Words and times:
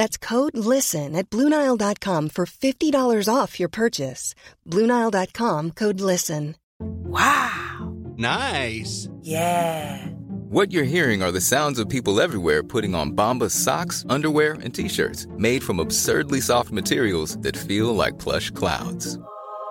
That's 0.00 0.16
code 0.16 0.56
LISTEN 0.56 1.14
at 1.14 1.28
Bluenile.com 1.28 2.30
for 2.30 2.46
$50 2.46 3.28
off 3.28 3.60
your 3.60 3.68
purchase. 3.68 4.34
Bluenile.com 4.66 5.72
code 5.72 6.00
LISTEN. 6.00 6.56
Wow. 6.80 7.92
Nice. 8.16 9.10
Yeah. 9.20 10.06
What 10.48 10.72
you're 10.72 10.94
hearing 10.94 11.22
are 11.22 11.32
the 11.32 11.42
sounds 11.42 11.78
of 11.78 11.86
people 11.86 12.18
everywhere 12.18 12.62
putting 12.62 12.94
on 12.94 13.12
Bombas 13.12 13.50
socks, 13.50 14.06
underwear, 14.08 14.54
and 14.64 14.74
t-shirts 14.74 15.26
made 15.36 15.62
from 15.62 15.78
absurdly 15.78 16.40
soft 16.40 16.70
materials 16.70 17.36
that 17.42 17.54
feel 17.54 17.94
like 17.94 18.18
plush 18.18 18.50
clouds. 18.52 19.18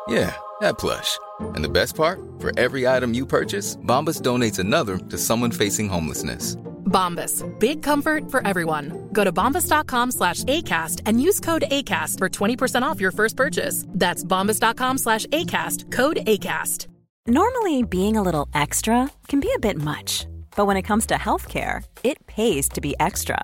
Yeah, 0.08 0.36
that 0.61 0.77
plush. 0.77 1.17
And 1.55 1.64
the 1.64 1.75
best 1.80 1.95
part? 1.95 2.19
For 2.38 2.52
every 2.55 2.88
item 2.88 3.16
you 3.16 3.25
purchase, 3.25 3.77
Bombas 3.77 4.21
donates 4.21 4.59
another 4.59 4.99
to 5.09 5.17
someone 5.17 5.49
facing 5.49 5.89
homelessness. 5.89 6.55
Bombas. 6.89 7.43
Big 7.59 7.81
comfort 7.81 8.30
for 8.30 8.45
everyone. 8.45 9.09
Go 9.14 9.23
to 9.23 9.31
bombas.com 9.31 10.11
slash 10.11 10.43
ACAST 10.43 11.02
and 11.05 11.21
use 11.21 11.39
code 11.39 11.64
ACAST 11.71 12.17
for 12.17 12.27
20% 12.27 12.81
off 12.81 12.99
your 12.99 13.11
first 13.11 13.37
purchase. 13.37 13.86
That's 13.89 14.23
bombas.com 14.23 14.97
slash 14.97 15.25
ACAST. 15.27 15.91
Code 15.91 16.17
ACAST. 16.25 16.87
Normally, 17.27 17.83
being 17.83 18.17
a 18.17 18.23
little 18.23 18.49
extra 18.55 19.11
can 19.27 19.39
be 19.39 19.52
a 19.55 19.59
bit 19.59 19.77
much, 19.77 20.25
but 20.55 20.65
when 20.65 20.77
it 20.77 20.83
comes 20.83 21.05
to 21.08 21.15
healthcare, 21.15 21.83
it 22.03 22.25
pays 22.25 22.67
to 22.69 22.81
be 22.81 22.95
extra. 22.99 23.43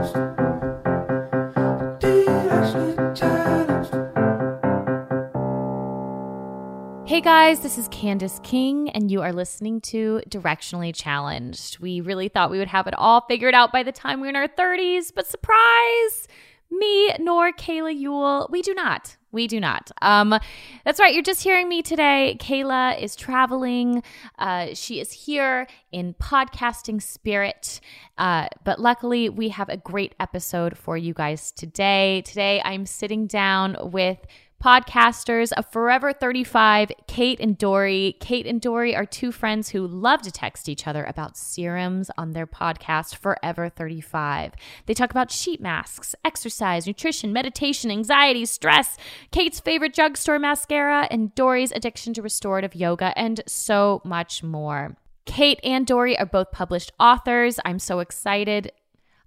Hey 7.11 7.19
guys, 7.19 7.59
this 7.59 7.77
is 7.77 7.89
Candace 7.89 8.39
King, 8.41 8.89
and 8.91 9.11
you 9.11 9.21
are 9.21 9.33
listening 9.33 9.81
to 9.81 10.21
Directionally 10.29 10.95
Challenged. 10.95 11.77
We 11.79 11.99
really 11.99 12.29
thought 12.29 12.49
we 12.49 12.57
would 12.57 12.69
have 12.69 12.87
it 12.87 12.93
all 12.93 13.25
figured 13.27 13.53
out 13.53 13.73
by 13.73 13.83
the 13.83 13.91
time 13.91 14.21
we're 14.21 14.29
in 14.29 14.37
our 14.37 14.47
30s, 14.47 15.11
but 15.13 15.27
surprise, 15.27 16.29
me 16.71 17.13
nor 17.19 17.51
Kayla 17.51 17.93
Ewell, 17.93 18.47
we 18.49 18.61
do 18.61 18.73
not. 18.73 19.17
We 19.33 19.47
do 19.47 19.59
not. 19.59 19.91
Um, 20.01 20.39
that's 20.85 21.01
right. 21.01 21.13
You're 21.13 21.21
just 21.21 21.43
hearing 21.43 21.67
me 21.67 21.81
today. 21.81 22.37
Kayla 22.39 23.01
is 23.01 23.17
traveling. 23.17 24.03
Uh, 24.39 24.67
she 24.73 25.01
is 25.01 25.11
here 25.11 25.67
in 25.91 26.13
podcasting 26.13 27.01
spirit. 27.01 27.81
Uh, 28.17 28.47
but 28.63 28.79
luckily, 28.79 29.27
we 29.27 29.49
have 29.49 29.67
a 29.67 29.75
great 29.75 30.15
episode 30.21 30.77
for 30.77 30.95
you 30.95 31.13
guys 31.13 31.51
today. 31.51 32.21
Today, 32.21 32.61
I'm 32.63 32.85
sitting 32.85 33.27
down 33.27 33.75
with 33.81 34.25
podcasters 34.61 35.51
of 35.53 35.65
Forever 35.71 36.13
35, 36.13 36.91
Kate 37.07 37.39
and 37.39 37.57
Doree. 37.57 38.15
Kate 38.19 38.45
and 38.45 38.61
Doree 38.61 38.95
are 38.95 39.07
two 39.07 39.31
friends 39.31 39.69
who 39.69 39.87
love 39.87 40.21
to 40.21 40.31
text 40.31 40.69
each 40.69 40.85
other 40.85 41.03
about 41.03 41.35
serums 41.35 42.11
on 42.15 42.33
their 42.33 42.45
podcast, 42.45 43.15
Forever 43.15 43.69
35. 43.69 44.53
They 44.85 44.93
talk 44.93 45.09
about 45.09 45.31
sheet 45.31 45.61
masks, 45.61 46.13
exercise, 46.23 46.85
nutrition, 46.85 47.33
meditation, 47.33 47.89
anxiety, 47.89 48.45
stress, 48.45 48.97
Kate's 49.31 49.59
favorite 49.59 49.95
drugstore 49.95 50.37
mascara, 50.37 51.07
and 51.09 51.33
Doree's 51.33 51.71
addiction 51.71 52.13
to 52.13 52.21
restorative 52.21 52.75
yoga, 52.75 53.17
and 53.17 53.41
so 53.47 53.99
much 54.05 54.43
more. 54.43 54.95
Kate 55.25 55.59
and 55.63 55.87
Doree 55.87 56.17
are 56.17 56.25
both 56.25 56.51
published 56.51 56.91
authors. 56.99 57.59
I'm 57.65 57.79
so 57.79 57.99
excited 57.99 58.71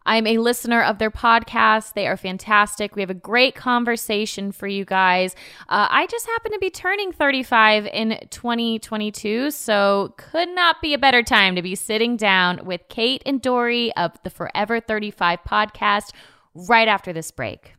I'm 0.06 0.26
a 0.26 0.38
listener 0.38 0.82
of 0.82 0.98
their 0.98 1.10
podcast. 1.10 1.94
They 1.94 2.06
are 2.06 2.16
fantastic. 2.16 2.94
We 2.94 3.02
have 3.02 3.10
a 3.10 3.14
great 3.14 3.54
conversation 3.54 4.52
for 4.52 4.66
you 4.66 4.84
guys. 4.84 5.34
Uh, 5.68 5.88
I 5.90 6.06
just 6.06 6.26
happen 6.26 6.52
to 6.52 6.58
be 6.58 6.70
turning 6.70 7.12
35 7.12 7.86
in 7.86 8.18
2022, 8.30 9.50
so 9.50 10.14
could 10.16 10.48
not 10.50 10.82
be 10.82 10.94
a 10.94 10.98
better 10.98 11.22
time 11.22 11.56
to 11.56 11.62
be 11.62 11.74
sitting 11.74 12.16
down 12.16 12.64
with 12.64 12.82
Kate 12.88 13.22
and 13.24 13.40
Doree 13.40 13.92
of 13.92 14.12
the 14.24 14.30
Forever 14.30 14.80
35 14.80 15.38
podcast 15.48 16.10
right 16.54 16.88
after 16.88 17.12
this 17.12 17.30
break. 17.30 17.74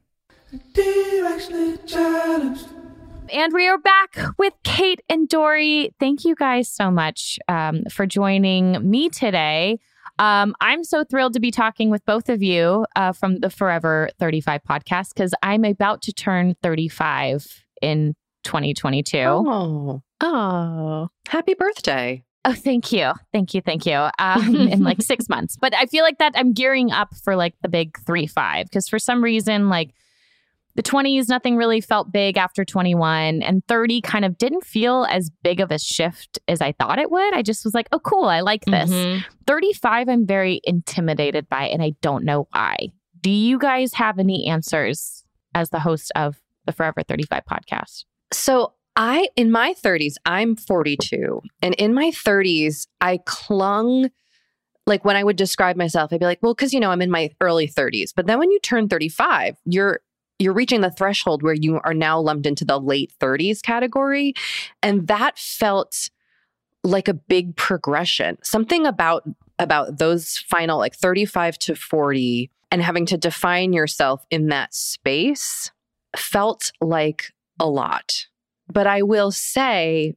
And 3.33 3.53
we 3.53 3.67
are 3.67 3.79
back 3.79 4.17
with 4.37 4.53
Kate 4.63 5.01
and 5.09 5.27
Doree. 5.27 5.91
Thank 5.99 6.25
you 6.25 6.35
guys 6.35 6.69
so 6.69 6.91
much 6.91 7.39
um, 7.47 7.83
for 7.91 8.05
joining 8.05 8.89
me 8.89 9.09
today. 9.09 9.79
Um, 10.19 10.55
I'm 10.61 10.83
so 10.83 11.03
thrilled 11.03 11.33
to 11.33 11.39
be 11.39 11.51
talking 11.51 11.89
with 11.89 12.05
both 12.05 12.29
of 12.29 12.41
you 12.41 12.85
uh, 12.95 13.11
from 13.11 13.39
the 13.39 13.49
Forever 13.49 14.09
35 14.19 14.61
podcast 14.63 15.13
because 15.13 15.33
I'm 15.43 15.65
about 15.65 16.01
to 16.03 16.13
turn 16.13 16.55
35 16.63 17.65
in 17.81 18.15
2022. 18.43 19.17
Oh, 19.17 20.01
oh, 20.21 21.09
happy 21.27 21.53
birthday. 21.53 22.23
Oh, 22.45 22.53
thank 22.53 22.91
you. 22.91 23.11
Thank 23.33 23.55
you. 23.55 23.61
Thank 23.61 23.87
you. 23.87 24.07
Um, 24.19 24.55
in 24.55 24.83
like 24.83 25.01
six 25.01 25.27
months. 25.27 25.57
But 25.59 25.73
I 25.73 25.87
feel 25.87 26.03
like 26.03 26.19
that 26.19 26.33
I'm 26.35 26.53
gearing 26.53 26.91
up 26.91 27.15
for 27.23 27.35
like 27.35 27.55
the 27.61 27.69
big 27.69 27.97
three 28.05 28.27
five 28.27 28.67
because 28.67 28.87
for 28.87 28.99
some 28.99 29.23
reason, 29.23 29.67
like 29.67 29.89
the 30.75 30.83
20s, 30.83 31.29
nothing 31.29 31.55
really 31.55 31.79
felt 31.79 32.11
big 32.11 32.37
after 32.37 32.65
21, 32.65 33.41
and 33.41 33.65
30 33.67 34.01
kind 34.01 34.25
of 34.25 34.37
didn't 34.37 34.65
feel 34.65 35.05
as 35.09 35.31
big 35.41 35.59
of 35.59 35.71
a 35.71 35.79
shift 35.79 36.37
as 36.47 36.61
I 36.61 36.73
thought 36.73 36.99
it 36.99 37.09
would. 37.09 37.33
I 37.33 37.41
just 37.41 37.63
was 37.63 37.73
like, 37.73 37.87
oh, 37.91 37.99
cool, 37.99 38.25
I 38.25 38.41
like 38.41 38.65
this. 38.65 38.89
Mm-hmm. 38.89 39.21
35, 39.47 40.09
I'm 40.09 40.25
very 40.25 40.59
intimidated 40.65 41.47
by, 41.47 41.67
and 41.67 41.81
I 41.81 41.93
don't 42.01 42.25
know 42.25 42.47
why. 42.51 42.89
Do 43.21 43.29
you 43.29 43.57
guys 43.57 43.93
have 43.93 44.19
any 44.19 44.47
answers 44.47 45.23
as 45.53 45.69
the 45.69 45.79
host 45.79 46.11
of 46.15 46.41
the 46.65 46.73
Forever 46.73 47.03
35 47.03 47.43
podcast? 47.49 48.03
So 48.33 48.73
I, 48.95 49.29
in 49.35 49.51
my 49.51 49.73
30s, 49.73 50.15
I'm 50.25 50.55
42. 50.55 51.41
And 51.61 51.73
in 51.75 51.93
my 51.93 52.11
30s, 52.11 52.87
I 53.01 53.19
clung, 53.25 54.09
like 54.85 55.03
when 55.05 55.15
I 55.15 55.23
would 55.23 55.35
describe 55.35 55.75
myself, 55.75 56.13
I'd 56.13 56.19
be 56.19 56.25
like, 56.25 56.39
well, 56.41 56.53
because, 56.53 56.73
you 56.73 56.79
know, 56.79 56.91
I'm 56.91 57.01
in 57.01 57.11
my 57.11 57.31
early 57.41 57.67
30s. 57.67 58.11
But 58.15 58.27
then 58.27 58.39
when 58.39 58.51
you 58.51 58.59
turn 58.59 58.87
35, 58.87 59.57
you're, 59.65 60.01
you're 60.39 60.53
reaching 60.53 60.81
the 60.81 60.91
threshold 60.91 61.43
where 61.43 61.53
you 61.53 61.79
are 61.83 61.93
now 61.93 62.19
lumped 62.19 62.45
into 62.45 62.65
the 62.65 62.79
late 62.79 63.13
30s 63.19 63.61
category. 63.61 64.33
And 64.83 65.07
that 65.07 65.37
felt 65.37 66.09
like 66.83 67.07
a 67.07 67.13
big 67.13 67.55
progression. 67.55 68.37
Something 68.43 68.85
about 68.85 69.23
about 69.57 69.99
those 69.99 70.37
final 70.37 70.77
like 70.77 70.95
35 70.95 71.57
to 71.59 71.75
40 71.75 72.51
and 72.71 72.81
having 72.81 73.05
to 73.05 73.17
define 73.17 73.71
yourself 73.71 74.25
in 74.29 74.47
that 74.47 74.73
space 74.73 75.71
felt 76.17 76.71
like 76.81 77.31
a 77.59 77.67
lot. 77.69 78.25
But 78.67 78.87
I 78.87 79.01
will 79.01 79.31
say, 79.31 80.15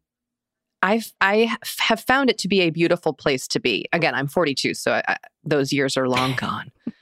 I've, 0.82 1.12
I 1.20 1.56
have 1.78 2.00
found 2.00 2.30
it 2.30 2.38
to 2.38 2.48
be 2.48 2.60
a 2.62 2.70
beautiful 2.70 3.12
place 3.12 3.46
to 3.48 3.60
be. 3.60 3.86
Again, 3.92 4.14
I'm 4.14 4.28
42, 4.28 4.74
so 4.74 5.00
I, 5.06 5.16
those 5.44 5.72
years 5.72 5.96
are 5.96 6.08
long 6.08 6.34
gone. 6.34 6.70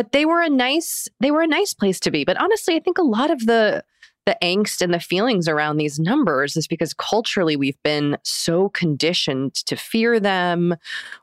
but 0.00 0.12
they 0.12 0.24
were 0.24 0.40
a 0.40 0.48
nice, 0.48 1.08
they 1.20 1.30
were 1.30 1.42
a 1.42 1.46
nice 1.46 1.74
place 1.74 2.00
to 2.00 2.10
be. 2.10 2.24
But 2.24 2.40
honestly, 2.40 2.74
I 2.74 2.80
think 2.80 2.96
a 2.96 3.02
lot 3.02 3.30
of 3.30 3.44
the 3.44 3.84
the 4.24 4.34
angst 4.42 4.80
and 4.80 4.94
the 4.94 4.98
feelings 4.98 5.46
around 5.46 5.76
these 5.76 5.98
numbers 5.98 6.56
is 6.56 6.66
because 6.66 6.94
culturally 6.94 7.54
we've 7.54 7.82
been 7.82 8.16
so 8.24 8.70
conditioned 8.70 9.54
to 9.66 9.76
fear 9.76 10.18
them 10.18 10.74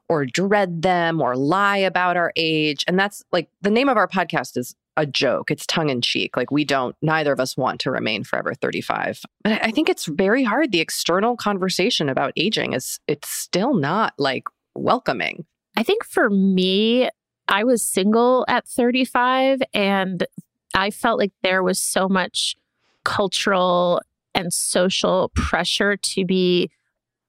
or 0.09 0.27
dread 0.27 0.83
them 0.83 1.21
or 1.21 1.35
lie 1.35 1.77
about 1.77 2.17
our 2.17 2.31
age. 2.35 2.85
And 2.87 2.99
that's 2.99 3.23
like 3.31 3.49
the 3.61 3.71
name 3.71 3.89
of 3.89 3.97
our 3.97 4.07
podcast 4.07 4.57
is 4.57 4.75
a 4.95 5.07
joke. 5.07 5.49
It's 5.49 5.65
tongue 5.65 5.89
in 5.89 6.01
cheek. 6.01 6.37
Like 6.37 6.51
we 6.51 6.63
don't, 6.63 6.95
neither 7.01 7.33
of 7.33 7.39
us 7.39 7.57
want 7.57 7.79
to 7.81 7.91
remain 7.91 8.23
forever 8.23 8.53
35. 8.53 9.23
But 9.43 9.63
I 9.63 9.71
think 9.71 9.89
it's 9.89 10.05
very 10.05 10.43
hard. 10.43 10.71
The 10.71 10.81
external 10.81 11.35
conversation 11.35 12.09
about 12.09 12.33
aging 12.37 12.73
is, 12.73 12.99
it's 13.07 13.29
still 13.29 13.73
not 13.73 14.13
like 14.19 14.43
welcoming. 14.75 15.45
I 15.75 15.83
think 15.83 16.03
for 16.03 16.29
me, 16.29 17.09
I 17.47 17.63
was 17.63 17.83
single 17.83 18.45
at 18.47 18.67
35 18.67 19.61
and 19.73 20.25
I 20.73 20.91
felt 20.91 21.19
like 21.19 21.31
there 21.43 21.63
was 21.63 21.79
so 21.79 22.07
much 22.07 22.55
cultural 23.03 24.01
and 24.35 24.53
social 24.53 25.31
pressure 25.35 25.97
to 25.97 26.25
be 26.25 26.69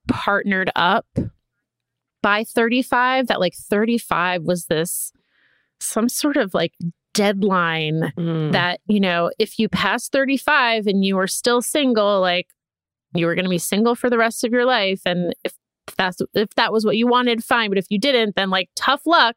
partnered 0.07 0.71
up 0.75 1.07
by 2.21 2.43
35 2.43 3.27
that 3.27 3.39
like 3.39 3.53
35 3.55 4.43
was 4.43 4.65
this 4.65 5.11
some 5.79 6.09
sort 6.09 6.35
of 6.35 6.53
like 6.53 6.73
deadline 7.13 8.11
mm. 8.17 8.51
that 8.51 8.81
you 8.87 8.99
know 8.99 9.31
if 9.39 9.57
you 9.57 9.69
pass 9.69 10.09
35 10.09 10.87
and 10.87 11.05
you 11.05 11.15
were 11.15 11.27
still 11.27 11.61
single 11.61 12.19
like 12.19 12.47
you 13.15 13.25
were 13.25 13.35
going 13.35 13.45
to 13.45 13.49
be 13.49 13.57
single 13.57 13.95
for 13.95 14.09
the 14.09 14.17
rest 14.17 14.43
of 14.43 14.51
your 14.51 14.65
life 14.65 15.01
and 15.05 15.33
if 15.43 15.53
if 15.89 15.95
that's 15.97 16.21
if 16.33 16.53
that 16.55 16.71
was 16.71 16.85
what 16.85 16.97
you 16.97 17.07
wanted 17.07 17.43
fine. 17.43 17.69
But 17.69 17.77
if 17.77 17.87
you 17.89 17.99
didn't 17.99 18.35
then 18.35 18.49
like 18.49 18.69
tough 18.75 19.05
luck. 19.05 19.35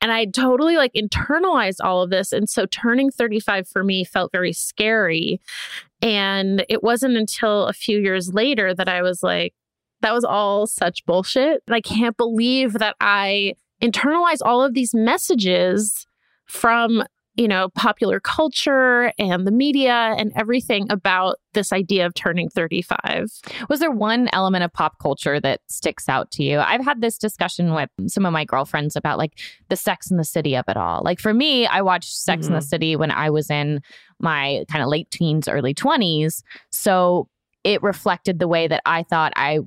And 0.00 0.12
i 0.12 0.26
totally 0.26 0.76
like 0.76 0.92
internalized 0.94 1.78
all 1.82 2.02
of 2.02 2.10
this. 2.10 2.32
And 2.32 2.48
so 2.48 2.66
turning 2.66 3.10
35 3.10 3.68
for 3.68 3.84
me 3.84 4.04
felt 4.04 4.32
very 4.32 4.52
scary. 4.52 5.40
And 6.00 6.64
it 6.68 6.82
wasn't 6.82 7.16
until 7.16 7.66
a 7.66 7.72
few 7.72 7.98
years 7.98 8.32
later 8.32 8.74
that 8.74 8.88
i 8.88 9.02
was 9.02 9.22
like 9.22 9.54
that 10.00 10.14
was 10.14 10.24
all 10.24 10.66
such 10.66 11.04
bullshit. 11.06 11.62
I 11.68 11.80
can't 11.80 12.16
believe 12.16 12.74
that 12.74 12.96
i 13.00 13.54
internalized 13.82 14.42
all 14.42 14.62
of 14.62 14.74
these 14.74 14.94
messages 14.94 16.06
from 16.46 17.04
you 17.38 17.48
know, 17.48 17.68
popular 17.70 18.20
culture 18.20 19.12
and 19.18 19.46
the 19.46 19.50
media 19.50 20.14
and 20.18 20.32
everything 20.36 20.86
about 20.90 21.36
this 21.54 21.72
idea 21.72 22.04
of 22.04 22.12
turning 22.12 22.48
35. 22.50 23.30
Was 23.68 23.80
there 23.80 23.90
one 23.90 24.28
element 24.32 24.64
of 24.64 24.72
pop 24.72 24.98
culture 25.00 25.40
that 25.40 25.60
sticks 25.68 26.08
out 26.08 26.30
to 26.32 26.42
you? 26.42 26.58
I've 26.58 26.84
had 26.84 27.00
this 27.00 27.16
discussion 27.16 27.74
with 27.74 27.90
some 28.08 28.26
of 28.26 28.32
my 28.32 28.44
girlfriends 28.44 28.96
about 28.96 29.18
like 29.18 29.38
the 29.68 29.76
sex 29.76 30.10
in 30.10 30.16
the 30.18 30.24
city 30.24 30.56
of 30.56 30.64
it 30.68 30.76
all. 30.76 31.02
Like 31.02 31.20
for 31.20 31.32
me, 31.32 31.66
I 31.66 31.80
watched 31.80 32.16
Sex 32.16 32.42
mm-hmm. 32.42 32.52
in 32.52 32.60
the. 32.60 32.68
City 32.68 32.96
when 32.96 33.10
I 33.10 33.30
was 33.30 33.50
in 33.50 33.80
my 34.20 34.64
kind 34.70 34.82
of 34.82 34.88
late 34.88 35.10
teens, 35.10 35.48
early 35.48 35.74
20s. 35.74 36.42
So 36.70 37.28
it 37.68 37.82
reflected 37.82 38.38
the 38.38 38.48
way 38.48 38.66
that 38.66 38.80
I 38.86 39.02
thought 39.02 39.34
I 39.36 39.60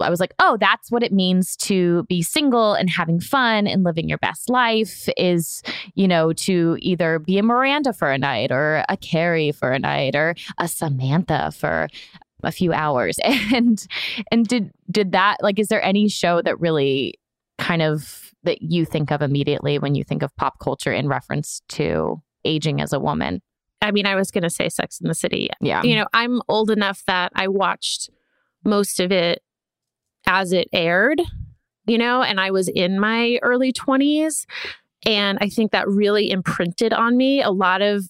I 0.00 0.08
was 0.08 0.20
like, 0.20 0.32
"Oh, 0.38 0.56
that's 0.58 0.90
what 0.90 1.02
it 1.02 1.12
means 1.12 1.54
to 1.56 2.04
be 2.04 2.22
single 2.22 2.72
and 2.72 2.88
having 2.88 3.20
fun 3.20 3.66
and 3.66 3.84
living 3.84 4.08
your 4.08 4.16
best 4.18 4.48
life 4.48 5.06
is, 5.18 5.62
you 5.94 6.08
know, 6.08 6.32
to 6.32 6.78
either 6.80 7.18
be 7.18 7.36
a 7.36 7.42
Miranda 7.42 7.92
for 7.92 8.10
a 8.10 8.16
night 8.16 8.50
or 8.50 8.84
a 8.88 8.96
Carrie 8.96 9.52
for 9.52 9.70
a 9.70 9.78
night 9.78 10.16
or 10.16 10.34
a 10.58 10.66
Samantha 10.66 11.52
for 11.52 11.88
a 12.42 12.52
few 12.52 12.72
hours." 12.72 13.18
And 13.52 13.86
and 14.30 14.46
did 14.46 14.70
did 14.90 15.12
that 15.12 15.36
like 15.42 15.58
is 15.58 15.68
there 15.68 15.84
any 15.84 16.08
show 16.08 16.40
that 16.40 16.58
really 16.58 17.18
kind 17.58 17.82
of 17.82 18.32
that 18.44 18.62
you 18.62 18.86
think 18.86 19.10
of 19.12 19.20
immediately 19.20 19.78
when 19.78 19.94
you 19.94 20.04
think 20.04 20.22
of 20.22 20.34
pop 20.36 20.58
culture 20.58 20.92
in 20.92 21.06
reference 21.06 21.60
to 21.68 22.22
aging 22.46 22.80
as 22.80 22.94
a 22.94 23.00
woman? 23.00 23.42
I 23.82 23.90
mean, 23.90 24.06
I 24.06 24.14
was 24.14 24.30
going 24.30 24.42
to 24.42 24.50
say 24.50 24.68
Sex 24.68 25.00
in 25.00 25.08
the 25.08 25.14
City. 25.14 25.50
Yeah. 25.60 25.82
You 25.82 25.96
know, 25.96 26.06
I'm 26.14 26.40
old 26.48 26.70
enough 26.70 27.02
that 27.06 27.32
I 27.34 27.48
watched 27.48 28.08
most 28.64 29.00
of 29.00 29.10
it 29.10 29.42
as 30.26 30.52
it 30.52 30.68
aired, 30.72 31.20
you 31.86 31.98
know, 31.98 32.22
and 32.22 32.40
I 32.40 32.52
was 32.52 32.68
in 32.68 32.98
my 33.00 33.38
early 33.42 33.72
20s. 33.72 34.46
And 35.04 35.36
I 35.40 35.48
think 35.48 35.72
that 35.72 35.88
really 35.88 36.30
imprinted 36.30 36.92
on 36.92 37.16
me 37.16 37.42
a 37.42 37.50
lot 37.50 37.82
of 37.82 38.04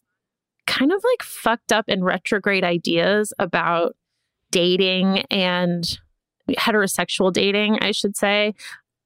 kind 0.67 0.93
of 0.93 1.03
like 1.03 1.23
fucked 1.23 1.73
up 1.73 1.87
and 1.89 2.05
retrograde 2.05 2.65
ideas 2.65 3.33
about 3.39 3.97
dating 4.51 5.21
and 5.31 5.99
heterosexual 6.51 7.33
dating, 7.33 7.79
I 7.81 7.93
should 7.93 8.15
say. 8.15 8.55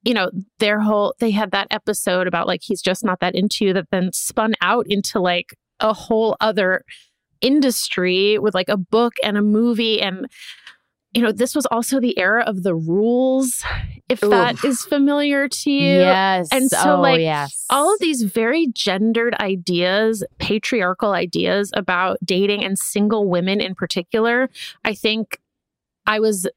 You 0.03 0.15
know, 0.15 0.31
their 0.59 0.81
whole, 0.81 1.15
they 1.21 1.31
had 1.31 1.53
that 1.53 1.69
episode 1.71 2.27
about 2.27 2.49
like, 2.49 2.63
he's 2.63 2.83
just 2.83 3.05
not 3.05 3.21
that 3.21 3.37
into 3.37 3.65
you 3.65 3.73
that 3.73 3.91
then 3.91 4.13
spun 4.13 4.55
out 4.61 4.87
into 4.89 5.21
like 5.21 5.57
a 5.81 5.93
whole 5.93 6.37
other 6.41 6.85
industry 7.41 8.39
with 8.39 8.55
like 8.55 8.69
a 8.69 8.77
book 8.77 9.15
and 9.23 9.37
a 9.37 9.43
movie 9.43 10.01
and 10.01 10.27
you 11.13 11.23
know 11.23 11.33
this 11.33 11.55
was 11.55 11.67
also 11.67 12.01
the 12.01 12.19
era 12.19 12.43
of 12.45 12.63
the 12.63 12.75
rules 12.75 13.65
if 14.09 14.23
Ooh. 14.23 14.31
that 14.31 14.63
is 14.65 14.83
familiar 14.83 15.49
to 15.49 15.71
you 15.71 15.99
yes 15.99 16.49
and 16.51 16.71
so 16.71 16.97
oh, 16.97 17.01
like 17.01 17.21
yes. 17.21 17.65
all 17.71 17.93
of 17.93 18.01
these 18.01 18.23
very 18.23 18.69
gendered 18.73 19.35
ideas 19.35 20.25
patriarchal 20.39 21.13
ideas 21.13 21.71
about 21.75 22.19
dating 22.25 22.65
and 22.65 22.79
single 22.79 23.29
women 23.29 23.61
in 23.61 23.75
particular 23.75 24.49
i 24.85 24.95
think 24.95 25.39
i 26.07 26.19
was 26.19 26.49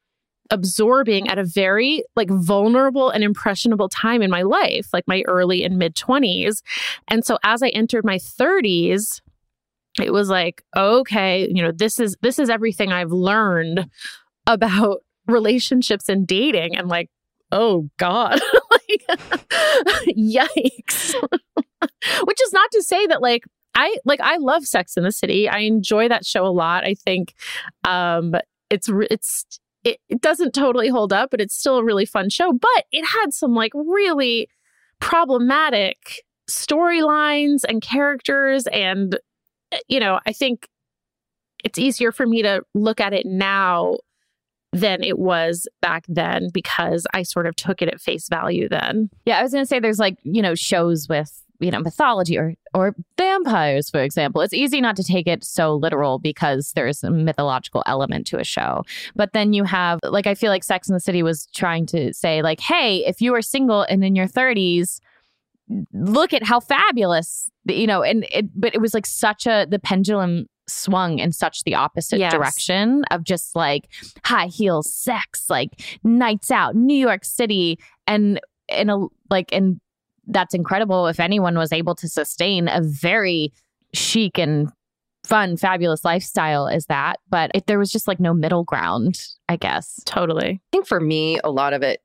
absorbing 0.52 1.28
at 1.28 1.38
a 1.38 1.44
very 1.44 2.04
like 2.16 2.30
vulnerable 2.30 3.10
and 3.10 3.24
impressionable 3.24 3.90
time 3.90 4.22
in 4.22 4.30
my 4.30 4.42
life, 4.42 4.88
like 4.94 5.08
my 5.08 5.24
early 5.28 5.64
and 5.64 5.78
mid 5.78 5.96
20s. 5.96 6.62
And 7.08 7.26
so 7.26 7.38
as 7.44 7.62
I 7.62 7.70
entered 7.70 8.06
my 8.06 8.18
30s, 8.18 9.22
it 10.02 10.12
was 10.12 10.30
like, 10.30 10.64
okay, 10.76 11.48
you 11.50 11.62
know, 11.62 11.72
this 11.72 12.00
is 12.00 12.16
this 12.22 12.40
is 12.40 12.50
everything 12.50 12.92
I've 12.92 13.12
learned 13.12 13.90
about 14.48 15.00
relationships 15.28 16.10
and 16.10 16.26
dating 16.26 16.76
and 16.76 16.88
like, 16.88 17.10
oh 17.52 17.90
god. 17.98 18.40
like 18.72 19.20
yikes. 20.18 21.16
Which 22.24 22.42
is 22.42 22.54
not 22.54 22.72
to 22.72 22.84
say 22.84 23.08
that 23.08 23.22
like 23.22 23.44
I 23.76 23.98
like 24.06 24.20
I 24.22 24.38
love 24.38 24.66
Sex 24.66 24.98
in 24.98 25.04
the 25.04 25.12
City. 25.12 25.48
I 25.48 25.60
enjoy 25.60 26.10
that 26.10 26.26
show 26.26 26.46
a 26.46 26.50
lot. 26.50 26.84
I 26.84 26.96
think 26.96 27.34
um 27.88 28.36
it's 28.70 28.90
it's 29.10 29.46
it, 29.84 30.00
it 30.10 30.22
doesn't 30.22 30.54
totally 30.54 30.90
hold 30.90 31.14
up, 31.14 31.32
but 31.32 31.42
it's 31.42 31.56
still 31.56 31.78
a 31.78 31.84
really 31.84 32.06
fun 32.06 32.30
show. 32.30 32.52
But 32.54 32.86
it 32.92 33.06
had 33.06 33.34
some 33.34 33.54
like 33.54 33.72
really 33.74 34.50
problematic 35.00 36.24
storylines 36.50 37.64
and 37.68 37.82
characters. 37.82 38.68
And, 38.68 39.18
eh, 39.72 39.80
you 39.88 40.00
know, 40.00 40.20
I 40.26 40.34
think 40.34 40.68
it's 41.64 41.80
easier 41.80 42.12
for 42.12 42.26
me 42.26 42.42
to 42.42 42.62
look 42.74 43.00
at 43.00 43.14
it 43.14 43.26
now 43.26 43.98
than 44.72 45.04
it 45.04 45.18
was 45.18 45.68
back 45.82 46.06
then 46.08 46.50
because 46.54 47.08
I 47.14 47.24
sort 47.24 47.48
of 47.48 47.56
took 47.56 47.82
it 47.82 47.90
at 47.90 48.00
face 48.00 48.28
value 48.30 48.70
then. 48.70 49.10
Yeah, 49.26 49.40
I 49.40 49.44
was 49.44 49.52
going 49.52 49.64
to 49.64 49.68
say 49.68 49.80
there's 49.80 50.00
like, 50.00 50.18
you 50.24 50.42
know, 50.42 50.56
shows 50.56 51.08
with 51.10 51.44
you 51.60 51.72
know 51.72 51.80
mythology 51.80 52.38
or 52.38 52.54
or 52.74 52.96
vampires 53.18 53.90
for 53.90 54.02
example 54.02 54.42
it's 54.42 54.54
easy 54.54 54.82
not 54.82 54.96
to 54.96 55.04
take 55.04 55.28
it 55.28 55.44
so 55.44 55.76
literal 55.76 56.20
because 56.20 56.72
there's 56.74 57.04
a 57.04 57.10
mythological 57.10 57.84
element 57.86 58.26
to 58.26 58.40
a 58.40 58.44
show 58.44 58.84
but 59.16 59.34
then 59.34 59.54
you 59.54 59.64
have 59.64 60.00
like 60.04 60.28
i 60.28 60.36
feel 60.36 60.50
like 60.50 60.64
sex 60.64 60.88
in 60.88 60.94
the 60.94 61.00
city 61.00 61.24
was 61.24 61.48
trying 61.54 61.86
to 61.86 62.14
say 62.14 62.42
like 62.42 62.60
hey 62.60 63.06
if 63.06 63.22
you 63.22 63.34
are 63.34 63.42
single 63.42 63.84
and 63.84 64.04
in 64.04 64.16
your 64.16 64.28
30s 64.28 65.00
look 65.94 66.34
at 66.34 66.44
how 66.44 66.60
fabulous 66.60 67.50
you 67.66 67.86
know 67.86 68.02
and 68.02 68.26
it 68.32 68.46
but 68.56 68.74
it 68.74 68.82
was 68.82 68.94
like 68.94 69.06
such 69.06 69.46
a 69.46 69.68
the 69.70 69.80
pendulum 69.80 70.46
swung 70.68 71.20
in 71.20 71.32
such 71.32 71.64
the 71.64 71.74
opposite 71.74 72.20
yes. 72.20 72.32
direction 72.32 73.04
of 73.12 73.24
just 73.24 73.56
like 73.56 73.88
high 74.24 74.48
heels 74.48 74.92
sex 74.92 75.50
like 75.50 75.82
nights 76.04 76.52
out 76.52 76.76
new 76.76 76.98
york 76.98 77.26
city 77.26 77.80
and 78.08 78.40
in 78.68 78.90
a 78.90 78.98
like 79.30 79.52
and 79.52 79.80
that's 80.30 80.54
incredible 80.54 81.08
if 81.08 81.20
anyone 81.20 81.58
was 81.58 81.74
able 81.74 81.96
to 81.96 82.08
sustain 82.08 82.68
a 82.68 82.82
very 82.82 83.52
chic 83.94 84.38
and 84.38 84.72
fun, 85.26 85.58
fabulous 85.58 86.06
lifestyle 86.06 86.68
as 86.68 86.86
that. 86.88 87.20
But 87.30 87.52
if 87.54 87.66
there 87.66 87.80
was 87.80 87.92
just 87.92 88.08
like 88.08 88.20
no 88.20 88.34
middle 88.34 88.64
ground, 88.64 89.28
I 89.48 89.58
guess. 89.58 90.00
Totally. 90.06 90.50
I 90.50 90.60
think 90.72 90.88
for 90.88 91.00
me, 91.00 91.40
a 91.44 91.52
lot 91.52 91.74
of 91.74 91.84
it, 91.84 92.02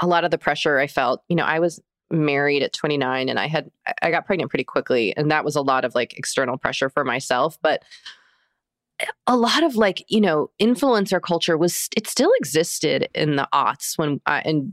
a 0.00 0.06
lot 0.06 0.24
of 0.24 0.30
the 0.30 0.38
pressure 0.38 0.78
I 0.78 0.86
felt, 0.86 1.22
you 1.28 1.36
know, 1.36 1.44
I 1.44 1.58
was 1.58 1.80
married 2.10 2.62
at 2.62 2.72
29 2.72 3.28
and 3.28 3.38
I 3.38 3.46
had, 3.46 3.70
I 4.02 4.10
got 4.10 4.26
pregnant 4.26 4.50
pretty 4.50 4.64
quickly. 4.64 5.16
And 5.16 5.30
that 5.30 5.44
was 5.44 5.56
a 5.56 5.62
lot 5.62 5.84
of 5.84 5.94
like 5.94 6.16
external 6.16 6.56
pressure 6.56 6.88
for 6.88 7.04
myself. 7.04 7.58
But 7.62 7.82
a 9.26 9.36
lot 9.36 9.64
of 9.64 9.76
like, 9.76 10.04
you 10.08 10.20
know, 10.20 10.50
influencer 10.60 11.20
culture 11.20 11.58
was, 11.58 11.88
it 11.96 12.06
still 12.06 12.32
existed 12.38 13.08
in 13.14 13.36
the 13.36 13.48
aughts 13.52 13.98
when 13.98 14.20
I, 14.26 14.40
and 14.40 14.72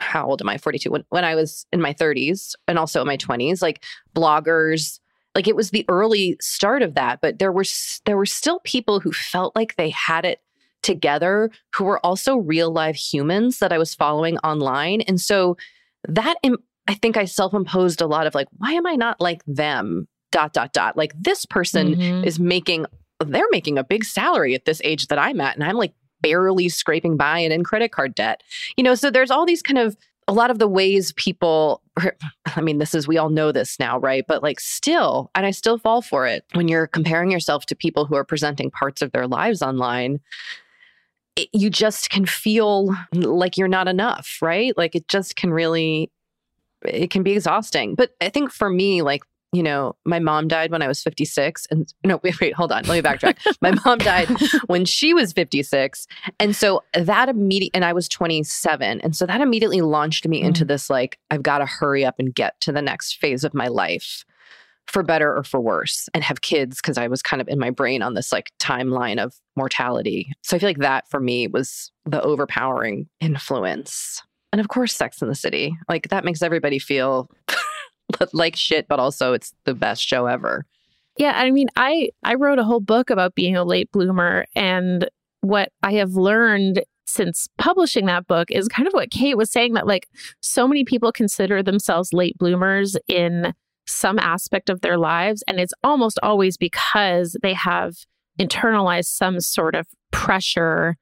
how 0.00 0.26
old 0.26 0.40
am 0.40 0.48
I? 0.48 0.58
42. 0.58 0.90
When, 0.90 1.04
when 1.10 1.24
I 1.24 1.34
was 1.34 1.66
in 1.72 1.80
my 1.80 1.92
30s 1.94 2.54
and 2.66 2.78
also 2.78 3.00
in 3.00 3.06
my 3.06 3.16
20s, 3.16 3.62
like 3.62 3.84
bloggers, 4.14 4.98
like 5.34 5.46
it 5.46 5.56
was 5.56 5.70
the 5.70 5.84
early 5.88 6.36
start 6.40 6.82
of 6.82 6.94
that. 6.94 7.20
But 7.20 7.38
there 7.38 7.52
were, 7.52 7.64
there 8.06 8.16
were 8.16 8.26
still 8.26 8.60
people 8.60 9.00
who 9.00 9.12
felt 9.12 9.54
like 9.54 9.76
they 9.76 9.90
had 9.90 10.24
it 10.24 10.40
together 10.82 11.50
who 11.74 11.84
were 11.84 12.04
also 12.04 12.36
real 12.36 12.72
live 12.72 12.96
humans 12.96 13.58
that 13.58 13.72
I 13.72 13.78
was 13.78 13.94
following 13.94 14.38
online. 14.38 15.02
And 15.02 15.20
so 15.20 15.56
that 16.08 16.36
Im- 16.42 16.58
I 16.88 16.94
think 16.94 17.16
I 17.16 17.26
self 17.26 17.52
imposed 17.54 18.00
a 18.00 18.06
lot 18.06 18.26
of 18.26 18.34
like, 18.34 18.48
why 18.56 18.72
am 18.72 18.86
I 18.86 18.96
not 18.96 19.20
like 19.20 19.42
them? 19.46 20.08
Dot, 20.32 20.52
dot, 20.52 20.72
dot. 20.72 20.96
Like 20.96 21.12
this 21.18 21.44
person 21.44 21.96
Mhm. 21.96 22.24
is 22.26 22.38
making, 22.40 22.86
they're 23.24 23.48
making 23.50 23.76
a 23.78 23.84
big 23.84 24.04
salary 24.04 24.54
at 24.54 24.64
this 24.64 24.80
age 24.84 25.08
that 25.08 25.18
I'm 25.18 25.40
at. 25.40 25.54
And 25.56 25.64
I'm 25.64 25.76
like 25.76 25.92
barely 26.22 26.68
scraping 26.68 27.16
by 27.16 27.38
and 27.38 27.52
in 27.52 27.64
credit 27.64 27.92
card 27.92 28.14
debt. 28.14 28.42
You 28.76 28.84
know, 28.84 28.94
so 28.94 29.10
there's 29.10 29.30
all 29.30 29.46
these 29.46 29.62
kind 29.62 29.78
of, 29.78 29.96
a 30.28 30.32
lot 30.32 30.50
of 30.50 30.58
the 30.58 30.68
ways 30.68 31.12
people, 31.12 31.82
I 32.46 32.60
mean, 32.60 32.78
this 32.78 32.94
is, 32.94 33.08
we 33.08 33.18
all 33.18 33.30
know 33.30 33.50
this 33.52 33.78
now, 33.80 33.98
right? 33.98 34.24
But 34.26 34.42
like 34.42 34.60
still, 34.60 35.30
and 35.34 35.44
I 35.44 35.50
still 35.50 35.78
fall 35.78 36.02
for 36.02 36.26
it 36.26 36.44
when 36.52 36.68
you're 36.68 36.86
comparing 36.86 37.30
yourself 37.30 37.66
to 37.66 37.74
people 37.74 38.04
who 38.04 38.14
are 38.14 38.24
presenting 38.24 38.70
parts 38.70 39.02
of 39.02 39.12
their 39.12 39.26
lives 39.26 39.62
online 39.62 40.20
it, 41.36 41.48
you 41.52 41.70
just 41.70 42.10
can 42.10 42.26
feel 42.26 42.94
like 43.12 43.56
you're 43.56 43.68
not 43.68 43.88
enough, 43.88 44.38
right? 44.42 44.76
Like 44.76 44.94
it 44.94 45.08
just 45.08 45.36
can 45.36 45.52
really, 45.52 46.10
it 46.84 47.10
can 47.10 47.22
be 47.22 47.32
exhausting. 47.32 47.94
But 47.94 48.14
I 48.20 48.28
think 48.28 48.52
for 48.52 48.70
me, 48.70 49.02
like, 49.02 49.22
you 49.52 49.62
know, 49.62 49.96
my 50.04 50.18
mom 50.18 50.46
died 50.48 50.70
when 50.70 50.82
I 50.82 50.88
was 50.88 51.02
56. 51.02 51.66
And 51.70 51.92
no, 52.04 52.20
wait, 52.22 52.40
wait, 52.40 52.54
hold 52.54 52.72
on. 52.72 52.84
Let 52.84 53.02
me 53.02 53.08
backtrack. 53.08 53.38
my 53.60 53.72
mom 53.84 53.98
died 53.98 54.28
when 54.66 54.84
she 54.84 55.12
was 55.12 55.32
56. 55.32 56.06
And 56.38 56.54
so 56.54 56.82
that 56.94 57.28
immediate, 57.28 57.72
and 57.74 57.84
I 57.84 57.92
was 57.92 58.08
27. 58.08 59.00
And 59.00 59.16
so 59.16 59.26
that 59.26 59.40
immediately 59.40 59.80
launched 59.80 60.26
me 60.26 60.40
into 60.40 60.64
mm. 60.64 60.68
this, 60.68 60.88
like, 60.90 61.18
I've 61.30 61.42
got 61.42 61.58
to 61.58 61.66
hurry 61.66 62.04
up 62.04 62.16
and 62.18 62.34
get 62.34 62.60
to 62.62 62.72
the 62.72 62.82
next 62.82 63.18
phase 63.18 63.44
of 63.44 63.54
my 63.54 63.68
life 63.68 64.24
for 64.86 65.02
better 65.02 65.36
or 65.36 65.44
for 65.44 65.60
worse 65.60 66.08
and 66.14 66.24
have 66.24 66.40
kids 66.40 66.76
because 66.76 66.98
I 66.98 67.06
was 67.06 67.22
kind 67.22 67.40
of 67.40 67.48
in 67.48 67.60
my 67.60 67.70
brain 67.70 68.02
on 68.02 68.14
this 68.14 68.32
like 68.32 68.50
timeline 68.58 69.22
of 69.22 69.34
mortality. 69.56 70.32
So 70.42 70.56
I 70.56 70.58
feel 70.58 70.68
like 70.68 70.78
that 70.78 71.08
for 71.08 71.20
me 71.20 71.46
was 71.46 71.92
the 72.06 72.20
overpowering 72.20 73.08
influence. 73.20 74.20
And 74.52 74.60
of 74.60 74.66
course, 74.66 74.92
Sex 74.92 75.22
in 75.22 75.28
the 75.28 75.34
City. 75.34 75.76
Like 75.88 76.08
that 76.08 76.24
makes 76.24 76.42
everybody 76.42 76.80
feel 76.80 77.30
like 78.32 78.56
shit, 78.56 78.88
but 78.88 78.98
also 79.00 79.32
it's 79.32 79.54
the 79.64 79.74
best 79.74 80.06
show 80.06 80.26
ever. 80.26 80.66
Yeah, 81.18 81.32
I 81.34 81.50
mean, 81.50 81.68
I 81.76 82.10
I 82.22 82.34
wrote 82.34 82.58
a 82.58 82.64
whole 82.64 82.80
book 82.80 83.10
about 83.10 83.34
being 83.34 83.56
a 83.56 83.64
late 83.64 83.90
bloomer 83.92 84.46
and 84.54 85.08
what 85.42 85.72
I 85.82 85.92
have 85.94 86.12
learned 86.12 86.82
since 87.06 87.48
publishing 87.58 88.06
that 88.06 88.26
book 88.26 88.50
is 88.50 88.68
kind 88.68 88.86
of 88.86 88.92
what 88.92 89.10
Kate 89.10 89.36
was 89.36 89.50
saying 89.50 89.74
that 89.74 89.86
like 89.86 90.08
so 90.40 90.68
many 90.68 90.84
people 90.84 91.10
consider 91.12 91.62
themselves 91.62 92.12
late 92.12 92.38
bloomers 92.38 92.96
in 93.08 93.52
some 93.86 94.18
aspect 94.18 94.70
of 94.70 94.80
their 94.82 94.96
lives 94.96 95.42
and 95.48 95.58
it's 95.58 95.74
almost 95.82 96.20
always 96.22 96.56
because 96.56 97.36
they 97.42 97.52
have 97.52 97.96
internalized 98.38 99.06
some 99.06 99.40
sort 99.40 99.74
of 99.74 99.88
pressure 100.12 100.96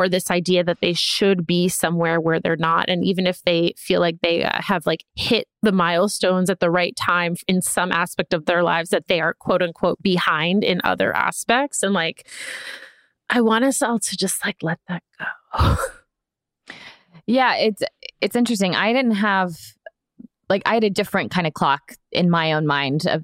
or 0.00 0.08
this 0.08 0.30
idea 0.30 0.64
that 0.64 0.78
they 0.80 0.94
should 0.94 1.46
be 1.46 1.68
somewhere 1.68 2.20
where 2.20 2.40
they're 2.40 2.56
not. 2.56 2.88
And 2.88 3.04
even 3.04 3.26
if 3.26 3.42
they 3.42 3.74
feel 3.76 4.00
like 4.00 4.16
they 4.22 4.44
uh, 4.44 4.62
have 4.62 4.86
like 4.86 5.04
hit 5.14 5.46
the 5.60 5.72
milestones 5.72 6.48
at 6.48 6.58
the 6.58 6.70
right 6.70 6.96
time 6.96 7.36
in 7.46 7.60
some 7.60 7.92
aspect 7.92 8.32
of 8.32 8.46
their 8.46 8.62
lives 8.62 8.88
that 8.90 9.08
they 9.08 9.20
are 9.20 9.34
quote 9.34 9.60
unquote 9.60 10.02
behind 10.02 10.64
in 10.64 10.80
other 10.84 11.14
aspects. 11.14 11.82
And 11.82 11.92
like 11.92 12.26
i 13.28 13.40
want 13.40 13.64
us 13.64 13.82
all 13.82 13.98
to 13.98 14.16
just 14.16 14.42
like 14.44 14.56
let 14.62 14.80
that 14.88 15.02
go. 15.18 15.76
Yeah, 17.26 17.54
it's 17.54 17.82
it's 18.20 18.34
interesting. 18.34 18.74
I 18.74 18.92
didn't 18.92 19.12
have 19.12 19.52
like 20.48 20.62
I 20.66 20.74
had 20.74 20.82
a 20.82 20.90
different 20.90 21.30
kind 21.30 21.46
of 21.46 21.54
clock 21.54 21.92
in 22.10 22.28
my 22.28 22.52
own 22.54 22.66
mind 22.66 23.06
of 23.06 23.22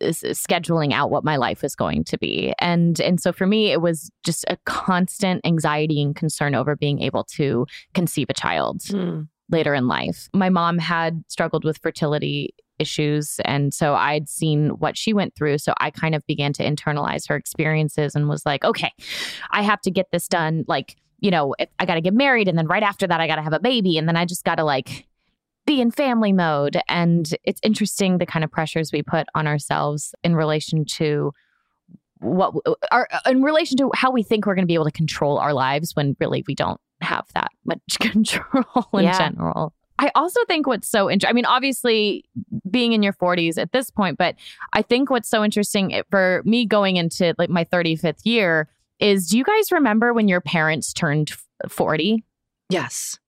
scheduling 0.00 0.92
out 0.92 1.10
what 1.10 1.24
my 1.24 1.36
life 1.36 1.62
was 1.62 1.74
going 1.74 2.04
to 2.04 2.18
be. 2.18 2.52
And 2.58 3.00
and 3.00 3.20
so 3.20 3.32
for 3.32 3.46
me 3.46 3.70
it 3.70 3.80
was 3.80 4.10
just 4.24 4.44
a 4.48 4.56
constant 4.64 5.40
anxiety 5.44 6.02
and 6.02 6.14
concern 6.14 6.54
over 6.54 6.76
being 6.76 7.00
able 7.00 7.24
to 7.24 7.66
conceive 7.94 8.28
a 8.30 8.34
child 8.34 8.82
hmm. 8.88 9.22
later 9.48 9.74
in 9.74 9.88
life. 9.88 10.28
My 10.34 10.48
mom 10.48 10.78
had 10.78 11.22
struggled 11.28 11.64
with 11.64 11.78
fertility 11.78 12.54
issues 12.78 13.38
and 13.44 13.74
so 13.74 13.94
I'd 13.94 14.26
seen 14.26 14.70
what 14.70 14.96
she 14.96 15.12
went 15.12 15.34
through 15.36 15.58
so 15.58 15.74
I 15.80 15.90
kind 15.90 16.14
of 16.14 16.26
began 16.26 16.54
to 16.54 16.64
internalize 16.64 17.28
her 17.28 17.36
experiences 17.36 18.14
and 18.14 18.26
was 18.26 18.46
like 18.46 18.64
okay 18.64 18.90
I 19.50 19.60
have 19.60 19.82
to 19.82 19.90
get 19.90 20.06
this 20.12 20.26
done 20.26 20.64
like 20.66 20.96
you 21.18 21.30
know 21.30 21.54
if 21.58 21.68
I 21.78 21.84
got 21.84 21.96
to 21.96 22.00
get 22.00 22.14
married 22.14 22.48
and 22.48 22.56
then 22.56 22.66
right 22.66 22.82
after 22.82 23.06
that 23.06 23.20
I 23.20 23.26
got 23.26 23.36
to 23.36 23.42
have 23.42 23.52
a 23.52 23.60
baby 23.60 23.98
and 23.98 24.08
then 24.08 24.16
I 24.16 24.24
just 24.24 24.44
got 24.44 24.54
to 24.54 24.64
like 24.64 25.06
be 25.66 25.80
in 25.80 25.90
family 25.90 26.32
mode 26.32 26.78
and 26.88 27.34
it's 27.44 27.60
interesting 27.62 28.18
the 28.18 28.26
kind 28.26 28.44
of 28.44 28.50
pressures 28.50 28.90
we 28.92 29.02
put 29.02 29.26
on 29.34 29.46
ourselves 29.46 30.14
in 30.24 30.34
relation 30.34 30.84
to 30.84 31.32
what 32.18 32.54
our 32.90 33.08
in 33.26 33.42
relation 33.42 33.76
to 33.78 33.90
how 33.94 34.10
we 34.10 34.22
think 34.22 34.46
we're 34.46 34.54
going 34.54 34.62
to 34.64 34.66
be 34.66 34.74
able 34.74 34.84
to 34.84 34.90
control 34.90 35.38
our 35.38 35.54
lives 35.54 35.94
when 35.94 36.16
really 36.20 36.44
we 36.46 36.54
don't 36.54 36.80
have 37.00 37.26
that 37.34 37.50
much 37.64 37.80
control 38.00 38.86
in 38.94 39.04
Yeah. 39.04 39.18
general. 39.18 39.72
I 39.98 40.10
also 40.14 40.40
think 40.46 40.66
what's 40.66 40.88
so 40.88 41.10
interesting, 41.10 41.30
I 41.30 41.34
mean, 41.34 41.44
obviously 41.44 42.24
being 42.70 42.92
in 42.94 43.02
your 43.02 43.12
40s 43.12 43.58
at 43.58 43.72
this 43.72 43.90
point, 43.90 44.16
but 44.16 44.34
I 44.72 44.80
think 44.80 45.10
what's 45.10 45.28
so 45.28 45.44
interesting 45.44 46.02
for 46.10 46.40
me 46.46 46.64
going 46.64 46.96
into 46.96 47.34
like 47.36 47.50
my 47.50 47.64
35th 47.64 48.20
year 48.24 48.68
is 48.98 49.28
do 49.28 49.36
you 49.36 49.44
guys 49.44 49.70
remember 49.70 50.14
when 50.14 50.26
your 50.26 50.40
parents 50.40 50.94
turned 50.94 51.32
40? 51.68 52.24
Yes. 52.70 53.18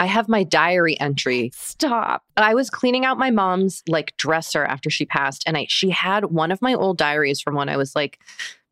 I 0.00 0.06
have 0.06 0.28
my 0.28 0.42
diary 0.42 0.98
entry. 0.98 1.52
Stop. 1.54 2.24
I 2.36 2.54
was 2.54 2.70
cleaning 2.70 3.04
out 3.04 3.18
my 3.18 3.30
mom's 3.30 3.82
like 3.86 4.16
dresser 4.16 4.64
after 4.64 4.88
she 4.88 5.04
passed, 5.04 5.44
and 5.46 5.56
I 5.56 5.66
she 5.68 5.90
had 5.90 6.24
one 6.24 6.50
of 6.50 6.62
my 6.62 6.74
old 6.74 6.96
diaries 6.96 7.40
from 7.40 7.54
when 7.54 7.68
I 7.68 7.76
was 7.76 7.94
like 7.94 8.18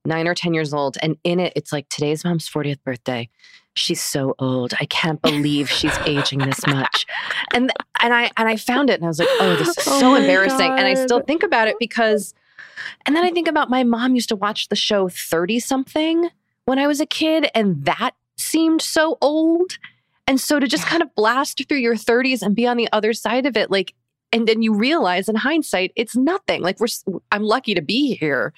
nine 0.04 0.26
or 0.26 0.34
ten 0.34 0.54
years 0.54 0.72
old, 0.72 0.96
and 1.02 1.16
in 1.24 1.38
it 1.38 1.52
it's 1.54 1.72
like 1.72 1.88
today's 1.90 2.24
mom's 2.24 2.48
40th 2.48 2.82
birthday. 2.82 3.28
She's 3.74 4.00
so 4.00 4.34
old. 4.38 4.74
I 4.80 4.86
can't 4.86 5.22
believe 5.22 5.70
she's 5.70 5.96
aging 6.06 6.40
this 6.40 6.66
much. 6.66 7.06
And 7.52 7.70
and 8.00 8.14
I 8.14 8.30
and 8.36 8.48
I 8.48 8.56
found 8.56 8.88
it 8.88 8.94
and 8.94 9.04
I 9.04 9.08
was 9.08 9.18
like, 9.18 9.28
oh, 9.32 9.54
this 9.56 9.68
is 9.68 9.76
Oh 9.86 10.00
so 10.00 10.14
embarrassing. 10.14 10.72
And 10.72 10.86
I 10.86 10.94
still 10.94 11.20
think 11.20 11.42
about 11.42 11.68
it 11.68 11.76
because 11.78 12.34
and 13.06 13.14
then 13.14 13.24
I 13.24 13.30
think 13.30 13.48
about 13.48 13.70
my 13.70 13.84
mom 13.84 14.14
used 14.14 14.30
to 14.30 14.36
watch 14.36 14.68
the 14.68 14.76
show 14.76 15.08
30 15.08 15.60
something 15.60 16.30
when 16.64 16.78
I 16.78 16.86
was 16.86 17.00
a 17.00 17.06
kid, 17.06 17.50
and 17.54 17.84
that 17.84 18.12
seemed 18.36 18.82
so 18.82 19.18
old. 19.20 19.78
And 20.28 20.40
so 20.40 20.60
to 20.60 20.68
just 20.68 20.86
kind 20.86 21.02
of 21.02 21.12
blast 21.16 21.66
through 21.68 21.78
your 21.78 21.96
30s 21.96 22.42
and 22.42 22.54
be 22.54 22.66
on 22.66 22.76
the 22.76 22.88
other 22.92 23.12
side 23.12 23.46
of 23.46 23.56
it, 23.56 23.70
like, 23.70 23.94
and 24.30 24.46
then 24.46 24.62
you 24.62 24.74
realize 24.74 25.28
in 25.28 25.34
hindsight, 25.36 25.90
it's 25.96 26.14
nothing. 26.14 26.60
Like, 26.62 26.78
we're, 26.78 26.88
I'm 27.32 27.42
lucky 27.42 27.74
to 27.74 27.80
be 27.82 28.14
here, 28.14 28.52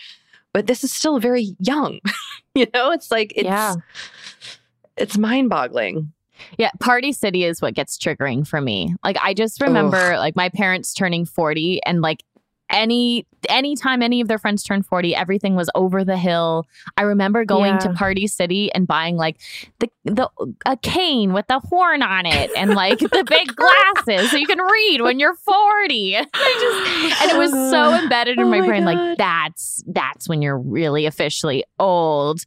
but 0.52 0.66
this 0.66 0.82
is 0.84 0.92
still 0.92 1.20
very 1.20 1.54
young. 1.60 2.00
you 2.56 2.66
know, 2.74 2.90
it's 2.90 3.10
like, 3.10 3.32
it's, 3.36 3.44
Yeah. 3.46 3.76
it's 4.96 5.16
mind 5.16 5.48
boggling. 5.48 6.12
Yeah, 6.58 6.70
Party 6.80 7.12
City 7.12 7.44
is 7.44 7.60
what 7.62 7.74
gets 7.74 7.96
triggering 7.98 8.46
for 8.46 8.60
me. 8.60 8.94
Like 9.04 9.18
I 9.22 9.34
just 9.34 9.60
remember 9.60 10.16
like 10.16 10.34
my 10.34 10.48
parents 10.48 10.94
turning 10.94 11.24
40 11.26 11.82
and 11.84 12.00
like 12.00 12.24
any 12.70 13.26
anytime 13.48 14.02
any 14.02 14.20
of 14.20 14.28
their 14.28 14.38
friends 14.38 14.62
turned 14.62 14.86
40, 14.86 15.14
everything 15.14 15.56
was 15.56 15.68
over 15.74 16.04
the 16.04 16.16
hill. 16.16 16.66
I 16.96 17.02
remember 17.02 17.44
going 17.44 17.78
to 17.78 17.92
Party 17.94 18.26
City 18.26 18.72
and 18.72 18.86
buying 18.86 19.16
like 19.16 19.40
the 19.78 19.88
the 20.04 20.28
a 20.66 20.76
cane 20.76 21.32
with 21.32 21.46
the 21.48 21.58
horn 21.60 22.02
on 22.02 22.26
it 22.26 22.50
and 22.56 22.74
like 22.74 22.98
the 22.98 23.24
big 23.28 23.54
glasses 24.06 24.30
so 24.30 24.36
you 24.36 24.46
can 24.46 24.60
read 24.60 25.00
when 25.02 25.18
you're 25.18 25.34
40. 25.34 26.16
I 26.16 26.22
just 26.24 27.22
and 27.22 27.30
it 27.32 27.38
was 27.38 27.50
so 27.50 27.92
uh, 27.94 28.00
embedded 28.02 28.38
in 28.38 28.44
Oh 28.44 28.48
my 28.48 28.60
my 28.60 28.66
brain 28.66 28.84
like 28.84 29.18
that's 29.18 29.82
that's 29.88 30.28
when 30.28 30.42
you're 30.42 30.58
really 30.58 31.06
officially 31.06 31.64
old. 31.78 32.40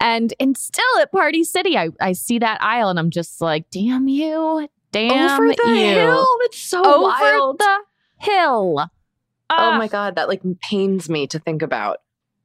And 0.00 0.32
and 0.38 0.56
still 0.56 0.84
at 1.00 1.10
Party 1.12 1.44
City, 1.44 1.76
I, 1.76 1.88
I 2.00 2.12
see 2.12 2.38
that 2.38 2.62
aisle 2.62 2.88
and 2.90 2.98
I'm 2.98 3.10
just 3.10 3.40
like, 3.40 3.68
damn 3.70 4.06
you, 4.08 4.68
damn 4.92 5.40
Over 5.40 5.48
the 5.54 5.70
you. 5.70 5.74
hill. 5.74 6.26
It's 6.42 6.58
so 6.58 6.82
Over 6.84 7.02
wild. 7.02 7.58
the 7.58 7.78
hill. 8.18 8.90
Oh 9.50 9.54
Ah. 9.58 9.78
my 9.78 9.88
God. 9.88 10.16
That 10.16 10.28
like 10.28 10.42
pains 10.62 11.08
me 11.08 11.26
to 11.28 11.38
think 11.38 11.62
about. 11.62 11.98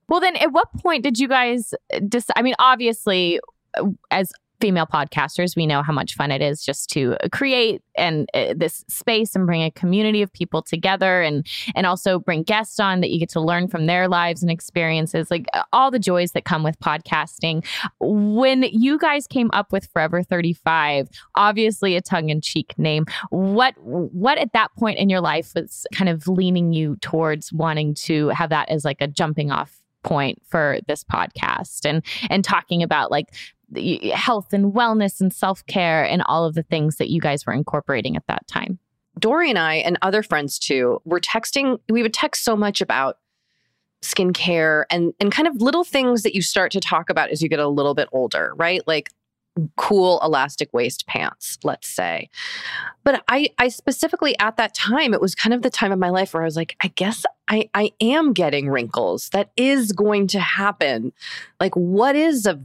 Well, 0.09 0.19
then 0.19 0.35
at 0.35 0.51
what 0.51 0.67
point 0.77 1.03
did 1.03 1.19
you 1.19 1.27
guys 1.27 1.73
decide? 2.07 2.33
I 2.35 2.41
mean, 2.41 2.55
obviously, 2.59 3.39
uh, 3.77 3.87
as 4.09 4.31
female 4.61 4.85
podcasters, 4.85 5.55
we 5.55 5.65
know 5.65 5.81
how 5.81 5.91
much 5.91 6.15
fun 6.15 6.31
it 6.31 6.41
is 6.41 6.63
just 6.63 6.89
to 6.91 7.17
create 7.31 7.81
and 7.97 8.29
uh, 8.33 8.53
this 8.55 8.85
space 8.87 9.35
and 9.35 9.45
bring 9.45 9.63
a 9.63 9.71
community 9.71 10.21
of 10.21 10.31
people 10.31 10.61
together 10.61 11.21
and 11.21 11.45
and 11.75 11.85
also 11.85 12.19
bring 12.19 12.43
guests 12.43 12.79
on 12.79 13.01
that 13.01 13.09
you 13.09 13.19
get 13.19 13.29
to 13.29 13.41
learn 13.41 13.67
from 13.67 13.87
their 13.87 14.07
lives 14.07 14.41
and 14.41 14.51
experiences, 14.51 15.31
like 15.31 15.47
uh, 15.53 15.63
all 15.73 15.91
the 15.91 15.99
joys 15.99 16.31
that 16.31 16.45
come 16.45 16.63
with 16.63 16.79
podcasting. 16.79 17.65
When 17.99 18.63
you 18.63 18.97
guys 18.97 19.27
came 19.27 19.49
up 19.51 19.71
with 19.71 19.87
Forever 19.91 20.23
35, 20.23 21.09
obviously 21.35 21.95
a 21.95 22.01
tongue-in-cheek 22.01 22.77
name, 22.77 23.05
what 23.29 23.73
what 23.81 24.37
at 24.37 24.53
that 24.53 24.69
point 24.77 24.99
in 24.99 25.09
your 25.09 25.21
life 25.21 25.51
was 25.55 25.85
kind 25.93 26.09
of 26.09 26.27
leaning 26.27 26.71
you 26.71 26.97
towards 27.01 27.51
wanting 27.51 27.95
to 27.95 28.29
have 28.29 28.51
that 28.51 28.69
as 28.69 28.85
like 28.85 29.01
a 29.01 29.07
jumping 29.07 29.51
off 29.51 29.81
point 30.03 30.41
for 30.47 30.79
this 30.87 31.03
podcast 31.03 31.87
and 31.87 32.03
and 32.29 32.43
talking 32.43 32.81
about 32.81 33.11
like 33.11 33.27
health 34.13 34.53
and 34.53 34.73
wellness 34.73 35.21
and 35.21 35.33
self-care 35.33 36.03
and 36.03 36.21
all 36.25 36.45
of 36.45 36.55
the 36.55 36.63
things 36.63 36.97
that 36.97 37.09
you 37.09 37.21
guys 37.21 37.45
were 37.45 37.53
incorporating 37.53 38.15
at 38.15 38.27
that 38.27 38.47
time. 38.47 38.79
Doree 39.19 39.49
and 39.49 39.59
I 39.59 39.75
and 39.75 39.97
other 40.01 40.23
friends 40.23 40.57
too 40.57 41.01
were 41.05 41.19
texting 41.19 41.79
we 41.89 42.01
would 42.01 42.13
text 42.13 42.43
so 42.43 42.55
much 42.55 42.81
about 42.81 43.17
skincare 44.01 44.85
and 44.89 45.13
and 45.19 45.31
kind 45.31 45.47
of 45.47 45.61
little 45.61 45.83
things 45.83 46.23
that 46.23 46.33
you 46.33 46.41
start 46.41 46.71
to 46.71 46.79
talk 46.79 47.09
about 47.09 47.29
as 47.29 47.41
you 47.41 47.49
get 47.49 47.59
a 47.59 47.67
little 47.67 47.93
bit 47.93 48.07
older 48.11 48.53
right? 48.55 48.81
Like 48.87 49.09
cool 49.75 50.17
elastic 50.23 50.69
waist 50.71 51.05
pants 51.07 51.57
let's 51.63 51.87
say. 51.87 52.29
But 53.03 53.23
i 53.27 53.49
i 53.57 53.67
specifically 53.67 54.37
at 54.39 54.57
that 54.57 54.73
time 54.73 55.13
it 55.13 55.21
was 55.21 55.35
kind 55.35 55.53
of 55.53 55.61
the 55.61 55.69
time 55.69 55.91
of 55.91 55.99
my 55.99 56.09
life 56.09 56.33
where 56.33 56.41
i 56.41 56.45
was 56.45 56.55
like 56.55 56.77
i 56.81 56.87
guess 56.87 57.25
i 57.49 57.69
i 57.73 57.91
am 57.99 58.31
getting 58.31 58.69
wrinkles. 58.69 59.29
That 59.29 59.51
is 59.57 59.91
going 59.91 60.27
to 60.27 60.39
happen. 60.39 61.11
Like 61.59 61.75
what 61.75 62.15
is 62.15 62.45
a 62.45 62.61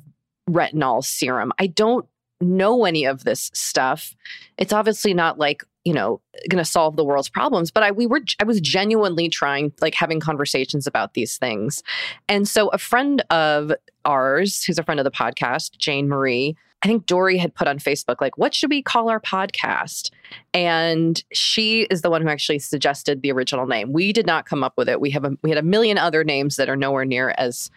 retinol 0.48 1.04
serum 1.04 1.52
i 1.58 1.66
don't 1.66 2.06
know 2.40 2.84
any 2.84 3.04
of 3.04 3.24
this 3.24 3.50
stuff 3.54 4.14
it's 4.58 4.72
obviously 4.72 5.14
not 5.14 5.38
like 5.38 5.64
you 5.84 5.92
know 5.92 6.20
going 6.50 6.62
to 6.62 6.70
solve 6.70 6.96
the 6.96 7.04
world's 7.04 7.28
problems 7.28 7.70
but 7.70 7.82
i 7.82 7.90
we 7.90 8.06
were 8.06 8.20
i 8.40 8.44
was 8.44 8.60
genuinely 8.60 9.28
trying 9.28 9.72
like 9.80 9.94
having 9.94 10.20
conversations 10.20 10.86
about 10.86 11.14
these 11.14 11.38
things 11.38 11.82
and 12.28 12.46
so 12.46 12.68
a 12.68 12.78
friend 12.78 13.22
of 13.30 13.72
ours 14.04 14.62
who's 14.64 14.78
a 14.78 14.82
friend 14.82 15.00
of 15.00 15.04
the 15.04 15.10
podcast 15.10 15.78
jane 15.78 16.08
marie 16.08 16.56
I 16.82 16.88
think 16.88 17.06
Doree 17.06 17.38
had 17.38 17.54
put 17.54 17.66
on 17.66 17.78
Facebook, 17.78 18.20
like, 18.20 18.36
what 18.38 18.54
should 18.54 18.70
we 18.70 18.82
call 18.82 19.08
our 19.08 19.18
podcast? 19.18 20.10
And 20.52 21.20
she 21.32 21.82
is 21.90 22.02
the 22.02 22.10
one 22.10 22.22
who 22.22 22.28
actually 22.28 22.58
suggested 22.58 23.22
the 23.22 23.32
original 23.32 23.66
name. 23.66 23.92
We 23.92 24.12
did 24.12 24.26
not 24.26 24.46
come 24.46 24.62
up 24.62 24.74
with 24.76 24.88
it. 24.88 25.00
We 25.00 25.10
have 25.10 25.24
a, 25.24 25.32
we 25.42 25.50
had 25.50 25.58
a 25.58 25.62
million 25.62 25.98
other 25.98 26.22
names 26.22 26.56
that 26.56 26.68
are 26.68 26.76
nowhere 26.76 27.04
near 27.04 27.34
as 27.38 27.70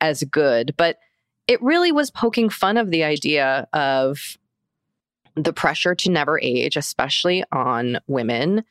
as 0.00 0.24
good, 0.24 0.74
but 0.76 0.98
it 1.48 1.62
really 1.62 1.92
was 1.92 2.10
poking 2.10 2.48
fun 2.48 2.76
of 2.76 2.90
the 2.90 3.04
idea 3.04 3.68
of 3.72 4.36
the 5.34 5.52
pressure 5.52 5.94
to 5.94 6.10
never 6.10 6.40
age, 6.40 6.76
especially 6.76 7.44
on 7.52 7.98
women. 8.06 8.64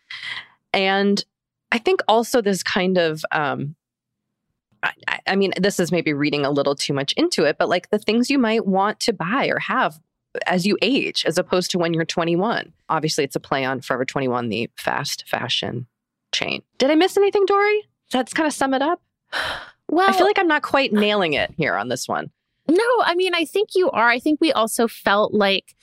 And 0.73 1.23
I 1.71 1.77
think 1.77 2.01
also 2.07 2.41
this 2.41 2.63
kind 2.63 2.97
of 2.97 3.23
um, 3.31 3.75
I, 5.07 5.19
I 5.27 5.35
mean, 5.35 5.53
this 5.59 5.79
is 5.79 5.91
maybe 5.91 6.13
reading 6.13 6.45
a 6.45 6.51
little 6.51 6.75
too 6.75 6.93
much 6.93 7.13
into 7.13 7.45
it, 7.45 7.57
but 7.57 7.69
like 7.69 7.89
the 7.89 7.99
things 7.99 8.29
you 8.29 8.37
might 8.37 8.65
want 8.65 8.99
to 9.01 9.13
buy 9.13 9.47
or 9.47 9.59
have 9.59 9.99
as 10.47 10.65
you 10.65 10.77
age, 10.81 11.25
as 11.25 11.37
opposed 11.37 11.71
to 11.71 11.79
when 11.79 11.93
you're 11.93 12.05
21. 12.05 12.73
Obviously, 12.89 13.23
it's 13.23 13.35
a 13.35 13.39
play 13.39 13.63
on 13.63 13.81
Forever 13.81 14.05
21, 14.05 14.49
the 14.49 14.69
fast 14.77 15.27
fashion 15.27 15.87
chain. 16.33 16.61
Did 16.77 16.91
I 16.91 16.95
miss 16.95 17.17
anything, 17.17 17.45
Doree? 17.45 17.83
That's 18.11 18.33
kind 18.33 18.47
of 18.47 18.53
sum 18.53 18.73
it 18.73 18.81
up. 18.81 19.01
Well, 19.87 20.09
I 20.09 20.13
feel 20.13 20.25
like 20.25 20.39
I'm 20.39 20.47
not 20.47 20.63
quite 20.63 20.91
nailing 20.91 21.33
it 21.33 21.53
here 21.57 21.75
on 21.75 21.89
this 21.89 22.07
one. 22.07 22.31
No, 22.67 22.83
I 23.03 23.15
mean, 23.15 23.33
I 23.35 23.45
think 23.45 23.69
you 23.75 23.91
are. 23.91 24.09
I 24.09 24.19
think 24.19 24.39
we 24.41 24.51
also 24.51 24.87
felt 24.87 25.33
like 25.33 25.75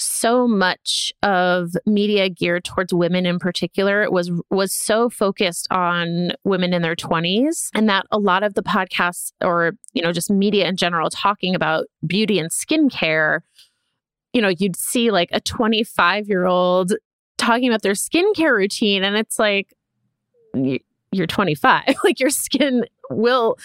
so 0.00 0.48
much 0.48 1.12
of 1.22 1.72
media 1.84 2.30
geared 2.30 2.64
towards 2.64 2.92
women 2.92 3.26
in 3.26 3.38
particular 3.38 4.10
was 4.10 4.30
was 4.48 4.72
so 4.72 5.10
focused 5.10 5.66
on 5.70 6.30
women 6.42 6.72
in 6.72 6.80
their 6.80 6.96
20s 6.96 7.68
and 7.74 7.88
that 7.88 8.06
a 8.10 8.18
lot 8.18 8.42
of 8.42 8.54
the 8.54 8.62
podcasts 8.62 9.32
or 9.42 9.72
you 9.92 10.02
know 10.02 10.10
just 10.10 10.30
media 10.30 10.66
in 10.66 10.76
general 10.76 11.10
talking 11.10 11.54
about 11.54 11.84
beauty 12.06 12.38
and 12.38 12.50
skincare 12.50 13.40
you 14.32 14.40
know 14.40 14.48
you'd 14.48 14.76
see 14.76 15.10
like 15.10 15.28
a 15.32 15.40
25 15.40 16.28
year 16.28 16.46
old 16.46 16.94
talking 17.36 17.68
about 17.68 17.82
their 17.82 17.92
skincare 17.92 18.56
routine 18.56 19.04
and 19.04 19.16
it's 19.16 19.38
like 19.38 19.74
you're 21.12 21.26
25 21.26 21.94
like 22.04 22.18
your 22.18 22.30
skin 22.30 22.84
will 23.10 23.56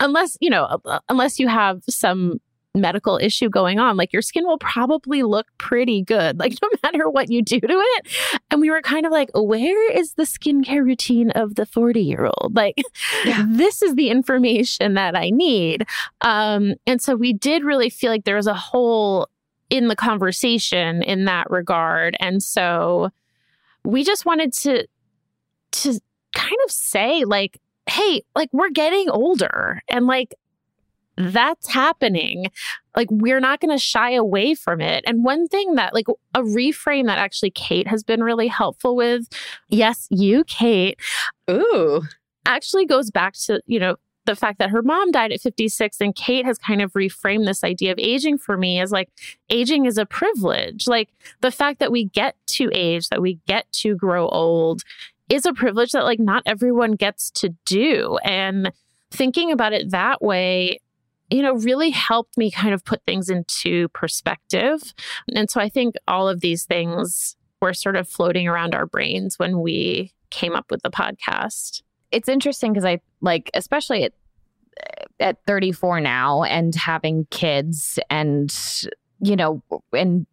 unless 0.00 0.36
you 0.40 0.50
know 0.50 0.80
unless 1.08 1.38
you 1.38 1.48
have 1.48 1.82
some 1.88 2.40
medical 2.76 3.18
issue 3.20 3.48
going 3.48 3.78
on, 3.78 3.96
like 3.96 4.12
your 4.12 4.22
skin 4.22 4.46
will 4.46 4.58
probably 4.58 5.22
look 5.22 5.46
pretty 5.58 6.02
good, 6.02 6.38
like 6.38 6.54
no 6.62 6.68
matter 6.82 7.10
what 7.10 7.30
you 7.30 7.42
do 7.42 7.58
to 7.58 7.66
it. 7.68 8.08
And 8.50 8.60
we 8.60 8.70
were 8.70 8.82
kind 8.82 9.06
of 9.06 9.12
like, 9.12 9.30
where 9.34 9.92
is 9.92 10.14
the 10.14 10.24
skincare 10.24 10.84
routine 10.84 11.30
of 11.32 11.56
the 11.56 11.66
40 11.66 12.00
year 12.00 12.26
old? 12.26 12.54
Like, 12.54 12.80
yeah. 13.24 13.44
this 13.48 13.82
is 13.82 13.94
the 13.94 14.10
information 14.10 14.94
that 14.94 15.16
I 15.16 15.30
need. 15.30 15.86
Um, 16.20 16.74
and 16.86 17.00
so 17.00 17.16
we 17.16 17.32
did 17.32 17.64
really 17.64 17.90
feel 17.90 18.10
like 18.10 18.24
there 18.24 18.36
was 18.36 18.46
a 18.46 18.54
hole 18.54 19.28
in 19.68 19.88
the 19.88 19.96
conversation 19.96 21.02
in 21.02 21.24
that 21.24 21.50
regard. 21.50 22.16
And 22.20 22.42
so 22.42 23.10
we 23.84 24.04
just 24.04 24.24
wanted 24.24 24.52
to, 24.52 24.86
to 25.72 26.00
kind 26.34 26.56
of 26.64 26.70
say, 26.70 27.24
like, 27.24 27.58
hey, 27.88 28.22
like 28.34 28.48
we're 28.52 28.70
getting 28.70 29.08
older 29.10 29.82
and 29.88 30.06
like 30.06 30.34
that's 31.16 31.68
happening. 31.68 32.46
Like, 32.94 33.08
we're 33.10 33.40
not 33.40 33.60
going 33.60 33.76
to 33.76 33.82
shy 33.82 34.12
away 34.12 34.54
from 34.54 34.80
it. 34.80 35.04
And 35.06 35.24
one 35.24 35.48
thing 35.48 35.74
that, 35.74 35.94
like, 35.94 36.06
a 36.34 36.42
reframe 36.42 37.06
that 37.06 37.18
actually 37.18 37.50
Kate 37.50 37.88
has 37.88 38.02
been 38.02 38.22
really 38.22 38.48
helpful 38.48 38.96
with, 38.96 39.26
yes, 39.68 40.06
you, 40.10 40.44
Kate. 40.44 40.98
Ooh. 41.50 42.02
Actually 42.44 42.86
goes 42.86 43.10
back 43.10 43.34
to, 43.44 43.60
you 43.66 43.80
know, 43.80 43.96
the 44.26 44.36
fact 44.36 44.58
that 44.58 44.70
her 44.70 44.82
mom 44.82 45.10
died 45.12 45.32
at 45.32 45.40
56 45.40 46.00
and 46.00 46.14
Kate 46.14 46.44
has 46.44 46.58
kind 46.58 46.82
of 46.82 46.92
reframed 46.92 47.46
this 47.46 47.62
idea 47.62 47.92
of 47.92 47.98
aging 47.98 48.38
for 48.38 48.56
me 48.56 48.80
as 48.80 48.90
like 48.90 49.08
aging 49.50 49.86
is 49.86 49.98
a 49.98 50.04
privilege. 50.04 50.88
Like 50.88 51.10
the 51.42 51.52
fact 51.52 51.78
that 51.78 51.92
we 51.92 52.06
get 52.06 52.34
to 52.48 52.68
age, 52.74 53.08
that 53.08 53.22
we 53.22 53.38
get 53.46 53.70
to 53.72 53.94
grow 53.94 54.28
old 54.28 54.82
is 55.28 55.46
a 55.46 55.52
privilege 55.52 55.92
that 55.92 56.04
like 56.04 56.20
not 56.20 56.42
everyone 56.46 56.92
gets 56.92 57.30
to 57.32 57.50
do. 57.64 58.18
And 58.24 58.72
thinking 59.10 59.52
about 59.52 59.72
it 59.72 59.90
that 59.90 60.22
way 60.22 60.78
you 61.30 61.42
know, 61.42 61.54
really 61.54 61.90
helped 61.90 62.36
me 62.36 62.50
kind 62.50 62.72
of 62.72 62.84
put 62.84 63.02
things 63.04 63.28
into 63.28 63.88
perspective. 63.88 64.94
And 65.34 65.50
so 65.50 65.60
I 65.60 65.68
think 65.68 65.96
all 66.06 66.28
of 66.28 66.40
these 66.40 66.64
things 66.64 67.36
were 67.60 67.74
sort 67.74 67.96
of 67.96 68.08
floating 68.08 68.46
around 68.46 68.74
our 68.74 68.86
brains 68.86 69.38
when 69.38 69.60
we 69.60 70.12
came 70.30 70.54
up 70.54 70.70
with 70.70 70.82
the 70.82 70.90
podcast. 70.90 71.82
It's 72.12 72.28
interesting 72.28 72.72
because 72.72 72.84
I 72.84 73.00
like, 73.20 73.50
especially 73.54 74.04
at, 74.04 74.12
at 75.18 75.38
34 75.46 76.00
now 76.00 76.42
and 76.44 76.74
having 76.74 77.26
kids 77.30 77.98
and, 78.08 78.54
you 79.20 79.34
know, 79.34 79.62
and 79.92 80.26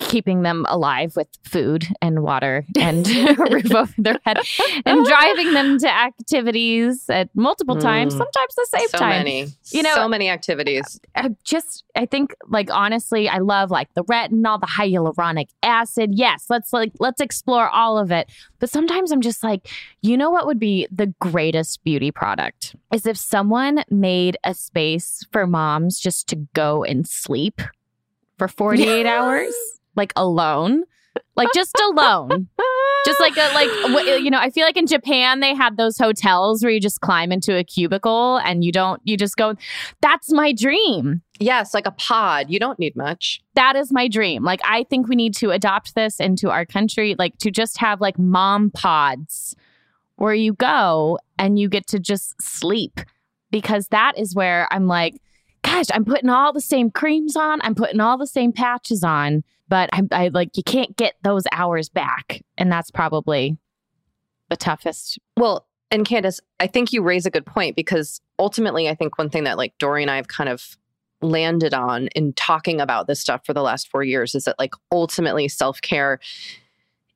keeping 0.00 0.42
them 0.42 0.66
alive 0.68 1.14
with 1.16 1.28
food 1.42 1.86
and 2.02 2.22
water 2.22 2.64
and 2.78 3.06
roof 3.50 3.74
over 3.74 3.94
their 3.98 4.18
head 4.24 4.38
and 4.84 5.06
driving 5.06 5.52
them 5.52 5.78
to 5.78 5.88
activities 5.88 7.08
at 7.08 7.28
multiple 7.34 7.76
times, 7.76 8.14
mm, 8.14 8.18
sometimes 8.18 8.54
the 8.54 8.66
same 8.70 8.88
so 8.88 8.98
time. 8.98 9.24
Many, 9.24 9.46
you 9.70 9.82
know, 9.82 9.94
so 9.94 10.08
many 10.08 10.28
activities. 10.28 11.00
I 11.14 11.30
just, 11.44 11.84
I 11.96 12.06
think, 12.06 12.34
like 12.48 12.70
honestly, 12.70 13.28
I 13.28 13.38
love 13.38 13.70
like 13.70 13.92
the 13.94 14.04
retinol, 14.04 14.60
the 14.60 14.66
hyaluronic 14.66 15.48
acid. 15.62 16.10
Yes, 16.14 16.46
let's 16.48 16.72
like 16.72 16.92
let's 16.98 17.20
explore 17.20 17.68
all 17.68 17.98
of 17.98 18.10
it. 18.10 18.30
But 18.58 18.70
sometimes 18.70 19.12
I'm 19.12 19.20
just 19.20 19.42
like, 19.42 19.68
you 20.02 20.16
know, 20.16 20.30
what 20.30 20.46
would 20.46 20.58
be 20.58 20.86
the 20.90 21.14
greatest 21.20 21.82
beauty 21.84 22.10
product 22.10 22.74
is 22.92 23.06
if 23.06 23.16
someone 23.16 23.84
made 23.90 24.36
a 24.44 24.54
space 24.54 25.26
for 25.32 25.46
moms 25.46 25.98
just 25.98 26.28
to 26.28 26.36
go 26.54 26.84
and 26.84 27.06
sleep 27.06 27.60
for 28.38 28.48
48 28.48 29.06
hours 29.06 29.54
like 29.96 30.12
alone, 30.16 30.84
like 31.36 31.48
just 31.54 31.78
alone. 31.80 32.48
just 33.04 33.20
like 33.20 33.36
a, 33.36 33.52
like 33.54 33.68
uh, 33.68 34.14
you 34.16 34.30
know, 34.30 34.38
I 34.38 34.50
feel 34.50 34.64
like 34.64 34.76
in 34.76 34.86
Japan 34.86 35.40
they 35.40 35.54
had 35.54 35.76
those 35.76 35.98
hotels 35.98 36.62
where 36.62 36.72
you 36.72 36.80
just 36.80 37.00
climb 37.00 37.32
into 37.32 37.56
a 37.56 37.64
cubicle 37.64 38.38
and 38.38 38.64
you 38.64 38.72
don't 38.72 39.00
you 39.04 39.16
just 39.16 39.36
go 39.36 39.54
that's 40.00 40.32
my 40.32 40.52
dream. 40.52 41.22
Yes, 41.40 41.74
like 41.74 41.86
a 41.86 41.90
pod. 41.92 42.46
You 42.48 42.58
don't 42.58 42.78
need 42.78 42.94
much. 42.96 43.42
That 43.54 43.76
is 43.76 43.92
my 43.92 44.08
dream. 44.08 44.44
Like 44.44 44.60
I 44.64 44.84
think 44.84 45.08
we 45.08 45.16
need 45.16 45.34
to 45.36 45.50
adopt 45.50 45.94
this 45.94 46.20
into 46.20 46.50
our 46.50 46.64
country 46.64 47.14
like 47.18 47.36
to 47.38 47.50
just 47.50 47.78
have 47.78 48.00
like 48.00 48.18
mom 48.18 48.70
pods 48.70 49.56
where 50.16 50.34
you 50.34 50.52
go 50.54 51.18
and 51.38 51.58
you 51.58 51.68
get 51.68 51.86
to 51.88 51.98
just 51.98 52.40
sleep 52.40 53.00
because 53.50 53.88
that 53.88 54.16
is 54.16 54.34
where 54.34 54.68
I'm 54.70 54.86
like 54.86 55.20
gosh, 55.74 55.86
I'm 55.92 56.04
putting 56.04 56.30
all 56.30 56.52
the 56.52 56.60
same 56.60 56.90
creams 56.90 57.36
on, 57.36 57.60
I'm 57.62 57.74
putting 57.74 58.00
all 58.00 58.18
the 58.18 58.26
same 58.26 58.52
patches 58.52 59.02
on 59.02 59.44
but 59.68 59.90
I, 59.92 60.02
I 60.12 60.28
like 60.28 60.56
you 60.56 60.62
can't 60.62 60.96
get 60.96 61.14
those 61.22 61.44
hours 61.52 61.88
back, 61.88 62.42
and 62.56 62.70
that's 62.70 62.90
probably 62.90 63.56
the 64.50 64.56
toughest. 64.56 65.18
Well, 65.36 65.66
and 65.90 66.06
Candace, 66.06 66.40
I 66.60 66.66
think 66.66 66.92
you 66.92 67.02
raise 67.02 67.26
a 67.26 67.30
good 67.30 67.46
point 67.46 67.76
because 67.76 68.20
ultimately, 68.38 68.88
I 68.88 68.94
think 68.94 69.18
one 69.18 69.30
thing 69.30 69.44
that 69.44 69.56
like 69.56 69.76
Doree 69.78 70.02
and 70.02 70.10
I 70.10 70.16
have 70.16 70.28
kind 70.28 70.48
of 70.48 70.76
landed 71.22 71.72
on 71.72 72.08
in 72.08 72.34
talking 72.34 72.80
about 72.80 73.06
this 73.06 73.20
stuff 73.20 73.46
for 73.46 73.54
the 73.54 73.62
last 73.62 73.88
four 73.88 74.02
years 74.02 74.34
is 74.34 74.44
that 74.44 74.58
like 74.58 74.74
ultimately 74.92 75.48
self 75.48 75.80
care 75.80 76.20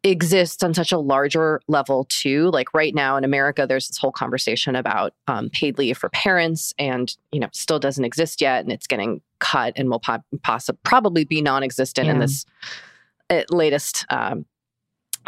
exists 0.05 0.63
on 0.63 0.75
such 0.75 0.93
a 0.93 0.99
larger 0.99 1.61
level 1.69 2.07
too. 2.09 2.51
Like 2.51 2.73
right 2.73 2.95
now 2.95 3.17
in 3.17 3.25
america 3.25 3.67
there's 3.67 3.89
this 3.89 3.99
whole 3.99 4.13
conversation 4.13 4.77
about 4.77 5.15
um, 5.27 5.51
paid 5.51 5.79
leave 5.79 5.99
for 5.99 6.09
parents 6.11 6.73
and 6.79 7.17
you 7.33 7.41
know 7.41 7.49
still 7.53 7.79
doesn't 7.79 8.05
exist 8.05 8.41
yet 8.41 8.63
and 8.63 8.73
it's 8.73 8.87
getting 8.87 9.21
cut 9.41 9.73
and 9.77 9.91
will 9.91 10.01
po- 10.01 10.23
possibly 10.43 10.79
probably 10.85 11.25
be 11.25 11.43
non-existent 11.43 12.09
in 12.09 12.19
this 12.21 12.47
uh, 13.31 13.43
latest 13.51 14.07
um, 14.11 14.45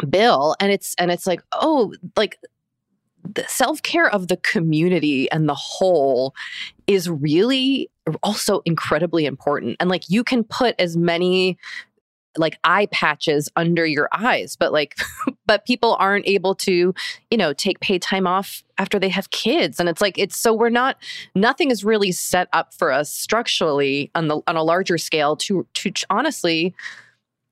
bill. 0.09 0.55
And 0.59 0.71
it's 0.71 0.95
and 0.97 1.11
it's 1.11 1.27
like 1.27 1.41
oh 1.51 1.93
like 2.15 2.37
the 3.23 3.45
self-care 3.47 4.09
of 4.09 4.29
the 4.29 4.37
community 4.37 5.29
and 5.31 5.47
the 5.47 5.55
whole 5.55 6.33
is 6.87 7.09
really 7.09 7.89
also 8.23 8.61
incredibly 8.65 9.25
important. 9.25 9.77
And 9.79 9.89
like 9.89 10.09
you 10.09 10.23
can 10.23 10.43
put 10.43 10.75
as 10.79 10.97
many 10.97 11.57
like 12.37 12.57
eye 12.63 12.87
patches 12.91 13.49
under 13.55 13.85
your 13.85 14.07
eyes 14.13 14.55
but 14.55 14.71
like 14.71 14.95
but 15.45 15.65
people 15.65 15.97
aren't 15.99 16.25
able 16.27 16.55
to 16.55 16.93
you 17.29 17.37
know 17.37 17.51
take 17.51 17.79
paid 17.81 18.01
time 18.01 18.25
off 18.25 18.63
after 18.77 18.97
they 18.97 19.09
have 19.09 19.29
kids. 19.31 19.79
And 19.79 19.89
it's 19.89 20.01
like 20.01 20.17
it's 20.17 20.37
so 20.37 20.53
we're 20.53 20.69
not 20.69 20.97
nothing 21.35 21.71
is 21.71 21.83
really 21.83 22.11
set 22.11 22.47
up 22.51 22.73
for 22.73 22.91
us 22.91 23.13
structurally 23.13 24.09
on 24.15 24.27
the 24.27 24.41
on 24.47 24.55
a 24.55 24.63
larger 24.63 24.97
scale 24.97 25.35
to 25.37 25.67
to 25.73 25.91
honestly 26.09 26.73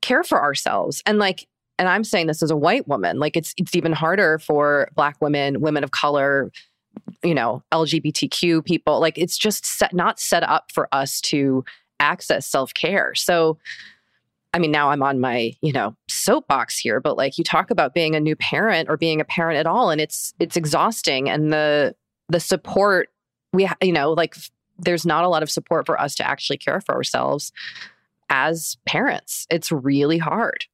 care 0.02 0.24
for 0.24 0.42
ourselves. 0.42 1.04
And 1.06 1.20
like 1.20 1.48
and 1.78 1.88
I'm 1.88 2.04
saying 2.04 2.28
this 2.28 2.42
as 2.42 2.52
a 2.52 2.58
white 2.58 2.88
woman 2.88 3.20
like 3.20 3.36
it's 3.36 3.54
it's 3.58 3.76
even 3.76 3.92
harder 3.92 4.40
for 4.40 4.90
black 4.96 5.22
women 5.22 5.62
women 5.62 5.84
of 5.84 5.92
color 5.92 6.52
you 7.24 7.36
know 7.36 7.62
LGBTQ 7.72 8.66
people. 8.66 9.00
Like 9.00 9.18
it's 9.18 9.38
just 9.38 9.66
set, 9.66 9.94
not 9.94 10.20
set 10.20 10.44
up 10.44 10.72
for 10.72 10.88
us 10.94 11.22
to 11.22 11.64
access 12.00 12.48
self-care. 12.48 13.14
So 13.14 13.58
I 14.54 14.60
mean, 14.60 14.72
now 14.72 14.90
I'm 14.90 15.04
on 15.04 15.20
my, 15.20 15.54
you 15.62 15.72
know, 15.72 15.96
soapbox 16.08 16.78
here, 16.78 17.00
but 17.00 17.18
like 17.18 17.38
you 17.38 17.44
talk 17.44 17.70
about 17.70 17.94
being 17.94 18.16
a 18.16 18.20
new 18.20 18.36
parent 18.36 18.90
or 18.90 18.98
being 18.98 19.22
a 19.22 19.26
parent 19.26 19.60
at 19.60 19.68
all, 19.68 19.92
and 19.92 20.02
it's 20.02 20.34
it's 20.40 20.58
exhausting. 20.58 21.30
And 21.30 21.54
the 21.54 21.96
the 22.30 22.40
support 22.40 23.10
we, 23.54 23.66
ha- 23.66 23.78
you 23.82 23.92
know, 23.92 24.12
like 24.12 24.36
there's 24.78 25.06
not 25.06 25.24
a 25.24 25.28
lot 25.28 25.44
of 25.44 25.52
support 25.52 25.86
for 25.86 26.00
us 26.00 26.16
to 26.16 26.28
actually 26.28 26.58
care 26.58 26.82
for 26.82 26.96
ourselves 26.96 27.52
as 28.30 28.78
parents. 28.86 29.46
It's 29.50 29.72
really 29.72 30.18
hard. 30.18 30.66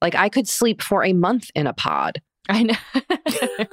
Like 0.00 0.14
I 0.14 0.28
could 0.28 0.48
sleep 0.48 0.82
for 0.82 1.04
a 1.04 1.12
month 1.12 1.50
in 1.54 1.66
a 1.66 1.72
pod. 1.72 2.22
I 2.48 2.62
know. 2.64 2.74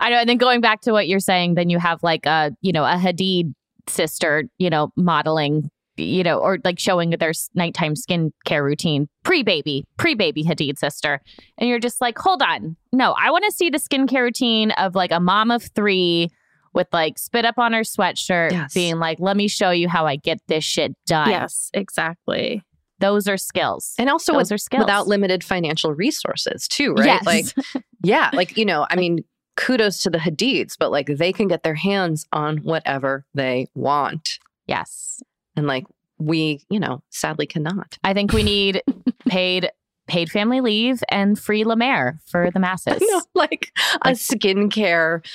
I 0.00 0.10
know. 0.10 0.18
And 0.18 0.28
then 0.28 0.38
going 0.38 0.60
back 0.60 0.80
to 0.82 0.92
what 0.92 1.08
you're 1.08 1.20
saying, 1.20 1.54
then 1.54 1.70
you 1.70 1.78
have 1.78 2.02
like 2.02 2.26
a, 2.26 2.52
you 2.60 2.72
know, 2.72 2.84
a 2.84 2.96
Hadid 2.96 3.54
sister, 3.88 4.44
you 4.58 4.70
know, 4.70 4.92
modeling, 4.96 5.70
you 5.96 6.22
know, 6.22 6.38
or 6.38 6.58
like 6.64 6.78
showing 6.78 7.10
their 7.10 7.32
nighttime 7.54 7.94
skincare 7.94 8.62
routine 8.62 9.08
pre 9.24 9.42
baby, 9.42 9.84
pre 9.96 10.14
baby 10.14 10.44
Hadid 10.44 10.78
sister. 10.78 11.20
And 11.58 11.68
you're 11.68 11.78
just 11.78 12.00
like, 12.00 12.18
hold 12.18 12.42
on. 12.42 12.76
No, 12.92 13.14
I 13.18 13.30
want 13.30 13.44
to 13.44 13.52
see 13.52 13.70
the 13.70 13.78
skincare 13.78 14.22
routine 14.22 14.70
of 14.72 14.94
like 14.94 15.12
a 15.12 15.20
mom 15.20 15.50
of 15.50 15.62
three 15.74 16.30
with 16.74 16.88
like 16.92 17.18
spit 17.18 17.44
up 17.46 17.58
on 17.58 17.72
her 17.72 17.80
sweatshirt, 17.80 18.52
Yes. 18.52 18.74
being 18.74 18.98
like, 18.98 19.18
let 19.20 19.36
me 19.36 19.48
show 19.48 19.70
you 19.70 19.88
how 19.88 20.06
I 20.06 20.16
get 20.16 20.38
this 20.46 20.62
shit 20.64 20.92
done. 21.06 21.30
Yes, 21.30 21.70
exactly. 21.72 22.62
Those 22.98 23.26
are 23.28 23.36
skills. 23.38 23.94
And 23.98 24.08
also 24.10 24.32
Those 24.32 24.44
with- 24.44 24.52
are 24.52 24.58
skills. 24.58 24.80
without 24.80 25.06
limited 25.06 25.42
financial 25.44 25.92
resources 25.94 26.68
too, 26.68 26.92
right? 26.94 27.06
Yes. 27.06 27.24
Like 27.26 27.84
yeah, 28.02 28.30
like 28.34 28.56
you 28.58 28.64
know, 28.64 28.86
I 28.90 28.96
mean, 28.96 29.24
kudos 29.56 30.02
to 30.02 30.10
the 30.10 30.18
Hadids, 30.18 30.74
but 30.78 30.90
like 30.90 31.06
they 31.06 31.32
can 31.32 31.48
get 31.48 31.62
their 31.62 31.74
hands 31.74 32.26
on 32.32 32.58
whatever 32.58 33.24
they 33.34 33.68
want. 33.74 34.38
yes. 34.66 35.22
And 35.56 35.66
like 35.66 35.84
we, 36.18 36.62
you 36.70 36.80
know, 36.80 37.02
sadly 37.10 37.46
cannot. 37.46 37.98
I 38.04 38.14
think 38.14 38.32
we 38.32 38.42
need 38.42 38.82
paid 39.28 39.70
paid 40.06 40.30
family 40.30 40.60
leave 40.60 41.02
and 41.08 41.36
free 41.36 41.64
La 41.64 41.74
Mer 41.74 42.20
for 42.26 42.48
the 42.52 42.60
masses. 42.60 42.98
Know, 43.00 43.22
like 43.34 43.72
a 44.02 44.10
skincare 44.10 45.26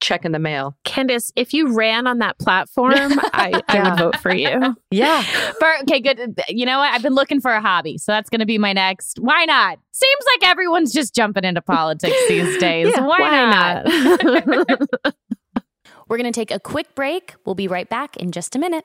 check 0.00 0.24
in 0.24 0.30
the 0.32 0.38
mail. 0.38 0.76
Candace, 0.84 1.32
if 1.34 1.52
you 1.52 1.74
ran 1.74 2.06
on 2.06 2.18
that 2.18 2.38
platform, 2.38 2.92
I, 2.94 3.60
I 3.68 3.74
Yeah. 3.74 3.90
would 3.90 3.98
vote 3.98 4.16
for 4.20 4.32
you. 4.32 4.76
Yeah. 4.92 5.20
For, 5.58 5.68
okay, 5.82 5.98
good. 6.00 6.40
You 6.48 6.64
know 6.64 6.78
what? 6.78 6.92
I've 6.94 7.02
been 7.02 7.14
looking 7.16 7.40
for 7.40 7.50
a 7.50 7.60
hobby, 7.60 7.98
so 7.98 8.12
that's 8.12 8.30
going 8.30 8.38
to 8.40 8.46
be 8.46 8.56
my 8.56 8.72
next. 8.72 9.18
Why 9.20 9.44
not? 9.46 9.78
Seems 9.90 10.24
like 10.34 10.48
everyone's 10.48 10.92
just 10.92 11.12
jumping 11.14 11.42
into 11.44 11.60
politics 11.60 12.16
these 12.28 12.56
days. 12.58 12.92
Yeah, 12.94 13.04
why, 13.04 13.18
why 13.18 13.84
not? 13.84 14.88
We're 16.08 16.18
going 16.18 16.30
to 16.32 16.38
take 16.38 16.50
a 16.52 16.60
quick 16.60 16.94
break. 16.94 17.34
We'll 17.44 17.54
be 17.56 17.66
right 17.68 17.88
back 17.88 18.16
in 18.18 18.30
just 18.30 18.54
a 18.54 18.58
minute. 18.60 18.84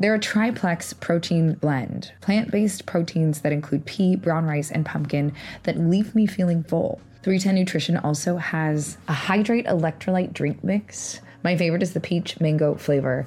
They're 0.00 0.14
a 0.14 0.18
triplex 0.18 0.94
protein 0.94 1.54
blend, 1.54 2.12
plant 2.22 2.50
based 2.50 2.86
proteins 2.86 3.42
that 3.42 3.52
include 3.52 3.84
pea, 3.84 4.16
brown 4.16 4.46
rice, 4.46 4.70
and 4.70 4.86
pumpkin 4.86 5.34
that 5.64 5.76
leave 5.78 6.14
me 6.14 6.26
feeling 6.26 6.64
full. 6.64 7.02
310 7.22 7.54
Nutrition 7.54 7.96
also 7.98 8.38
has 8.38 8.96
a 9.08 9.12
hydrate 9.12 9.66
electrolyte 9.66 10.32
drink 10.32 10.64
mix. 10.64 11.20
My 11.44 11.54
favorite 11.54 11.82
is 11.82 11.92
the 11.92 12.00
peach 12.00 12.40
mango 12.40 12.76
flavor. 12.76 13.26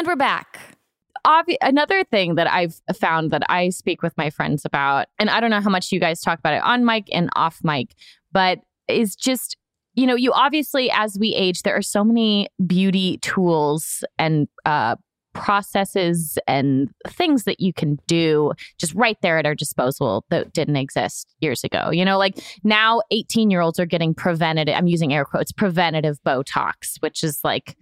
And 0.00 0.06
we're 0.06 0.16
back. 0.16 0.58
Obvi- 1.26 1.58
another 1.60 2.04
thing 2.04 2.36
that 2.36 2.50
I've 2.50 2.80
found 2.98 3.32
that 3.32 3.42
I 3.50 3.68
speak 3.68 4.02
with 4.02 4.16
my 4.16 4.30
friends 4.30 4.64
about, 4.64 5.08
and 5.18 5.28
I 5.28 5.40
don't 5.40 5.50
know 5.50 5.60
how 5.60 5.68
much 5.68 5.92
you 5.92 6.00
guys 6.00 6.22
talk 6.22 6.38
about 6.38 6.54
it 6.54 6.62
on 6.62 6.86
mic 6.86 7.04
and 7.12 7.28
off 7.36 7.60
mic, 7.62 7.94
but 8.32 8.60
is 8.88 9.14
just, 9.14 9.58
you 9.92 10.06
know, 10.06 10.14
you 10.14 10.32
obviously, 10.32 10.90
as 10.90 11.18
we 11.20 11.34
age, 11.34 11.64
there 11.64 11.76
are 11.76 11.82
so 11.82 12.02
many 12.02 12.48
beauty 12.66 13.18
tools 13.18 14.02
and 14.18 14.48
uh, 14.64 14.96
processes 15.32 16.38
and 16.46 16.90
things 17.06 17.44
that 17.44 17.60
you 17.60 17.72
can 17.72 17.98
do 18.06 18.52
just 18.78 18.94
right 18.94 19.18
there 19.22 19.38
at 19.38 19.46
our 19.46 19.54
disposal 19.54 20.24
that 20.30 20.52
didn't 20.52 20.76
exist 20.76 21.34
years 21.40 21.62
ago. 21.62 21.90
You 21.90 22.04
know, 22.04 22.18
like 22.18 22.38
now 22.64 23.02
18 23.10 23.50
year 23.50 23.60
olds 23.60 23.78
are 23.78 23.86
getting 23.86 24.14
preventative, 24.14 24.74
I'm 24.74 24.86
using 24.86 25.12
air 25.12 25.24
quotes, 25.24 25.52
preventative 25.52 26.18
Botox, 26.26 26.96
which 27.00 27.22
is 27.22 27.40
like 27.44 27.76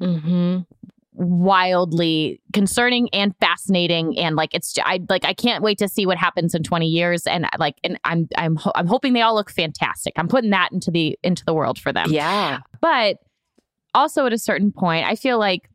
wildly 1.18 2.40
concerning 2.52 3.08
and 3.12 3.34
fascinating 3.40 4.16
and 4.18 4.36
like 4.36 4.54
it's 4.54 4.74
I 4.84 5.00
like 5.08 5.24
I 5.24 5.34
can't 5.34 5.64
wait 5.64 5.78
to 5.78 5.88
see 5.88 6.06
what 6.06 6.16
happens 6.16 6.54
in 6.54 6.62
20 6.62 6.86
years 6.86 7.26
and 7.26 7.44
uh, 7.44 7.48
like 7.58 7.74
and 7.82 7.98
I'm 8.04 8.28
I'm 8.36 8.54
ho- 8.54 8.70
I'm 8.76 8.86
hoping 8.86 9.14
they 9.14 9.20
all 9.20 9.34
look 9.34 9.50
fantastic. 9.50 10.12
I'm 10.16 10.28
putting 10.28 10.50
that 10.50 10.70
into 10.70 10.92
the 10.92 11.18
into 11.24 11.44
the 11.44 11.52
world 11.52 11.78
for 11.78 11.92
them. 11.92 12.12
Yeah. 12.12 12.60
But 12.80 13.18
also 13.94 14.26
at 14.26 14.32
a 14.32 14.38
certain 14.38 14.70
point, 14.70 15.06
I 15.06 15.16
feel 15.16 15.38
like 15.38 15.68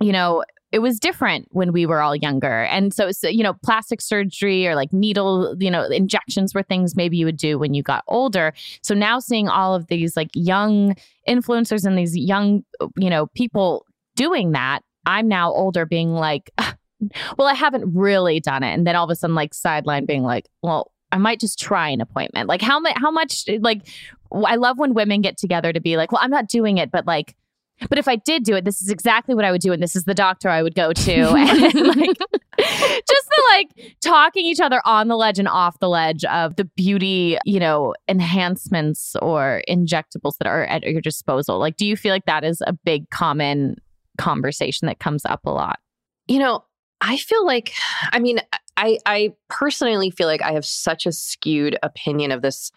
you 0.00 0.12
know, 0.12 0.44
it 0.70 0.78
was 0.78 0.98
different 0.98 1.48
when 1.50 1.72
we 1.72 1.84
were 1.84 2.00
all 2.00 2.16
younger. 2.16 2.62
And 2.64 2.94
so, 2.94 3.12
so, 3.12 3.28
you 3.28 3.42
know, 3.42 3.52
plastic 3.62 4.00
surgery 4.00 4.66
or 4.66 4.74
like 4.74 4.92
needle, 4.92 5.54
you 5.60 5.70
know, 5.70 5.84
injections 5.84 6.54
were 6.54 6.62
things 6.62 6.96
maybe 6.96 7.18
you 7.18 7.26
would 7.26 7.36
do 7.36 7.58
when 7.58 7.74
you 7.74 7.82
got 7.82 8.02
older. 8.08 8.54
So 8.82 8.94
now 8.94 9.18
seeing 9.18 9.48
all 9.48 9.74
of 9.74 9.88
these 9.88 10.16
like 10.16 10.30
young 10.34 10.96
influencers 11.28 11.84
and 11.84 11.96
these 11.96 12.16
young, 12.16 12.64
you 12.96 13.10
know, 13.10 13.26
people 13.28 13.86
doing 14.16 14.52
that, 14.52 14.80
I'm 15.06 15.28
now 15.28 15.52
older 15.52 15.86
being 15.86 16.12
like, 16.12 16.50
well, 17.38 17.48
I 17.48 17.54
haven't 17.54 17.94
really 17.94 18.40
done 18.40 18.62
it. 18.62 18.72
And 18.72 18.86
then 18.86 18.96
all 18.96 19.04
of 19.04 19.10
a 19.10 19.16
sudden, 19.16 19.34
like 19.34 19.54
sideline 19.54 20.06
being 20.06 20.22
like, 20.22 20.48
well, 20.62 20.92
I 21.10 21.18
might 21.18 21.40
just 21.40 21.58
try 21.58 21.88
an 21.88 22.00
appointment. 22.00 22.48
Like 22.48 22.62
how 22.62 22.80
much, 22.80 22.94
how 22.96 23.10
much, 23.10 23.44
like, 23.60 23.82
I 24.32 24.56
love 24.56 24.78
when 24.78 24.94
women 24.94 25.20
get 25.20 25.36
together 25.36 25.72
to 25.72 25.80
be 25.80 25.96
like, 25.96 26.10
well, 26.10 26.20
I'm 26.22 26.30
not 26.30 26.48
doing 26.48 26.78
it, 26.78 26.90
but 26.90 27.06
like, 27.06 27.36
but 27.88 27.98
if 27.98 28.08
I 28.08 28.16
did 28.16 28.44
do 28.44 28.54
it, 28.54 28.64
this 28.64 28.80
is 28.82 28.90
exactly 28.90 29.34
what 29.34 29.44
I 29.44 29.50
would 29.50 29.60
do, 29.60 29.72
and 29.72 29.82
this 29.82 29.96
is 29.96 30.04
the 30.04 30.14
doctor 30.14 30.48
I 30.48 30.62
would 30.62 30.74
go 30.74 30.92
to, 30.92 31.12
and 31.34 31.86
like 31.96 32.18
just 32.58 33.28
the 33.28 33.44
like 33.50 33.96
talking 34.00 34.44
each 34.46 34.60
other 34.60 34.80
on 34.84 35.08
the 35.08 35.16
ledge 35.16 35.38
and 35.38 35.48
off 35.48 35.78
the 35.80 35.88
ledge 35.88 36.24
of 36.26 36.56
the 36.56 36.64
beauty, 36.64 37.38
you 37.44 37.58
know, 37.58 37.94
enhancements 38.08 39.16
or 39.20 39.62
injectables 39.68 40.38
that 40.38 40.46
are 40.46 40.64
at 40.64 40.82
your 40.84 41.00
disposal. 41.00 41.58
Like, 41.58 41.76
do 41.76 41.86
you 41.86 41.96
feel 41.96 42.12
like 42.12 42.26
that 42.26 42.44
is 42.44 42.62
a 42.66 42.72
big 42.72 43.10
common 43.10 43.76
conversation 44.22 44.86
that 44.86 45.00
comes 45.00 45.24
up 45.24 45.40
a 45.44 45.50
lot? 45.50 45.78
You 46.26 46.38
know, 46.38 46.64
I 47.00 47.16
feel 47.16 47.44
like, 47.44 47.74
I 48.12 48.20
mean, 48.20 48.40
I 48.76 48.98
I 49.06 49.32
personally 49.48 50.10
feel 50.10 50.26
like 50.26 50.42
I 50.42 50.52
have 50.52 50.64
such 50.64 51.06
a 51.06 51.12
skewed 51.12 51.76
opinion 51.82 52.30
of 52.30 52.42
this 52.42 52.70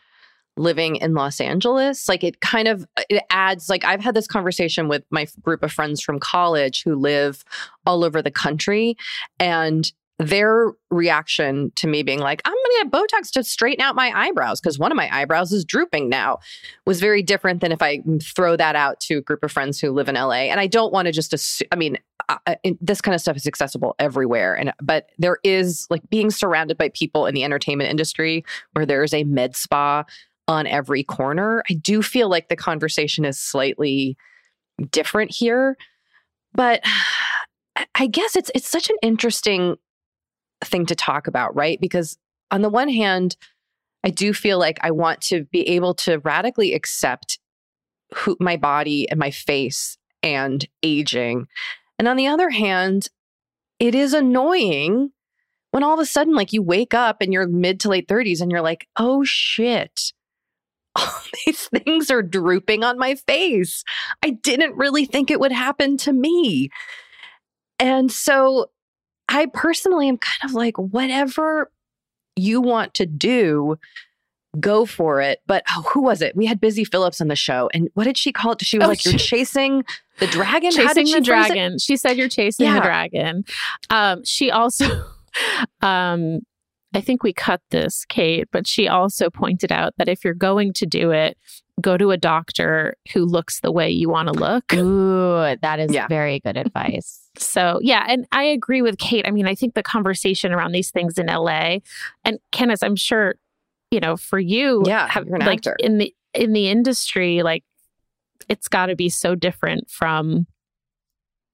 living 0.57 0.95
in 0.97 1.13
Los 1.13 1.39
Angeles. 1.39 2.07
Like 2.07 2.23
it 2.23 2.41
kind 2.41 2.67
of 2.67 2.85
it 3.09 3.23
adds 3.29 3.69
like 3.69 3.83
I've 3.85 4.01
had 4.01 4.15
this 4.15 4.27
conversation 4.27 4.87
with 4.87 5.03
my 5.09 5.27
group 5.41 5.63
of 5.63 5.71
friends 5.71 6.01
from 6.01 6.19
college 6.19 6.83
who 6.83 6.95
live 6.95 7.43
all 7.85 8.03
over 8.03 8.21
the 8.21 8.31
country 8.31 8.97
and 9.39 9.91
their 10.17 10.71
reaction 10.89 11.71
to 11.75 11.87
me 11.87 12.01
being 12.01 12.19
like, 12.19 12.41
I'm 12.45 12.53
going 12.53 12.63
to 12.63 12.83
get 12.83 12.91
Botox 12.91 13.31
to 13.31 13.43
straighten 13.43 13.83
out 13.83 13.95
my 13.95 14.11
eyebrows 14.15 14.61
because 14.61 14.79
one 14.79 14.91
of 14.91 14.95
my 14.95 15.13
eyebrows 15.13 15.51
is 15.51 15.65
drooping 15.65 16.07
now 16.07 16.39
was 16.85 17.01
very 17.01 17.21
different 17.21 17.59
than 17.59 17.73
if 17.73 17.81
I 17.81 17.97
mm, 17.97 18.23
throw 18.23 18.55
that 18.55 18.77
out 18.77 19.01
to 19.01 19.17
a 19.17 19.21
group 19.21 19.43
of 19.43 19.51
friends 19.51 19.79
who 19.79 19.91
live 19.91 20.07
in 20.07 20.15
LA. 20.15 20.47
And 20.47 20.59
I 20.59 20.67
don't 20.67 20.93
want 20.93 21.07
to 21.07 21.11
just, 21.11 21.33
assume, 21.33 21.67
I 21.71 21.75
mean, 21.75 21.97
I, 22.29 22.57
this 22.79 23.01
kind 23.01 23.13
of 23.13 23.19
stuff 23.19 23.35
is 23.35 23.45
accessible 23.45 23.93
everywhere. 23.99 24.55
And, 24.57 24.73
but 24.81 25.09
there 25.17 25.37
is 25.43 25.85
like 25.89 26.09
being 26.09 26.31
surrounded 26.31 26.77
by 26.77 26.89
people 26.89 27.25
in 27.25 27.35
the 27.35 27.43
entertainment 27.43 27.89
industry 27.89 28.45
where 28.71 28.85
there 28.85 29.03
is 29.03 29.13
a 29.13 29.25
med 29.25 29.55
spa 29.55 30.05
on 30.47 30.65
every 30.65 31.03
corner. 31.03 31.61
I 31.69 31.73
do 31.73 32.01
feel 32.01 32.29
like 32.29 32.47
the 32.47 32.55
conversation 32.55 33.25
is 33.25 33.37
slightly 33.37 34.15
different 34.91 35.31
here. 35.31 35.77
But 36.53 36.83
I 37.93 38.07
guess 38.07 38.37
it's 38.37 38.49
it's 38.55 38.69
such 38.69 38.89
an 38.89 38.95
interesting 39.01 39.75
thing 40.63 40.85
to 40.87 40.95
talk 40.95 41.27
about, 41.27 41.55
right? 41.55 41.79
Because 41.79 42.17
on 42.51 42.61
the 42.61 42.69
one 42.69 42.89
hand, 42.89 43.35
I 44.03 44.09
do 44.09 44.33
feel 44.33 44.59
like 44.59 44.77
I 44.81 44.91
want 44.91 45.21
to 45.21 45.45
be 45.45 45.67
able 45.69 45.95
to 45.95 46.19
radically 46.19 46.73
accept 46.73 47.39
who 48.13 48.37
my 48.39 48.55
body 48.55 49.09
and 49.09 49.19
my 49.19 49.31
face 49.31 49.97
and 50.21 50.65
aging. 50.83 51.47
And 51.97 52.07
on 52.07 52.17
the 52.17 52.27
other 52.27 52.49
hand, 52.49 53.07
it 53.79 53.95
is 53.95 54.13
annoying 54.13 55.11
when 55.71 55.83
all 55.83 55.93
of 55.93 55.99
a 55.99 56.05
sudden 56.05 56.33
like 56.35 56.53
you 56.53 56.61
wake 56.61 56.93
up 56.93 57.21
in 57.21 57.31
your 57.31 57.47
mid 57.47 57.79
to 57.81 57.89
late 57.89 58.07
30s 58.07 58.41
and 58.41 58.51
you're 58.51 58.61
like, 58.61 58.87
"Oh 58.95 59.23
shit. 59.23 60.13
All 60.95 61.11
these 61.45 61.67
things 61.67 62.09
are 62.09 62.21
drooping 62.21 62.85
on 62.85 62.97
my 62.97 63.15
face. 63.15 63.83
I 64.23 64.29
didn't 64.29 64.77
really 64.77 65.05
think 65.05 65.29
it 65.29 65.39
would 65.39 65.51
happen 65.51 65.97
to 65.97 66.13
me." 66.13 66.69
And 67.79 68.11
so 68.11 68.67
I 69.29 69.47
personally 69.47 70.07
am 70.09 70.17
kind 70.17 70.49
of 70.49 70.53
like, 70.53 70.77
whatever 70.77 71.71
you 72.35 72.61
want 72.61 72.93
to 72.95 73.05
do, 73.05 73.77
go 74.59 74.85
for 74.85 75.21
it. 75.21 75.41
But 75.47 75.63
oh, 75.69 75.83
who 75.93 76.01
was 76.01 76.21
it? 76.21 76.35
We 76.35 76.45
had 76.45 76.59
Busy 76.61 76.83
Phillips 76.85 77.19
on 77.21 77.27
the 77.27 77.35
show. 77.35 77.69
And 77.73 77.89
what 77.93 78.03
did 78.05 78.17
she 78.17 78.31
call 78.31 78.53
it? 78.53 78.61
She 78.63 78.77
was 78.77 78.85
Oh, 78.85 78.89
like, 78.89 79.03
You're 79.05 79.17
she- 79.17 79.37
chasing 79.37 79.83
The 80.19 80.27
dragon? 80.27 80.71
Chasing 80.71 81.11
the 81.11 81.21
dragon. 81.21 81.77
She 81.79 81.97
said 81.97 82.17
you're 82.17 82.29
chasing 82.29 82.65
Yeah. 82.67 82.75
the 82.75 82.81
dragon. 82.81 83.43
Um, 83.89 84.23
she 84.23 84.51
also, 84.51 84.85
um, 85.81 86.39
I 86.93 87.01
think 87.01 87.23
we 87.23 87.33
cut 87.33 87.61
this, 87.71 88.05
Kate, 88.05 88.47
but 88.51 88.65
she 88.67 88.87
also 88.87 89.29
pointed 89.29 89.71
out 89.71 89.93
that 89.97 90.07
if 90.07 90.23
you're 90.23 90.33
going 90.33 90.71
to 90.73 90.85
do 90.85 91.11
it, 91.11 91.37
go 91.81 91.97
to 91.97 92.11
a 92.11 92.17
doctor 92.17 92.95
who 93.13 93.25
looks 93.25 93.59
the 93.59 93.71
way 93.71 93.89
you 93.89 94.09
want 94.09 94.27
to 94.29 94.33
look. 94.33 94.73
Ooh, 94.73 95.55
that 95.61 95.79
is 95.79 95.91
Yeah. 95.91 96.07
very 96.07 96.39
good 96.39 96.57
advice. 96.57 97.21
So, 97.37 97.79
yeah, 97.81 98.05
and 98.07 98.25
I 98.31 98.43
agree 98.43 98.81
with 98.81 98.97
Kate. 98.97 99.27
I 99.27 99.31
mean, 99.31 99.45
I 99.45 99.55
think 99.55 99.73
the 99.73 99.83
conversation 99.83 100.53
around 100.53 100.71
these 100.71 100.89
things 100.89 101.17
in 101.17 101.25
LA 101.27 101.79
and 102.23 102.39
Candace, 102.53 102.81
I'm 102.81 102.95
sure, 102.95 103.35
you 103.91 103.99
know, 103.99 104.15
for 104.15 104.39
you, 104.39 104.83
Yeah, 104.87 105.09
have, 105.09 105.27
like 105.27 105.57
actor. 105.67 105.75
in 105.79 105.97
the 105.97 106.15
in 106.33 106.53
the 106.53 106.69
industry, 106.69 107.43
like 107.43 107.65
it's 108.47 108.69
got 108.69 108.85
to 108.85 108.95
be 108.95 109.09
so 109.09 109.35
different 109.35 109.89
from 109.89 110.47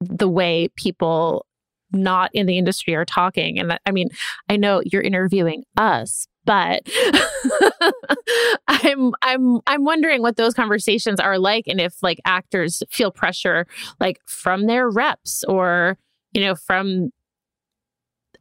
the 0.01 0.29
way 0.29 0.67
people 0.75 1.47
not 1.91 2.29
in 2.35 2.45
the 2.45 2.59
industry 2.59 2.93
are 2.93 3.03
talking. 3.05 3.57
And 3.57 3.79
I 3.83 3.91
mean, 3.91 4.09
I 4.49 4.57
know 4.57 4.83
you're 4.85 5.01
interviewing 5.01 5.63
us, 5.77 6.27
but 6.45 6.81
I'm 8.67 9.13
I'm 9.21 9.59
I'm 9.67 9.83
wondering 9.83 10.21
what 10.21 10.37
those 10.37 10.53
conversations 10.53 11.19
are 11.19 11.37
like 11.37 11.67
and 11.67 11.79
if 11.79 12.01
like 12.01 12.19
actors 12.25 12.81
feel 12.89 13.11
pressure 13.11 13.67
like 13.99 14.19
from 14.25 14.65
their 14.65 14.89
reps 14.89 15.43
or 15.45 15.97
you 16.33 16.41
know 16.41 16.55
from 16.55 17.11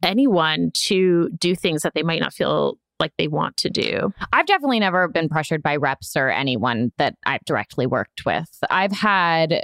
anyone 0.03 0.71
to 0.73 1.29
do 1.37 1.55
things 1.55 1.83
that 1.83 1.93
they 1.93 2.03
might 2.03 2.21
not 2.21 2.33
feel 2.33 2.77
like 2.99 3.13
they 3.17 3.27
want 3.27 3.57
to 3.57 3.69
do. 3.69 4.13
I've 4.31 4.45
definitely 4.45 4.79
never 4.79 5.07
been 5.07 5.27
pressured 5.27 5.63
by 5.63 5.75
reps 5.75 6.15
or 6.15 6.29
anyone 6.29 6.91
that 6.97 7.15
I've 7.25 7.43
directly 7.45 7.87
worked 7.87 8.25
with. 8.25 8.47
I've 8.69 8.91
had 8.91 9.63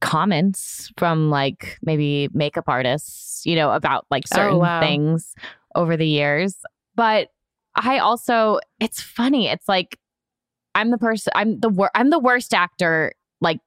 comments 0.00 0.90
from 0.96 1.30
like 1.30 1.78
maybe 1.82 2.28
makeup 2.32 2.64
artists, 2.66 3.44
you 3.44 3.54
know, 3.54 3.70
about 3.70 4.06
like 4.10 4.24
oh, 4.32 4.36
certain 4.36 4.58
wow. 4.58 4.80
things 4.80 5.34
over 5.74 5.96
the 5.96 6.06
years. 6.06 6.56
But 6.94 7.28
I 7.74 7.98
also 7.98 8.60
it's 8.78 9.00
funny. 9.00 9.48
It's 9.48 9.68
like 9.68 9.98
I'm 10.74 10.90
the 10.90 10.98
person 10.98 11.32
I'm 11.34 11.60
the 11.60 11.68
wor- 11.68 11.90
I'm 11.94 12.10
the 12.10 12.18
worst 12.18 12.54
actor 12.54 13.12
like 13.40 13.60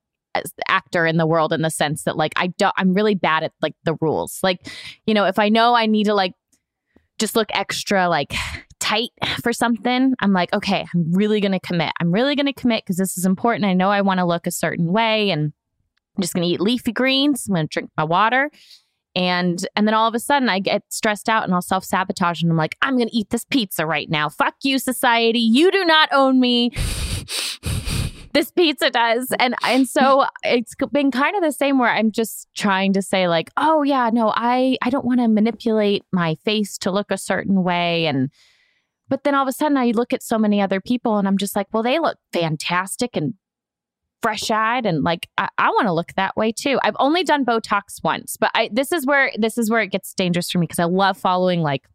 actor 0.67 1.05
in 1.05 1.17
the 1.17 1.27
world 1.27 1.53
in 1.53 1.61
the 1.61 1.69
sense 1.69 2.03
that 2.03 2.17
like 2.17 2.33
I 2.35 2.47
don't 2.47 2.73
I'm 2.77 2.93
really 2.93 3.15
bad 3.15 3.43
at 3.43 3.53
like 3.61 3.75
the 3.83 3.95
rules. 4.01 4.39
Like, 4.43 4.67
you 5.05 5.13
know, 5.13 5.25
if 5.25 5.39
I 5.39 5.49
know 5.49 5.75
I 5.75 5.85
need 5.85 6.05
to 6.05 6.13
like 6.13 6.33
just 7.19 7.35
look 7.35 7.49
extra 7.53 8.09
like 8.09 8.33
tight 8.79 9.11
for 9.41 9.53
something, 9.53 10.13
I'm 10.19 10.33
like, 10.33 10.53
okay, 10.53 10.85
I'm 10.93 11.13
really 11.13 11.39
to 11.53 11.59
commit. 11.59 11.91
I'm 11.99 12.11
really 12.11 12.35
to 12.47 12.53
commit 12.53 12.83
because 12.83 12.97
this 12.97 13.17
is 13.17 13.25
important. 13.25 13.65
I 13.65 13.73
know 13.73 13.89
I 13.89 14.01
want 14.01 14.19
to 14.19 14.25
look 14.25 14.47
a 14.47 14.51
certain 14.51 14.91
way 14.91 15.29
and 15.31 15.53
I'm 16.15 16.21
just 16.21 16.33
to 16.47 16.53
eat 16.53 16.61
leafy 16.61 16.91
greens. 16.91 17.47
I'm 17.47 17.55
to 17.67 17.71
drink 17.71 17.91
my 17.97 18.03
water. 18.03 18.51
And 19.15 19.65
and 19.75 19.87
then 19.87 19.93
all 19.93 20.07
of 20.07 20.15
a 20.15 20.19
sudden 20.19 20.49
I 20.49 20.59
get 20.59 20.83
stressed 20.89 21.29
out 21.29 21.43
and 21.43 21.53
I'll 21.53 21.61
self-sabotage 21.61 22.41
and 22.41 22.51
I'm 22.51 22.57
like, 22.57 22.77
I'm 22.81 22.97
to 22.97 23.15
eat 23.15 23.29
this 23.29 23.45
pizza 23.45 23.85
right 23.85 24.09
now. 24.09 24.29
Fuck 24.29 24.55
you 24.63 24.79
society. 24.79 25.39
You 25.39 25.71
do 25.71 25.85
not 25.85 26.09
own 26.11 26.39
me. 26.39 26.71
this 28.33 28.51
pizza 28.51 28.89
does 28.89 29.31
and 29.39 29.55
and 29.63 29.87
so 29.87 30.25
it's 30.43 30.73
been 30.91 31.11
kind 31.11 31.35
of 31.35 31.43
the 31.43 31.51
same 31.51 31.77
where 31.77 31.91
i'm 31.91 32.11
just 32.11 32.47
trying 32.55 32.91
to 32.91 33.01
say 33.01 33.27
like 33.27 33.49
oh 33.57 33.83
yeah 33.83 34.09
no 34.11 34.33
i 34.35 34.75
i 34.81 34.89
don't 34.89 35.05
want 35.05 35.19
to 35.19 35.27
manipulate 35.27 36.03
my 36.11 36.35
face 36.43 36.77
to 36.77 36.91
look 36.91 37.11
a 37.11 37.17
certain 37.17 37.63
way 37.63 38.07
and 38.07 38.31
but 39.07 39.23
then 39.23 39.35
all 39.35 39.43
of 39.43 39.47
a 39.47 39.53
sudden 39.53 39.77
i 39.77 39.91
look 39.91 40.13
at 40.13 40.23
so 40.23 40.39
many 40.39 40.59
other 40.59 40.81
people 40.81 41.17
and 41.17 41.27
i'm 41.27 41.37
just 41.37 41.55
like 41.55 41.67
well 41.71 41.83
they 41.83 41.99
look 41.99 42.17
fantastic 42.31 43.15
and 43.15 43.35
fresh 44.23 44.49
eyed 44.49 44.87
and 44.87 45.03
like 45.03 45.29
i, 45.37 45.47
I 45.57 45.69
want 45.69 45.87
to 45.87 45.93
look 45.93 46.13
that 46.15 46.35
way 46.35 46.51
too 46.51 46.79
i've 46.83 46.95
only 46.97 47.23
done 47.23 47.45
botox 47.45 48.03
once 48.03 48.37
but 48.37 48.49
i 48.55 48.69
this 48.73 48.91
is 48.91 49.05
where 49.05 49.31
this 49.37 49.57
is 49.57 49.69
where 49.69 49.81
it 49.81 49.91
gets 49.91 50.13
dangerous 50.13 50.49
for 50.49 50.57
me 50.57 50.63
because 50.63 50.79
i 50.79 50.85
love 50.85 51.17
following 51.17 51.61
like 51.61 51.85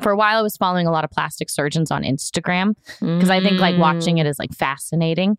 for 0.00 0.12
a 0.12 0.16
while 0.16 0.38
i 0.38 0.42
was 0.42 0.56
following 0.56 0.86
a 0.86 0.92
lot 0.92 1.04
of 1.04 1.10
plastic 1.10 1.50
surgeons 1.50 1.90
on 1.90 2.02
instagram 2.04 2.74
because 3.00 3.30
I 3.30 3.40
think 3.40 3.60
like 3.60 3.78
watching 3.78 4.18
it 4.18 4.26
mm. 4.26 4.30
is 4.30 4.38
like 4.38 4.52
fascinating. 4.52 5.36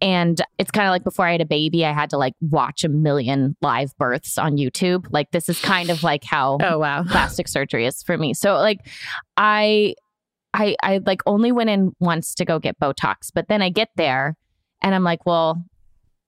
And 0.00 0.40
it's 0.58 0.70
kind 0.70 0.86
of 0.86 0.90
like 0.90 1.04
before 1.04 1.26
I 1.26 1.32
had 1.32 1.40
a 1.40 1.46
baby, 1.46 1.84
I 1.84 1.92
had 1.92 2.10
to 2.10 2.18
like 2.18 2.34
watch 2.40 2.84
a 2.84 2.88
million 2.88 3.56
live 3.62 3.96
births 3.98 4.38
on 4.38 4.56
YouTube. 4.56 5.06
Like 5.10 5.30
this 5.30 5.48
is 5.48 5.60
kind 5.60 5.90
of 5.90 6.02
like 6.02 6.24
how 6.24 6.58
Oh 6.62 6.78
wow. 6.78 7.04
plastic 7.04 7.48
surgery 7.48 7.86
is 7.86 8.02
for 8.02 8.16
me. 8.16 8.34
So 8.34 8.54
like 8.54 8.78
I 9.36 9.94
I 10.52 10.76
I 10.82 11.00
like 11.04 11.22
only 11.26 11.52
went 11.52 11.70
in 11.70 11.92
once 12.00 12.34
to 12.34 12.44
go 12.44 12.58
get 12.58 12.78
Botox, 12.78 13.30
but 13.34 13.48
then 13.48 13.62
I 13.62 13.70
get 13.70 13.88
there 13.96 14.36
and 14.82 14.94
I'm 14.94 15.04
like, 15.04 15.24
well, 15.26 15.64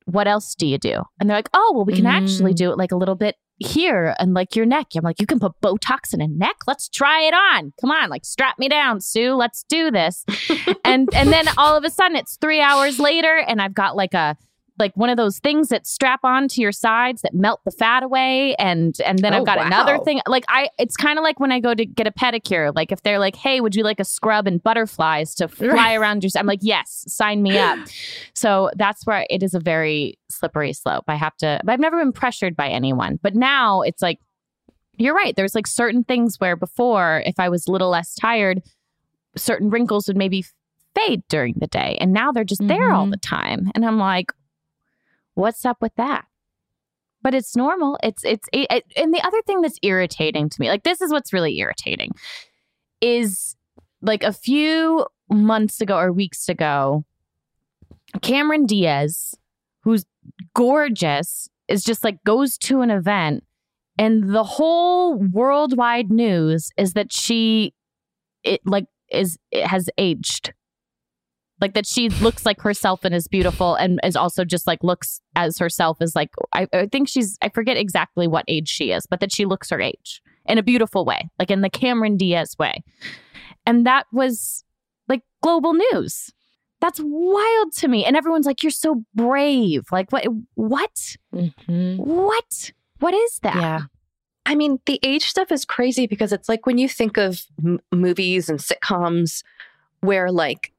what 0.07 0.27
else 0.27 0.55
do 0.55 0.67
you 0.67 0.79
do? 0.79 1.03
And 1.21 1.29
they're 1.31 1.37
like, 1.37 1.51
oh, 1.55 1.73
well, 1.75 1.85
we 1.85 1.93
can 1.95 2.07
actually 2.07 2.53
Mm. 2.55 2.57
do 2.57 2.71
it 2.73 2.79
like 2.79 2.93
a 2.93 2.97
little 2.97 3.15
bit 3.15 3.37
here 3.59 4.17
and 4.19 4.35
like 4.35 4.57
your 4.57 4.67
neck. 4.67 4.89
I'm 4.97 5.05
like, 5.05 5.21
you 5.21 5.27
can 5.27 5.39
put 5.39 5.53
Botox 5.63 6.13
in 6.13 6.21
a 6.21 6.27
neck? 6.27 6.57
Let's 6.67 6.89
try 6.89 7.23
it 7.23 7.35
on. 7.35 7.73
Come 7.81 7.91
on, 7.93 8.11
like 8.11 8.25
strap 8.25 8.59
me 8.59 8.69
down, 8.69 9.01
Sue. 9.01 9.35
Let's 9.35 9.65
do 9.69 9.91
this. 9.93 10.25
and 10.85 11.09
and 11.15 11.33
then 11.33 11.47
all 11.57 11.77
of 11.77 11.85
a 11.85 11.91
sudden 11.91 12.17
it's 12.17 12.37
three 12.41 12.61
hours 12.61 12.99
later 12.99 13.37
and 13.47 13.63
I've 13.63 13.75
got 13.75 13.95
like 13.95 14.15
a 14.15 14.37
like 14.79 14.97
one 14.97 15.11
of 15.11 15.17
those 15.17 15.39
things 15.39 15.69
that 15.69 15.87
strap 15.87 16.21
on 16.25 16.49
to 16.49 16.61
your 16.61 16.73
sides 16.73 17.23
that 17.23 17.35
melt 17.35 17.61
the 17.65 17.71
fat 17.71 18.03
away 18.03 18.55
and 18.57 18.97
and 19.05 19.19
then 19.19 19.35
Oh, 19.35 19.39
I've 19.41 19.47
got 19.47 19.59
another 19.59 19.99
thing 19.99 20.21
like 20.27 20.45
I 20.49 20.71
it's 20.79 20.97
kind 20.97 21.19
of 21.19 21.23
like 21.23 21.39
when 21.39 21.53
I 21.53 21.61
go 21.61 21.75
to 21.75 21.85
get 21.85 22.07
a 22.07 22.11
pedicure 22.11 22.75
like 22.75 22.91
if 22.91 23.03
they're 23.03 23.19
like 23.19 23.37
hey 23.37 23.61
would 23.61 23.75
you 23.75 23.83
like 23.85 24.01
a 24.01 24.05
scrub 24.05 24.47
and 24.47 24.63
butterflies 24.63 25.35
to 25.37 25.49
fly 25.49 25.95
around 25.95 26.25
your 26.25 26.31
I'm 26.37 26.47
like 26.47 26.61
yes 26.63 27.05
sign 27.09 27.43
me 27.43 27.59
up. 27.59 27.79
So 28.35 28.71
that's 28.77 29.07
where 29.07 29.27
it 29.29 29.43
is 29.43 29.55
a 29.55 29.61
very 29.61 30.19
slippery 30.29 30.73
slope. 30.73 31.05
I 31.09 31.17
have 31.17 31.37
to 31.39 31.61
but 31.65 31.73
I've 31.73 31.81
never 31.81 31.99
been 31.99 32.13
pressured 32.13 32.57
by 32.57 32.69
anyone. 32.69 33.19
But 33.23 33.35
now 33.35 33.83
it's 33.83 34.01
like 34.03 34.21
you're 34.97 35.15
right 35.15 35.37
there's 35.37 35.55
like 35.55 35.67
certain 35.67 36.03
things 36.05 36.41
where 36.41 36.57
before 36.57 37.23
if 37.27 37.39
I 37.39 37.49
was 37.49 37.67
a 37.67 37.73
little 37.73 37.91
less 37.91 38.15
tired 38.15 38.63
certain 39.37 39.71
wrinkles 39.71 40.07
would 40.09 40.17
maybe 40.17 40.45
fade 40.95 41.23
during 41.29 41.55
the 41.59 41.67
day 41.67 41.97
and 42.01 42.13
now 42.13 42.33
they're 42.33 42.45
just 42.45 42.67
there 42.69 42.93
all 42.93 43.07
Mhm. 43.07 43.11
the 43.13 43.17
time. 43.17 43.71
And 43.75 43.85
I'm 43.85 43.99
like 43.99 44.33
what's 45.35 45.65
up 45.65 45.79
with 45.81 45.95
that? 45.97 46.25
But 47.23 47.35
it's 47.35 47.55
normal. 47.57 47.99
It's 48.03 48.25
it's 48.25 48.49
it, 48.53 48.67
it- 48.71 48.93
and 48.97 49.15
the 49.15 49.25
other 49.27 49.41
thing 49.47 49.61
that's 49.61 49.79
irritating 49.83 50.49
to 50.49 50.61
me 50.61 50.69
like 50.69 50.83
this 50.83 51.01
is 51.01 51.13
what's 51.13 51.33
really 51.33 51.57
irritating 51.59 52.11
is 53.01 53.57
like 54.01 54.23
a 54.25 54.33
few 54.33 55.07
months 55.31 55.81
ago 55.81 55.97
or 55.97 56.13
weeks 56.13 56.49
ago 56.49 57.05
cameron 58.21 58.67
diaz 58.67 59.35
who's 59.81 60.05
gorgeous 60.55 61.49
is 61.69 61.83
just 61.83 62.05
like 62.05 62.23
goes 62.25 62.59
to 62.59 62.81
an 62.83 62.91
event 62.91 63.43
and 63.99 64.35
the 64.35 64.45
whole 64.45 65.17
worldwide 65.17 66.11
news 66.11 66.71
is 66.77 66.93
that 66.93 67.13
she 67.13 67.73
it 68.45 68.61
like 68.67 68.85
is 69.11 69.39
it 69.51 69.67
has 69.67 69.89
aged 69.97 70.53
like 71.63 71.73
that 71.75 71.87
she 71.87 72.11
looks 72.11 72.45
like 72.45 72.61
herself 72.61 73.05
and 73.05 73.15
is 73.15 73.27
beautiful 73.29 73.75
and 73.77 73.99
is 74.05 74.17
also 74.17 74.45
just 74.45 74.67
like 74.67 74.83
looks 74.85 75.21
as 75.37 75.57
herself 75.59 75.97
as 76.03 76.15
like 76.15 76.31
I, 76.53 76.67
I 76.75 76.87
think 76.87 77.09
she's 77.09 77.39
I 77.41 77.49
forget 77.49 77.77
exactly 77.79 78.27
what 78.27 78.45
age 78.49 78.69
she 78.69 78.93
is, 78.93 79.07
but 79.07 79.21
that 79.21 79.33
she 79.33 79.47
looks 79.47 79.71
her 79.71 79.81
age 79.81 80.21
in 80.45 80.59
a 80.59 80.63
beautiful 80.63 81.05
way, 81.07 81.31
like 81.39 81.51
in 81.51 81.61
the 81.63 81.71
Cameron 81.71 82.17
Diaz 82.19 82.57
way. 82.59 82.83
And 83.65 83.87
that 83.87 84.07
was 84.13 84.65
like 85.09 85.23
global 85.43 85.73
news. 85.73 86.31
That's 86.81 87.01
wild 87.03 87.73
to 87.75 87.87
me. 87.89 88.05
And 88.05 88.17
everyone's 88.17 88.45
like, 88.47 88.63
You're 88.65 88.73
so 88.73 89.05
brave. 89.15 89.85
Like 89.93 90.11
what 90.13 90.27
what? 90.55 91.17
Mhm. 91.35 91.97
What? 91.99 92.73
What 92.99 93.15
is 93.15 93.39
that? 93.45 93.55
Yeah. 93.57 93.81
I 94.45 94.57
mean, 94.57 94.81
the 94.87 94.99
age 95.05 95.27
stuff 95.27 95.53
is 95.53 95.65
crazy 95.65 96.09
because 96.09 96.33
it's 96.33 96.49
like 96.49 96.67
when 96.67 96.77
you 96.77 96.89
think 96.89 97.17
of 97.17 97.45
m- 97.65 97.79
movies 97.93 98.49
and 98.49 98.59
sitcoms 98.59 99.45
where 100.01 100.33
like 100.33 100.73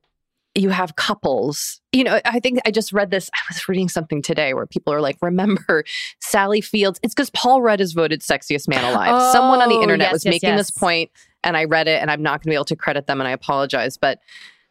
you 0.56 0.70
have 0.70 0.96
couples. 0.96 1.82
You 1.92 2.04
know, 2.04 2.20
I 2.26 2.40
think 2.40 2.60
I 2.66 2.72
just 2.72 2.94
read 2.94 3.10
this. 3.12 3.30
I 3.34 3.42
was 3.50 3.68
reading 3.68 3.90
something 3.90 4.22
today 4.22 4.54
where 4.54 4.66
people 4.66 4.94
are 4.94 5.02
like, 5.02 5.18
remember 5.22 5.84
Sally 6.20 6.62
Fields? 6.62 7.00
It's 7.04 7.14
because 7.14 7.30
Paul 7.32 7.62
Rudd 7.62 7.82
is 7.82 7.94
voted 7.94 8.22
sexiest 8.22 8.68
man 8.68 8.84
alive. 8.84 9.32
Someone 9.32 9.62
on 9.62 9.70
the 9.70 9.76
Oh, 9.76 9.82
internet 9.82 10.08
yes, 10.08 10.14
was 10.14 10.26
yes, 10.26 10.32
making 10.34 10.56
this 10.56 10.70
point, 10.70 11.10
and 11.44 11.58
I 11.58 11.64
read 11.66 11.88
it, 11.88 12.02
and 12.02 12.12
I'm 12.12 12.22
not 12.22 12.40
going 12.40 12.44
to 12.44 12.50
be 12.50 12.56
able 12.56 12.66
to 12.66 12.76
credit 12.76 13.08
them, 13.08 13.20
and 13.20 13.28
I 13.28 13.32
apologize. 13.32 13.98
But 13.98 14.20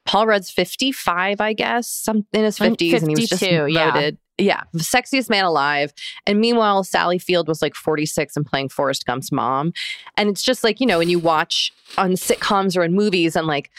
Paul 0.05 0.27
Rudd's 0.27 0.51
55, 0.51 1.41
I 1.41 1.53
guess, 1.53 1.89
some 1.89 2.27
in 2.33 2.45
his 2.45 2.61
I 2.61 2.67
think 2.67 2.79
50s, 2.79 3.01
and 3.01 3.09
he 3.09 3.15
was 3.15 3.29
just 3.29 3.41
52, 3.41 3.67
yeah. 3.67 3.93
voted. 3.93 4.19
Yeah, 4.39 4.63
sexiest 4.77 5.29
man 5.29 5.45
alive. 5.45 5.93
And 6.27 6.41
meanwhile, 6.41 6.83
Sally 6.85 7.19
Field 7.19 7.49
was 7.49 7.61
like 7.61 7.75
46 7.75 8.37
and 8.37 8.47
playing 8.47 8.71
Forrest 8.71 9.07
Gump's 9.07 9.31
mom. 9.31 9.73
And 10.17 10.29
it's 10.29 10.43
just 10.43 10.65
like, 10.65 10.81
you 10.81 10.87
know, 10.87 10.99
when 10.99 11.11
you 11.11 11.19
watch 11.19 11.73
on 11.99 12.13
sitcoms 12.13 12.77
or 12.77 12.83
in 12.83 12.95
movies 12.95 13.37
and 13.37 13.47
like 13.47 13.71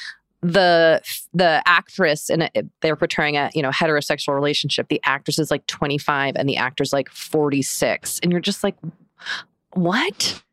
the 0.43 1.01
the 1.33 1.63
actress 1.65 2.29
and 2.29 2.49
they're 2.81 2.95
portraying 2.95 3.37
a 3.37 3.49
you 3.53 3.61
know 3.61 3.69
heterosexual 3.69 4.35
relationship 4.35 4.87
the 4.89 5.01
actress 5.05 5.39
is 5.39 5.49
like 5.49 5.65
25 5.67 6.35
and 6.35 6.49
the 6.49 6.57
actor's 6.57 6.91
like 6.91 7.09
46 7.09 8.19
and 8.19 8.31
you're 8.31 8.41
just 8.41 8.63
like 8.63 8.75
what 9.73 10.43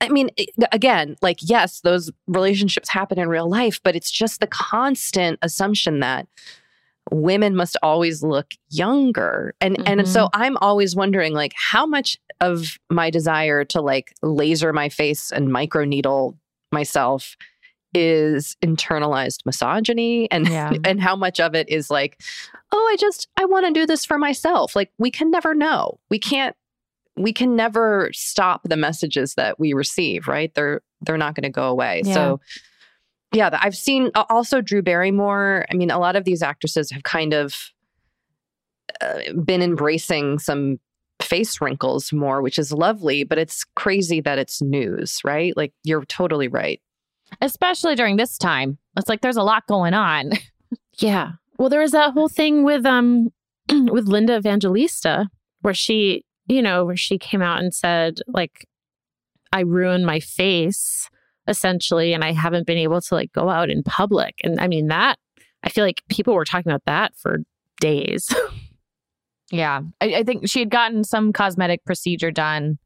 i 0.00 0.08
mean 0.08 0.30
again 0.70 1.16
like 1.22 1.38
yes 1.42 1.80
those 1.80 2.10
relationships 2.28 2.88
happen 2.88 3.18
in 3.18 3.28
real 3.28 3.48
life 3.48 3.80
but 3.82 3.96
it's 3.96 4.10
just 4.10 4.40
the 4.40 4.46
constant 4.46 5.38
assumption 5.42 6.00
that 6.00 6.28
women 7.10 7.56
must 7.56 7.76
always 7.82 8.22
look 8.22 8.54
younger. 8.70 9.54
And 9.60 9.76
mm-hmm. 9.76 10.00
and 10.00 10.08
so 10.08 10.28
I'm 10.32 10.56
always 10.58 10.94
wondering 10.94 11.34
like 11.34 11.52
how 11.56 11.84
much 11.84 12.18
of 12.40 12.78
my 12.90 13.10
desire 13.10 13.64
to 13.66 13.80
like 13.80 14.14
laser 14.22 14.72
my 14.72 14.88
face 14.88 15.30
and 15.30 15.48
microneedle 15.48 16.36
myself 16.70 17.36
is 17.94 18.56
internalized 18.62 19.44
misogyny 19.44 20.30
and 20.30 20.48
yeah. 20.50 20.72
and 20.84 21.00
how 21.00 21.16
much 21.16 21.40
of 21.40 21.54
it 21.54 21.68
is 21.68 21.90
like 21.90 22.20
oh 22.72 22.90
i 22.92 22.96
just 22.98 23.28
i 23.36 23.44
want 23.44 23.66
to 23.66 23.72
do 23.72 23.86
this 23.86 24.04
for 24.04 24.18
myself. 24.18 24.74
Like 24.74 24.90
we 24.98 25.10
can 25.10 25.30
never 25.30 25.54
know. 25.54 25.98
We 26.10 26.18
can't 26.18 26.56
we 27.16 27.32
can 27.32 27.54
never 27.56 28.10
stop 28.12 28.62
the 28.64 28.76
messages 28.76 29.34
that 29.34 29.60
we 29.60 29.72
receive 29.72 30.28
right? 30.28 30.52
They're 30.54 30.80
they're 31.02 31.18
not 31.18 31.34
going 31.34 31.44
to 31.44 31.50
go 31.50 31.68
away. 31.68 32.02
Yeah. 32.04 32.14
so 32.14 32.40
yeah 33.32 33.48
i've 33.62 33.76
seen 33.76 34.10
also 34.14 34.60
drew 34.60 34.82
barrymore. 34.82 35.66
I 35.70 35.74
mean 35.74 35.90
a 35.90 35.98
lot 35.98 36.16
of 36.16 36.24
these 36.24 36.42
actresses 36.42 36.90
have 36.90 37.02
kind 37.02 37.32
of 37.34 37.70
uh, 39.00 39.32
been 39.44 39.62
embracing 39.62 40.38
some 40.38 40.78
face 41.20 41.60
wrinkles 41.60 42.12
more 42.12 42.42
which 42.42 42.58
is 42.58 42.72
lovely 42.72 43.22
but 43.22 43.38
it's 43.38 43.64
crazy 43.76 44.20
that 44.20 44.38
it's 44.38 44.60
news 44.60 45.20
right? 45.24 45.56
Like 45.56 45.72
you're 45.84 46.04
totally 46.06 46.48
right 46.48 46.80
especially 47.40 47.94
during 47.94 48.16
this 48.16 48.36
time. 48.38 48.78
It's 48.96 49.08
like 49.08 49.20
there's 49.20 49.36
a 49.36 49.42
lot 49.42 49.66
going 49.66 49.94
on. 49.94 50.32
yeah. 50.98 51.32
Well, 51.58 51.68
there 51.68 51.80
was 51.80 51.92
that 51.92 52.12
whole 52.12 52.28
thing 52.28 52.64
with 52.64 52.84
um 52.84 53.30
with 53.70 54.06
Linda 54.06 54.36
Evangelista 54.36 55.28
where 55.60 55.74
she, 55.74 56.24
you 56.46 56.62
know, 56.62 56.84
where 56.84 56.96
she 56.96 57.18
came 57.18 57.42
out 57.42 57.60
and 57.60 57.74
said 57.74 58.18
like 58.26 58.66
I 59.52 59.60
ruined 59.60 60.06
my 60.06 60.20
face 60.20 61.08
essentially 61.48 62.12
and 62.12 62.24
I 62.24 62.32
haven't 62.32 62.66
been 62.66 62.78
able 62.78 63.00
to 63.00 63.14
like 63.14 63.32
go 63.32 63.48
out 63.48 63.70
in 63.70 63.82
public. 63.82 64.34
And 64.42 64.60
I 64.60 64.68
mean 64.68 64.88
that 64.88 65.18
I 65.64 65.68
feel 65.68 65.84
like 65.84 66.02
people 66.08 66.34
were 66.34 66.44
talking 66.44 66.70
about 66.70 66.84
that 66.86 67.16
for 67.16 67.38
days. 67.80 68.28
yeah. 69.50 69.82
I, 70.00 70.14
I 70.16 70.22
think 70.24 70.48
she 70.48 70.60
had 70.60 70.70
gotten 70.70 71.04
some 71.04 71.32
cosmetic 71.32 71.84
procedure 71.84 72.30
done. 72.30 72.78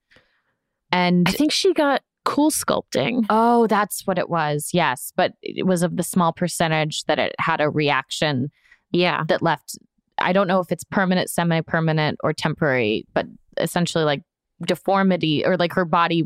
And 0.92 1.28
I 1.28 1.32
think 1.32 1.52
she 1.52 1.72
got 1.72 2.02
CoolSculpting. 2.26 3.24
Oh, 3.30 3.66
that's 3.68 4.06
what 4.06 4.18
it 4.18 4.28
was. 4.28 4.70
Yes. 4.72 5.12
But 5.16 5.32
it 5.42 5.64
was 5.64 5.82
of 5.82 5.96
the 5.96 6.02
small 6.02 6.32
percentage 6.32 7.04
that 7.04 7.18
it 7.18 7.34
had 7.38 7.60
a 7.60 7.70
reaction. 7.70 8.50
Yeah. 8.90 9.24
That 9.28 9.42
left, 9.42 9.78
I 10.18 10.32
don't 10.32 10.48
know 10.48 10.60
if 10.60 10.72
it's 10.72 10.84
permanent, 10.84 11.30
semi 11.30 11.60
permanent, 11.60 12.18
or 12.22 12.32
temporary, 12.32 13.06
but 13.14 13.26
essentially 13.58 14.04
like 14.04 14.22
deformity 14.66 15.44
or 15.46 15.56
like 15.56 15.72
her 15.72 15.84
body 15.84 16.24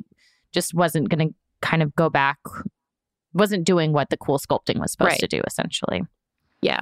just 0.53 0.75
wasn't 0.75 1.11
going 1.11 1.29
to 1.29 1.35
kind 1.61 1.83
of 1.83 1.95
go 1.95 2.09
back, 2.09 2.39
wasn't 3.35 3.65
doing 3.65 3.93
what 3.93 4.09
the 4.11 4.17
cool 4.17 4.39
sculpting 4.39 4.81
was 4.81 4.93
supposed 4.93 5.11
right. 5.11 5.21
to 5.21 5.29
do, 5.29 5.43
essentially. 5.47 6.03
Yeah. 6.63 6.81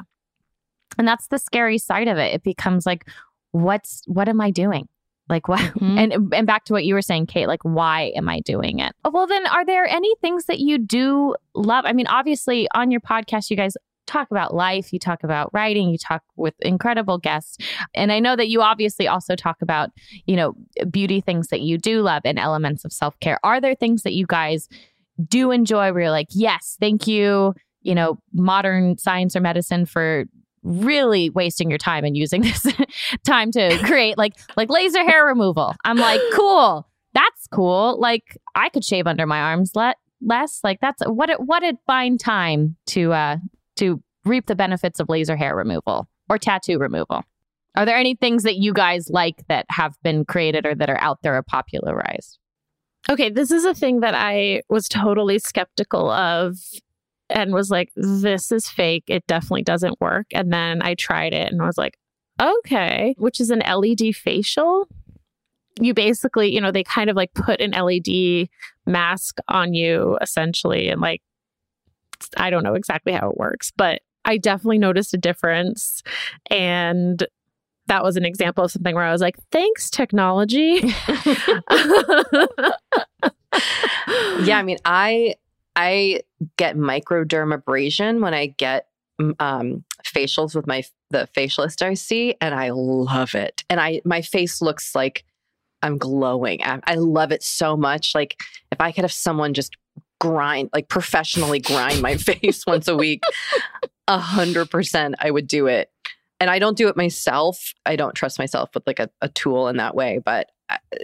And 0.96 1.06
that's 1.06 1.26
the 1.26 1.38
scary 1.38 1.78
side 1.78 2.08
of 2.08 2.18
it. 2.18 2.34
It 2.34 2.42
becomes 2.42 2.86
like, 2.86 3.08
what's, 3.50 4.02
what 4.06 4.28
am 4.28 4.40
I 4.40 4.50
doing? 4.50 4.88
Like 5.28 5.48
what? 5.48 5.60
Mm-hmm. 5.78 5.98
And 5.98 6.34
and 6.34 6.46
back 6.46 6.64
to 6.64 6.72
what 6.72 6.84
you 6.84 6.94
were 6.94 7.02
saying, 7.02 7.26
Kate. 7.26 7.46
Like, 7.46 7.62
why 7.62 8.12
am 8.16 8.28
I 8.28 8.40
doing 8.40 8.80
it? 8.80 8.94
Well, 9.08 9.26
then, 9.26 9.46
are 9.46 9.64
there 9.64 9.86
any 9.86 10.12
things 10.20 10.46
that 10.46 10.58
you 10.58 10.76
do 10.78 11.36
love? 11.54 11.84
I 11.86 11.92
mean, 11.92 12.08
obviously, 12.08 12.66
on 12.74 12.90
your 12.90 13.00
podcast, 13.00 13.48
you 13.48 13.56
guys 13.56 13.76
talk 14.08 14.30
about 14.30 14.54
life, 14.54 14.92
you 14.92 14.98
talk 14.98 15.22
about 15.22 15.50
writing, 15.52 15.90
you 15.90 15.98
talk 15.98 16.22
with 16.36 16.54
incredible 16.60 17.18
guests. 17.18 17.58
And 17.94 18.10
I 18.10 18.18
know 18.18 18.34
that 18.34 18.48
you 18.48 18.62
obviously 18.62 19.06
also 19.06 19.36
talk 19.36 19.62
about, 19.62 19.90
you 20.26 20.34
know, 20.34 20.54
beauty 20.90 21.20
things 21.20 21.48
that 21.48 21.60
you 21.60 21.78
do 21.78 22.00
love 22.00 22.22
and 22.24 22.38
elements 22.38 22.84
of 22.84 22.92
self 22.92 23.18
care. 23.20 23.38
Are 23.44 23.60
there 23.60 23.74
things 23.74 24.02
that 24.02 24.14
you 24.14 24.26
guys 24.26 24.68
do 25.28 25.50
enjoy 25.50 25.92
where 25.92 26.02
you're 26.02 26.10
like, 26.10 26.28
yes, 26.30 26.76
thank 26.80 27.06
you, 27.06 27.54
you 27.82 27.94
know, 27.94 28.18
modern 28.32 28.98
science 28.98 29.36
or 29.36 29.40
medicine 29.40 29.86
for 29.86 30.24
really 30.62 31.30
wasting 31.30 31.70
your 31.70 31.78
time 31.78 32.04
and 32.04 32.16
using 32.16 32.42
this 32.42 32.66
time 33.24 33.50
to 33.52 33.78
create 33.84 34.18
like 34.18 34.34
like 34.56 34.70
laser 34.70 35.04
hair 35.04 35.26
removal. 35.26 35.74
I'm 35.84 35.96
like, 35.96 36.20
cool. 36.34 36.86
That's 37.14 37.46
cool. 37.48 37.98
Like 38.00 38.36
I 38.54 38.68
could 38.68 38.84
shave 38.84 39.06
under 39.06 39.26
my 39.26 39.40
arms 39.40 39.72
let 39.74 39.96
less. 40.20 40.60
Like 40.62 40.80
that's 40.80 41.02
what 41.06 41.30
it 41.30 41.40
what 41.40 41.62
it 41.62 41.76
find 41.86 42.18
time 42.18 42.76
to 42.86 43.12
uh 43.12 43.36
to 43.76 44.02
reap 44.24 44.46
the 44.46 44.56
benefits 44.56 45.00
of 45.00 45.08
laser 45.08 45.36
hair 45.36 45.56
removal 45.56 46.08
or 46.28 46.38
tattoo 46.38 46.78
removal. 46.78 47.22
Are 47.76 47.86
there 47.86 47.96
any 47.96 48.16
things 48.16 48.42
that 48.42 48.56
you 48.56 48.72
guys 48.72 49.08
like 49.10 49.44
that 49.48 49.66
have 49.70 49.94
been 50.02 50.24
created 50.24 50.66
or 50.66 50.74
that 50.74 50.90
are 50.90 51.00
out 51.00 51.18
there 51.22 51.36
or 51.36 51.42
popularized? 51.42 52.38
Okay, 53.10 53.30
this 53.30 53.50
is 53.50 53.64
a 53.64 53.74
thing 53.74 54.00
that 54.00 54.14
I 54.14 54.62
was 54.68 54.88
totally 54.88 55.38
skeptical 55.38 56.10
of 56.10 56.56
and 57.30 57.52
was 57.52 57.70
like, 57.70 57.90
this 57.96 58.50
is 58.52 58.68
fake. 58.68 59.04
It 59.08 59.26
definitely 59.26 59.62
doesn't 59.62 60.00
work. 60.00 60.26
And 60.32 60.52
then 60.52 60.82
I 60.82 60.94
tried 60.94 61.34
it 61.34 61.52
and 61.52 61.60
I 61.62 61.66
was 61.66 61.78
like, 61.78 61.98
okay, 62.40 63.14
which 63.18 63.40
is 63.40 63.50
an 63.50 63.60
LED 63.60 64.14
facial. 64.14 64.88
You 65.80 65.94
basically, 65.94 66.52
you 66.52 66.60
know, 66.60 66.72
they 66.72 66.84
kind 66.84 67.10
of 67.10 67.16
like 67.16 67.32
put 67.34 67.60
an 67.60 67.72
LED 67.72 68.48
mask 68.86 69.38
on 69.48 69.74
you 69.74 70.18
essentially. 70.20 70.88
And 70.88 71.00
like, 71.00 71.22
I 72.36 72.50
don't 72.50 72.64
know 72.64 72.74
exactly 72.74 73.12
how 73.12 73.30
it 73.30 73.36
works, 73.36 73.72
but 73.76 74.02
I 74.24 74.38
definitely 74.38 74.78
noticed 74.78 75.14
a 75.14 75.18
difference. 75.18 76.02
And 76.50 77.24
that 77.86 78.02
was 78.02 78.16
an 78.16 78.24
example 78.24 78.64
of 78.64 78.70
something 78.70 78.94
where 78.94 79.04
I 79.04 79.12
was 79.12 79.20
like, 79.20 79.36
thanks, 79.50 79.90
technology. 79.90 80.80
yeah, 84.42 84.58
I 84.58 84.62
mean, 84.62 84.78
I 84.84 85.34
I 85.78 86.22
get 86.56 86.76
microdermabrasion 86.76 88.20
when 88.20 88.34
I 88.34 88.46
get 88.46 88.88
um, 89.38 89.84
facials 90.04 90.56
with 90.56 90.66
my 90.66 90.82
the 91.10 91.28
facialist 91.36 91.82
I 91.82 91.94
see, 91.94 92.34
and 92.40 92.52
I 92.52 92.70
love 92.70 93.36
it. 93.36 93.62
And 93.70 93.80
I 93.80 94.00
my 94.04 94.20
face 94.20 94.60
looks 94.60 94.96
like 94.96 95.24
I'm 95.82 95.96
glowing. 95.96 96.64
I, 96.64 96.80
I 96.84 96.96
love 96.96 97.30
it 97.30 97.44
so 97.44 97.76
much. 97.76 98.12
Like 98.12 98.42
if 98.72 98.80
I 98.80 98.90
could 98.90 99.04
have 99.04 99.12
someone 99.12 99.54
just 99.54 99.76
grind, 100.20 100.70
like 100.72 100.88
professionally 100.88 101.60
grind 101.60 102.02
my 102.02 102.16
face 102.16 102.66
once 102.66 102.88
a 102.88 102.96
week, 102.96 103.22
a 104.08 104.18
hundred 104.18 104.72
percent, 104.72 105.14
I 105.20 105.30
would 105.30 105.46
do 105.46 105.68
it. 105.68 105.92
And 106.40 106.50
I 106.50 106.58
don't 106.58 106.76
do 106.76 106.88
it 106.88 106.96
myself. 106.96 107.72
I 107.86 107.94
don't 107.94 108.16
trust 108.16 108.40
myself 108.40 108.70
with 108.74 108.84
like 108.84 108.98
a, 108.98 109.10
a 109.20 109.28
tool 109.28 109.68
in 109.68 109.76
that 109.76 109.94
way, 109.94 110.20
but 110.24 110.50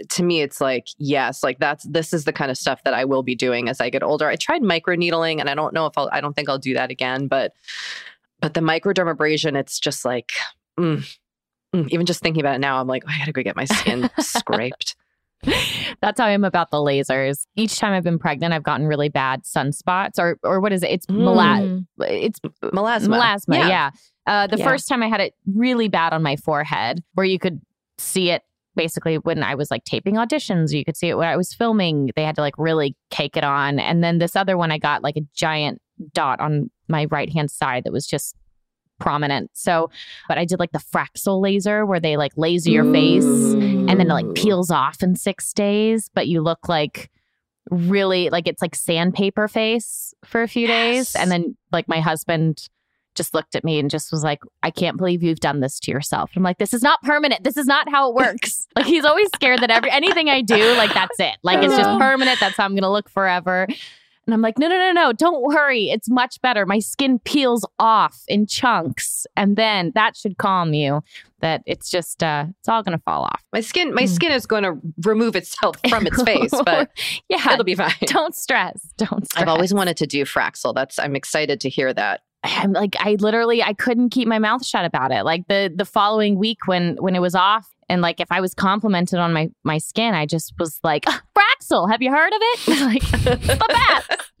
to 0.09 0.23
me 0.23 0.41
it's 0.41 0.61
like 0.61 0.87
yes 0.97 1.43
like 1.43 1.57
that's 1.59 1.83
this 1.85 2.13
is 2.13 2.25
the 2.25 2.33
kind 2.33 2.51
of 2.51 2.57
stuff 2.57 2.83
that 2.83 2.93
i 2.93 3.03
will 3.03 3.23
be 3.23 3.35
doing 3.35 3.67
as 3.67 3.81
i 3.81 3.89
get 3.89 4.03
older 4.03 4.27
i 4.27 4.35
tried 4.35 4.61
microneedling 4.61 5.39
and 5.39 5.49
i 5.49 5.55
don't 5.55 5.73
know 5.73 5.85
if 5.85 5.97
i'll 5.97 6.09
i 6.11 6.21
don't 6.21 6.35
think 6.35 6.49
i'll 6.49 6.59
do 6.59 6.73
that 6.73 6.91
again 6.91 7.27
but 7.27 7.53
but 8.41 8.53
the 8.53 8.59
microdermabrasion 8.59 9.57
it's 9.57 9.79
just 9.79 10.05
like 10.05 10.33
mm, 10.79 11.03
mm, 11.73 11.89
even 11.89 12.05
just 12.05 12.21
thinking 12.21 12.41
about 12.41 12.55
it 12.55 12.59
now 12.59 12.79
i'm 12.79 12.87
like 12.87 13.03
oh, 13.07 13.11
i 13.11 13.17
gotta 13.17 13.31
go 13.31 13.41
get 13.41 13.55
my 13.55 13.65
skin 13.65 14.09
scraped 14.19 14.95
that's 16.01 16.19
how 16.19 16.25
I 16.25 16.31
am 16.31 16.43
about 16.43 16.71
the 16.71 16.77
lasers. 16.77 17.45
Each 17.55 17.77
time 17.77 17.93
I've 17.93 18.03
been 18.03 18.19
pregnant, 18.19 18.53
I've 18.53 18.63
gotten 18.63 18.87
really 18.87 19.09
bad 19.09 19.43
sunspots, 19.43 20.17
or 20.17 20.39
or 20.43 20.59
what 20.59 20.73
is 20.73 20.83
it? 20.83 20.89
It's 20.89 21.05
mm. 21.05 21.17
mela- 21.17 21.83
it's 22.09 22.39
melasma. 22.63 23.07
Melasma, 23.07 23.57
yeah. 23.59 23.67
yeah. 23.67 23.89
Uh, 24.25 24.47
the 24.47 24.57
yeah. 24.57 24.65
first 24.65 24.87
time 24.87 25.03
I 25.03 25.07
had 25.07 25.21
it 25.21 25.33
really 25.45 25.87
bad 25.87 26.13
on 26.13 26.23
my 26.23 26.35
forehead, 26.35 27.03
where 27.13 27.25
you 27.25 27.39
could 27.39 27.61
see 27.97 28.31
it 28.31 28.43
basically 28.75 29.17
when 29.17 29.43
I 29.43 29.55
was 29.55 29.71
like 29.71 29.83
taping 29.83 30.15
auditions, 30.15 30.73
you 30.73 30.85
could 30.85 30.97
see 30.97 31.09
it 31.09 31.17
when 31.17 31.27
I 31.27 31.37
was 31.37 31.53
filming. 31.53 32.11
They 32.15 32.23
had 32.23 32.35
to 32.35 32.41
like 32.41 32.57
really 32.57 32.95
cake 33.09 33.37
it 33.37 33.43
on. 33.43 33.79
And 33.79 34.03
then 34.03 34.19
this 34.19 34.35
other 34.35 34.57
one, 34.57 34.71
I 34.71 34.77
got 34.77 35.03
like 35.03 35.17
a 35.17 35.25
giant 35.33 35.81
dot 36.13 36.39
on 36.39 36.69
my 36.87 37.05
right 37.05 37.31
hand 37.31 37.51
side 37.51 37.83
that 37.85 37.93
was 37.93 38.05
just 38.05 38.35
prominent. 38.99 39.51
So, 39.53 39.89
but 40.27 40.37
I 40.37 40.45
did 40.45 40.59
like 40.59 40.71
the 40.71 40.79
Fraxel 40.79 41.41
laser 41.41 41.85
where 41.85 41.99
they 41.99 42.17
like 42.17 42.33
laser 42.37 42.69
your 42.69 42.91
face 42.91 43.25
and 43.25 43.89
then 43.89 44.01
it 44.01 44.13
like 44.13 44.33
peels 44.35 44.71
off 44.71 45.03
in 45.03 45.15
six 45.15 45.53
days, 45.53 46.09
but 46.13 46.27
you 46.27 46.41
look 46.41 46.69
like 46.69 47.09
really 47.71 48.29
like 48.29 48.47
it's 48.47 48.61
like 48.61 48.75
sandpaper 48.75 49.47
face 49.47 50.13
for 50.23 50.43
a 50.43 50.47
few 50.47 50.67
yes. 50.67 51.13
days. 51.13 51.15
And 51.21 51.31
then 51.31 51.57
like 51.71 51.87
my 51.87 51.99
husband 51.99 52.69
just 53.15 53.33
looked 53.33 53.55
at 53.55 53.63
me 53.63 53.79
and 53.79 53.89
just 53.89 54.11
was 54.11 54.23
like, 54.23 54.39
I 54.63 54.71
can't 54.71 54.97
believe 54.97 55.23
you've 55.23 55.39
done 55.39 55.59
this 55.59 55.79
to 55.81 55.91
yourself. 55.91 56.31
I'm 56.35 56.43
like, 56.43 56.57
this 56.57 56.73
is 56.73 56.81
not 56.81 57.01
permanent. 57.01 57.43
This 57.43 57.57
is 57.57 57.65
not 57.65 57.89
how 57.89 58.09
it 58.09 58.15
works. 58.15 58.67
like 58.75 58.85
he's 58.85 59.05
always 59.05 59.29
scared 59.33 59.61
that 59.61 59.71
every 59.71 59.91
anything 59.91 60.29
I 60.29 60.41
do, 60.41 60.73
like 60.75 60.93
that's 60.93 61.19
it. 61.19 61.37
Like 61.43 61.63
it's 61.63 61.75
just 61.75 61.99
permanent. 61.99 62.39
That's 62.39 62.57
how 62.57 62.65
I'm 62.65 62.75
gonna 62.75 62.91
look 62.91 63.09
forever. 63.09 63.67
And 64.25 64.33
I'm 64.33 64.41
like, 64.41 64.57
no, 64.57 64.67
no, 64.67 64.77
no, 64.77 64.91
no, 64.91 65.13
don't 65.13 65.41
worry. 65.43 65.89
It's 65.89 66.09
much 66.09 66.41
better. 66.41 66.65
My 66.65 66.79
skin 66.79 67.19
peels 67.19 67.63
off 67.77 68.23
in 68.27 68.47
chunks. 68.47 69.27
And 69.37 69.55
then 69.55 69.91
that 69.93 70.17
should 70.17 70.37
calm 70.37 70.73
you 70.73 71.03
that 71.41 71.61
it's 71.67 71.91
just, 71.91 72.23
uh, 72.23 72.45
it's 72.59 72.67
all 72.67 72.81
going 72.81 72.97
to 72.97 73.03
fall 73.03 73.23
off. 73.23 73.43
My 73.53 73.61
skin, 73.61 73.93
my 73.93 74.03
mm. 74.03 74.09
skin 74.09 74.31
is 74.31 74.47
going 74.47 74.63
to 74.63 74.79
remove 75.03 75.35
itself 75.35 75.75
from 75.89 76.07
its 76.07 76.21
face, 76.23 76.51
but 76.65 76.89
yeah, 77.29 77.53
it'll 77.53 77.63
be 77.63 77.75
fine. 77.75 77.93
Don't 78.07 78.35
stress. 78.35 78.81
Don't 78.97 79.25
stress. 79.25 79.41
I've 79.41 79.47
always 79.47 79.73
wanted 79.73 79.97
to 79.97 80.07
do 80.07 80.25
Fraxel. 80.25 80.73
That's, 80.73 80.97
I'm 80.97 81.15
excited 81.15 81.61
to 81.61 81.69
hear 81.69 81.93
that. 81.93 82.21
I'm 82.45 82.73
like 82.73 82.95
I 82.99 83.17
literally 83.19 83.63
I 83.63 83.73
couldn't 83.73 84.09
keep 84.09 84.27
my 84.27 84.39
mouth 84.39 84.65
shut 84.65 84.85
about 84.85 85.11
it. 85.11 85.23
Like 85.23 85.47
the 85.47 85.71
the 85.73 85.85
following 85.85 86.37
week 86.37 86.67
when 86.67 86.95
when 86.97 87.15
it 87.15 87.19
was 87.19 87.35
off 87.35 87.69
and 87.89 88.01
like 88.01 88.19
if 88.19 88.31
I 88.31 88.41
was 88.41 88.53
complimented 88.53 89.19
on 89.19 89.33
my 89.33 89.49
my 89.63 89.77
skin, 89.77 90.13
I 90.13 90.25
just 90.25 90.53
was 90.59 90.79
like, 90.83 91.05
Fraxel, 91.05 91.89
have 91.89 92.01
you 92.01 92.11
heard 92.11 92.33
of 92.33 92.39
it? 92.41 92.67
like 92.81 93.11
the 93.11 93.65
best. 93.67 94.31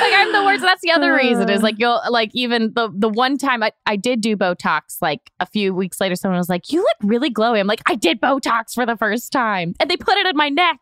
like 0.00 0.12
I'm 0.12 0.32
the 0.32 0.44
worst. 0.44 0.62
That's 0.62 0.82
the 0.82 0.90
other 0.90 1.14
reason 1.14 1.48
is 1.48 1.62
like 1.62 1.76
you'll 1.78 2.00
like 2.10 2.30
even 2.34 2.72
the 2.74 2.90
the 2.94 3.08
one 3.08 3.38
time 3.38 3.62
I, 3.62 3.72
I 3.86 3.96
did 3.96 4.20
do 4.20 4.36
Botox 4.36 4.98
like 5.00 5.30
a 5.40 5.46
few 5.46 5.74
weeks 5.74 6.00
later, 6.00 6.16
someone 6.16 6.38
was 6.38 6.48
like, 6.48 6.70
You 6.70 6.80
look 6.80 6.96
really 7.02 7.30
glowy. 7.30 7.60
I'm 7.60 7.66
like, 7.66 7.82
I 7.86 7.94
did 7.94 8.20
Botox 8.20 8.74
for 8.74 8.86
the 8.86 8.96
first 8.96 9.32
time. 9.32 9.74
And 9.80 9.90
they 9.90 9.96
put 9.96 10.16
it 10.16 10.26
in 10.26 10.36
my 10.36 10.48
neck. 10.48 10.78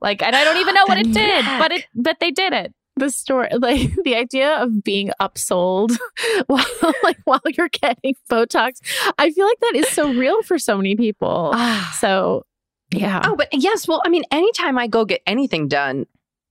Like 0.00 0.22
and 0.22 0.34
I 0.34 0.44
don't 0.44 0.56
even 0.56 0.74
know 0.74 0.84
what 0.86 0.98
it 0.98 1.12
did, 1.12 1.44
but 1.44 1.72
it 1.72 1.86
but 1.94 2.18
they 2.20 2.30
did 2.30 2.52
it. 2.52 2.74
The 3.02 3.10
story 3.10 3.48
like 3.58 3.90
the 4.04 4.14
idea 4.14 4.62
of 4.62 4.84
being 4.84 5.10
upsold 5.20 5.96
while 6.46 6.64
like 7.02 7.18
while 7.24 7.40
you're 7.56 7.68
getting 7.68 8.14
Botox, 8.30 8.74
I 9.18 9.32
feel 9.32 9.44
like 9.44 9.58
that 9.60 9.72
is 9.74 9.88
so 9.88 10.12
real 10.12 10.40
for 10.44 10.56
so 10.56 10.76
many 10.76 10.94
people. 10.94 11.52
so 11.98 12.46
yeah. 12.92 13.22
Oh, 13.24 13.34
but 13.34 13.48
yes, 13.52 13.88
well, 13.88 14.02
I 14.04 14.08
mean, 14.08 14.22
anytime 14.30 14.78
I 14.78 14.86
go 14.86 15.04
get 15.04 15.20
anything 15.26 15.66
done, 15.66 16.06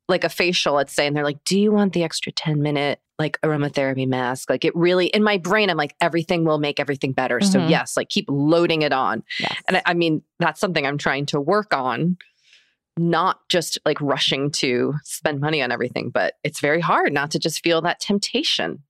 like 0.09 0.25
a 0.25 0.29
facial, 0.29 0.73
let's 0.73 0.91
say, 0.91 1.07
and 1.07 1.15
they're 1.15 1.23
like, 1.23 1.41
Do 1.45 1.57
you 1.57 1.71
want 1.71 1.93
the 1.93 2.03
extra 2.03 2.33
10 2.33 2.61
minute 2.61 2.99
like 3.17 3.39
aromatherapy 3.41 4.05
mask? 4.07 4.49
Like 4.49 4.65
it 4.65 4.75
really 4.75 5.05
in 5.07 5.23
my 5.23 5.37
brain, 5.37 5.69
I'm 5.69 5.77
like, 5.77 5.95
everything 6.01 6.43
will 6.43 6.59
make 6.59 6.81
everything 6.81 7.13
better. 7.13 7.39
So 7.39 7.59
Mhm. 7.59 7.69
yes, 7.69 7.95
like 7.95 8.09
keep 8.09 8.25
loading 8.27 8.81
it 8.81 8.91
on. 8.91 9.23
Yes. 9.39 9.55
And 9.69 9.77
I, 9.77 9.83
I 9.85 9.93
mean, 9.93 10.21
that's 10.39 10.59
something 10.59 10.85
I'm 10.85 10.97
trying 10.97 11.27
to 11.27 11.39
work 11.39 11.73
on, 11.73 12.17
not 12.97 13.39
just 13.49 13.77
like 13.85 13.99
rushing 14.01 14.51
to 14.51 14.93
spend 15.03 15.39
money 15.39 15.61
on 15.61 15.71
everything, 15.71 16.09
but 16.09 16.33
it's 16.43 16.59
very 16.59 16.81
hard 16.81 17.13
not 17.13 17.31
to 17.31 17.39
just 17.39 17.63
feel 17.63 17.81
that 17.81 17.99
temptation. 17.99 18.83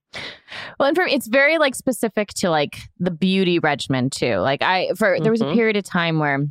Well, 0.78 0.88
and 0.88 0.96
for 0.96 1.04
me, 1.04 1.14
it's 1.14 1.28
very 1.28 1.58
like 1.58 1.74
specific 1.74 2.28
to 2.34 2.50
like 2.50 2.78
the 2.98 3.10
beauty 3.10 3.58
regimen 3.58 4.10
too. 4.10 4.36
Like 4.36 4.60
I 4.62 4.90
for 4.96 5.18
there 5.20 5.32
was 5.32 5.40
a 5.40 5.46
Mhm. 5.46 5.54
period 5.54 5.76
of 5.76 5.84
time 5.84 6.18
where 6.18 6.46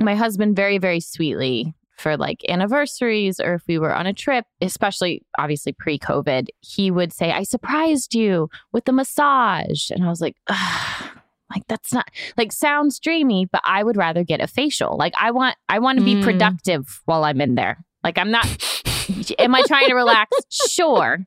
my 0.00 0.14
husband 0.14 0.56
very 0.56 0.78
very 0.78 1.00
sweetly 1.00 1.74
for 1.96 2.16
like 2.16 2.40
anniversaries 2.48 3.38
or 3.40 3.54
if 3.54 3.62
we 3.68 3.78
were 3.78 3.94
on 3.94 4.06
a 4.06 4.12
trip, 4.12 4.44
especially 4.60 5.22
obviously 5.38 5.72
pre-COVID, 5.72 6.48
he 6.60 6.90
would 6.90 7.12
say, 7.12 7.32
"I 7.32 7.42
surprised 7.44 8.14
you 8.14 8.50
with 8.72 8.84
the 8.84 8.92
massage," 8.92 9.90
and 9.90 10.04
I 10.04 10.08
was 10.08 10.20
like. 10.20 10.36
Ugh. 10.48 11.10
Like 11.54 11.66
that's 11.68 11.92
not 11.92 12.10
like 12.36 12.52
sounds 12.52 12.98
dreamy, 12.98 13.46
but 13.46 13.62
I 13.64 13.82
would 13.84 13.96
rather 13.96 14.24
get 14.24 14.40
a 14.40 14.46
facial. 14.46 14.96
Like 14.96 15.14
I 15.18 15.30
want 15.30 15.56
I 15.68 15.78
want 15.78 15.98
to 15.98 16.04
be 16.04 16.14
Mm. 16.16 16.24
productive 16.24 17.00
while 17.04 17.24
I'm 17.24 17.40
in 17.40 17.54
there. 17.54 17.84
Like 18.02 18.18
I'm 18.18 18.30
not 18.30 18.46
am 19.38 19.54
I 19.54 19.62
trying 19.66 19.88
to 19.88 19.94
relax? 19.94 20.36
Sure. 20.68 21.24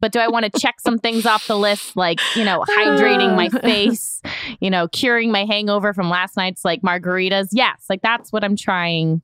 But 0.00 0.12
do 0.12 0.18
I 0.18 0.28
want 0.28 0.50
to 0.50 0.58
check 0.60 0.80
some 0.80 0.98
things 0.98 1.26
off 1.26 1.46
the 1.46 1.58
list 1.58 1.94
like, 1.94 2.18
you 2.34 2.42
know, 2.42 2.64
hydrating 2.66 3.36
my 3.36 3.48
face, 3.60 4.22
you 4.58 4.70
know, 4.70 4.88
curing 4.88 5.30
my 5.30 5.44
hangover 5.44 5.92
from 5.92 6.08
last 6.08 6.36
night's 6.38 6.64
like 6.64 6.80
margaritas? 6.80 7.48
Yes, 7.52 7.84
like 7.90 8.00
that's 8.00 8.32
what 8.32 8.42
I'm 8.42 8.56
trying 8.56 9.20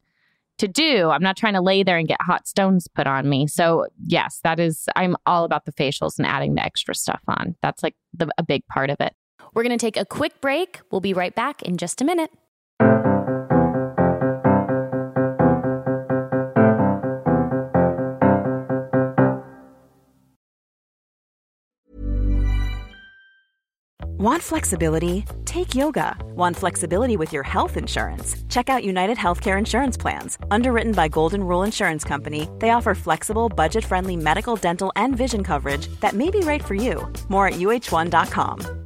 to 0.58 0.68
do. 0.68 1.08
I'm 1.08 1.22
not 1.22 1.36
trying 1.36 1.54
to 1.54 1.62
lay 1.62 1.82
there 1.82 1.96
and 1.96 2.06
get 2.06 2.20
hot 2.20 2.46
stones 2.46 2.88
put 2.88 3.06
on 3.06 3.28
me. 3.28 3.46
So, 3.46 3.86
yes, 4.06 4.40
that 4.44 4.60
is 4.60 4.86
I'm 4.96 5.16
all 5.24 5.44
about 5.44 5.64
the 5.64 5.72
facials 5.72 6.18
and 6.18 6.26
adding 6.26 6.54
the 6.56 6.62
extra 6.64 6.94
stuff 6.94 7.22
on. 7.26 7.56
That's 7.62 7.82
like 7.82 7.94
the, 8.14 8.28
a 8.36 8.42
big 8.42 8.66
part 8.66 8.90
of 8.90 9.00
it. 9.00 9.14
We're 9.56 9.62
going 9.62 9.78
to 9.78 9.78
take 9.78 9.96
a 9.96 10.04
quick 10.04 10.42
break. 10.42 10.80
We'll 10.90 11.00
be 11.00 11.14
right 11.14 11.34
back 11.34 11.62
in 11.62 11.78
just 11.78 12.02
a 12.02 12.04
minute. 12.04 12.30
Want 24.18 24.42
flexibility? 24.42 25.24
Take 25.46 25.74
yoga. 25.74 26.16
Want 26.34 26.54
flexibility 26.54 27.16
with 27.16 27.32
your 27.32 27.42
health 27.42 27.78
insurance? 27.78 28.36
Check 28.50 28.68
out 28.68 28.84
United 28.84 29.16
Healthcare 29.16 29.58
Insurance 29.58 29.96
Plans. 29.96 30.36
Underwritten 30.50 30.92
by 30.92 31.08
Golden 31.08 31.42
Rule 31.42 31.62
Insurance 31.62 32.04
Company, 32.04 32.50
they 32.58 32.70
offer 32.70 32.94
flexible, 32.94 33.48
budget 33.48 33.86
friendly 33.86 34.16
medical, 34.16 34.56
dental, 34.56 34.92
and 34.96 35.16
vision 35.16 35.42
coverage 35.42 35.86
that 36.00 36.12
may 36.12 36.30
be 36.30 36.40
right 36.40 36.62
for 36.62 36.74
you. 36.74 37.10
More 37.30 37.46
at 37.48 37.54
uh1.com. 37.54 38.85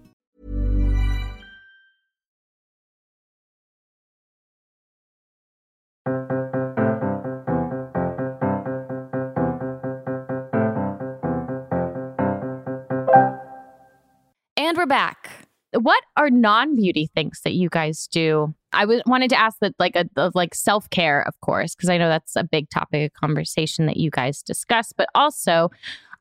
And 14.61 14.77
we're 14.77 14.85
back. 14.85 15.31
What 15.73 16.03
are 16.17 16.29
non-beauty 16.29 17.09
things 17.15 17.41
that 17.43 17.53
you 17.53 17.67
guys 17.67 18.05
do? 18.05 18.53
I 18.71 18.85
wanted 19.07 19.31
to 19.31 19.39
ask 19.39 19.57
that 19.61 19.73
like 19.79 19.95
a 19.95 20.07
of 20.17 20.35
like 20.35 20.53
self-care, 20.53 21.23
of 21.27 21.33
course, 21.41 21.73
because 21.73 21.89
I 21.89 21.97
know 21.97 22.07
that's 22.09 22.35
a 22.35 22.43
big 22.43 22.69
topic 22.69 23.11
of 23.11 23.19
conversation 23.19 23.87
that 23.87 23.97
you 23.97 24.11
guys 24.11 24.43
discuss, 24.43 24.93
but 24.95 25.09
also 25.15 25.71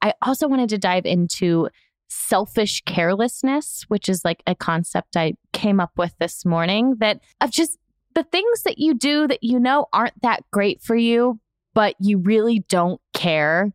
I 0.00 0.14
also 0.22 0.48
wanted 0.48 0.70
to 0.70 0.78
dive 0.78 1.04
into 1.04 1.68
selfish 2.08 2.82
carelessness, 2.86 3.84
which 3.88 4.08
is 4.08 4.24
like 4.24 4.42
a 4.46 4.54
concept 4.54 5.18
I 5.18 5.34
came 5.52 5.78
up 5.78 5.92
with 5.98 6.16
this 6.18 6.46
morning 6.46 6.94
that 7.00 7.20
of 7.42 7.50
just 7.50 7.76
the 8.14 8.24
things 8.24 8.62
that 8.62 8.78
you 8.78 8.94
do 8.94 9.28
that 9.28 9.42
you 9.42 9.60
know 9.60 9.84
aren't 9.92 10.18
that 10.22 10.44
great 10.50 10.80
for 10.80 10.96
you, 10.96 11.38
but 11.74 11.94
you 12.00 12.16
really 12.16 12.60
don't 12.70 13.02
care 13.12 13.70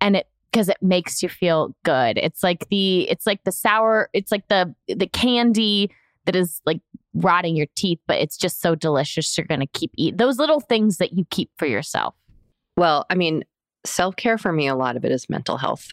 and 0.00 0.16
it 0.16 0.26
because 0.56 0.70
it 0.70 0.78
makes 0.80 1.22
you 1.22 1.28
feel 1.28 1.76
good. 1.84 2.16
It's 2.16 2.42
like 2.42 2.66
the 2.70 3.02
it's 3.10 3.26
like 3.26 3.44
the 3.44 3.52
sour, 3.52 4.08
it's 4.14 4.32
like 4.32 4.48
the 4.48 4.74
the 4.88 5.06
candy 5.06 5.90
that 6.24 6.34
is 6.34 6.62
like 6.64 6.80
rotting 7.12 7.56
your 7.56 7.66
teeth, 7.76 7.98
but 8.06 8.16
it's 8.20 8.38
just 8.38 8.62
so 8.62 8.74
delicious 8.74 9.36
you're 9.36 9.46
gonna 9.46 9.66
keep 9.66 9.90
eating 9.98 10.16
those 10.16 10.38
little 10.38 10.60
things 10.60 10.96
that 10.96 11.12
you 11.12 11.26
keep 11.30 11.50
for 11.58 11.66
yourself. 11.66 12.14
Well, 12.74 13.04
I 13.10 13.16
mean, 13.16 13.44
self 13.84 14.16
care 14.16 14.38
for 14.38 14.50
me, 14.50 14.66
a 14.66 14.74
lot 14.74 14.96
of 14.96 15.04
it 15.04 15.12
is 15.12 15.28
mental 15.28 15.58
health 15.58 15.88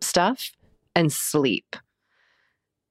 stuff 0.00 0.50
and 0.94 1.12
sleep. 1.12 1.76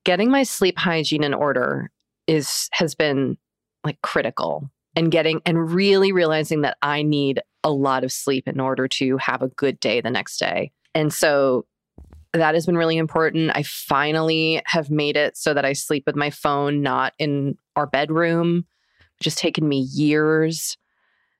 Getting 0.03 0.29
my 0.29 0.43
sleep 0.43 0.77
hygiene 0.77 1.23
in 1.23 1.33
order 1.33 1.89
is 2.27 2.69
has 2.73 2.93
been 2.93 3.35
like 3.83 3.99
critical 4.03 4.69
and 4.95 5.11
getting 5.11 5.41
and 5.43 5.73
really 5.73 6.11
realizing 6.11 6.61
that 6.61 6.77
I 6.83 7.01
need 7.01 7.41
a 7.63 7.71
lot 7.71 8.03
of 8.03 8.11
sleep 8.11 8.47
in 8.47 8.59
order 8.59 8.87
to 8.87 9.17
have 9.17 9.41
a 9.41 9.47
good 9.47 9.79
day 9.79 10.01
the 10.01 10.11
next 10.11 10.37
day. 10.37 10.71
And 10.95 11.13
so 11.13 11.65
that 12.33 12.55
has 12.55 12.65
been 12.65 12.77
really 12.77 12.97
important. 12.97 13.51
I 13.53 13.63
finally 13.63 14.61
have 14.65 14.89
made 14.89 15.17
it 15.17 15.37
so 15.37 15.53
that 15.53 15.65
I 15.65 15.73
sleep 15.73 16.03
with 16.07 16.15
my 16.15 16.29
phone 16.29 16.81
not 16.81 17.13
in 17.19 17.57
our 17.75 17.85
bedroom, 17.85 18.65
which 19.19 19.25
has 19.25 19.35
taken 19.35 19.67
me 19.67 19.79
years. 19.79 20.77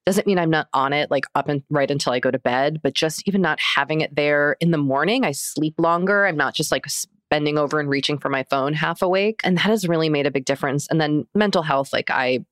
Doesn't 0.06 0.28
mean 0.28 0.38
I'm 0.38 0.52
not 0.52 0.68
on 0.74 0.94
it 0.94 1.10
like 1.10 1.26
up 1.34 1.50
and 1.50 1.64
right 1.70 1.90
until 1.90 2.14
I 2.14 2.20
go 2.20 2.30
to 2.30 2.38
bed, 2.38 2.82
but 2.84 2.94
just 2.94 3.28
even 3.28 3.42
not 3.42 3.60
having 3.60 4.02
it 4.02 4.16
there 4.16 4.56
in 4.60 4.72
the 4.72 4.78
morning, 4.78 5.26
I 5.26 5.32
sleep 5.32 5.76
longer. 5.80 6.28
I'm 6.28 6.38
not 6.38 6.54
just 6.54 6.72
like 6.72 6.86
bending 7.32 7.58
over 7.58 7.80
and 7.80 7.90
reaching 7.90 8.20
for 8.20 8.30
my 8.30 8.44
phone 8.44 8.74
half 8.74 9.02
awake. 9.02 9.42
And 9.44 9.58
that 9.58 9.64
has 9.64 9.88
really 9.88 10.10
made 10.10 10.28
a 10.28 10.32
big 10.32 10.46
difference. 10.46 10.88
And 10.90 11.02
then 11.02 11.26
mental 11.34 11.64
health, 11.64 11.92
like 11.92 12.12
I, 12.12 12.46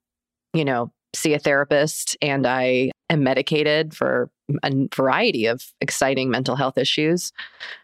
you 0.53 0.65
know, 0.65 0.91
see 1.15 1.33
a 1.33 1.39
therapist 1.39 2.17
and 2.21 2.45
I 2.47 2.91
am 3.09 3.23
medicated 3.23 3.95
for 3.95 4.29
a 4.63 4.71
variety 4.95 5.45
of 5.45 5.63
exciting 5.79 6.29
mental 6.29 6.55
health 6.55 6.77
issues. 6.77 7.31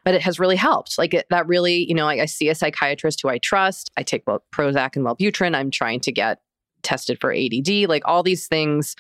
But 0.04 0.16
it 0.16 0.22
has 0.22 0.40
really 0.40 0.56
helped. 0.56 0.98
Like 0.98 1.14
it, 1.14 1.26
that 1.30 1.48
really, 1.48 1.88
you 1.88 1.94
know, 1.94 2.08
I, 2.08 2.22
I 2.22 2.26
see 2.26 2.50
a 2.50 2.56
psychiatrist 2.56 3.22
who 3.22 3.30
I 3.30 3.38
trust. 3.38 3.90
I 3.98 4.04
take 4.04 4.24
well, 4.26 4.44
Prozac 4.54 4.96
and 4.96 5.06
Wellbutrin. 5.06 5.56
I'm 5.56 5.72
trying 5.72 6.00
to 6.02 6.12
get 6.12 6.40
tested 6.82 7.20
for 7.20 7.34
ADD. 7.34 7.88
Like 7.88 8.04
all 8.06 8.24
these 8.24 8.48
things 8.48 8.96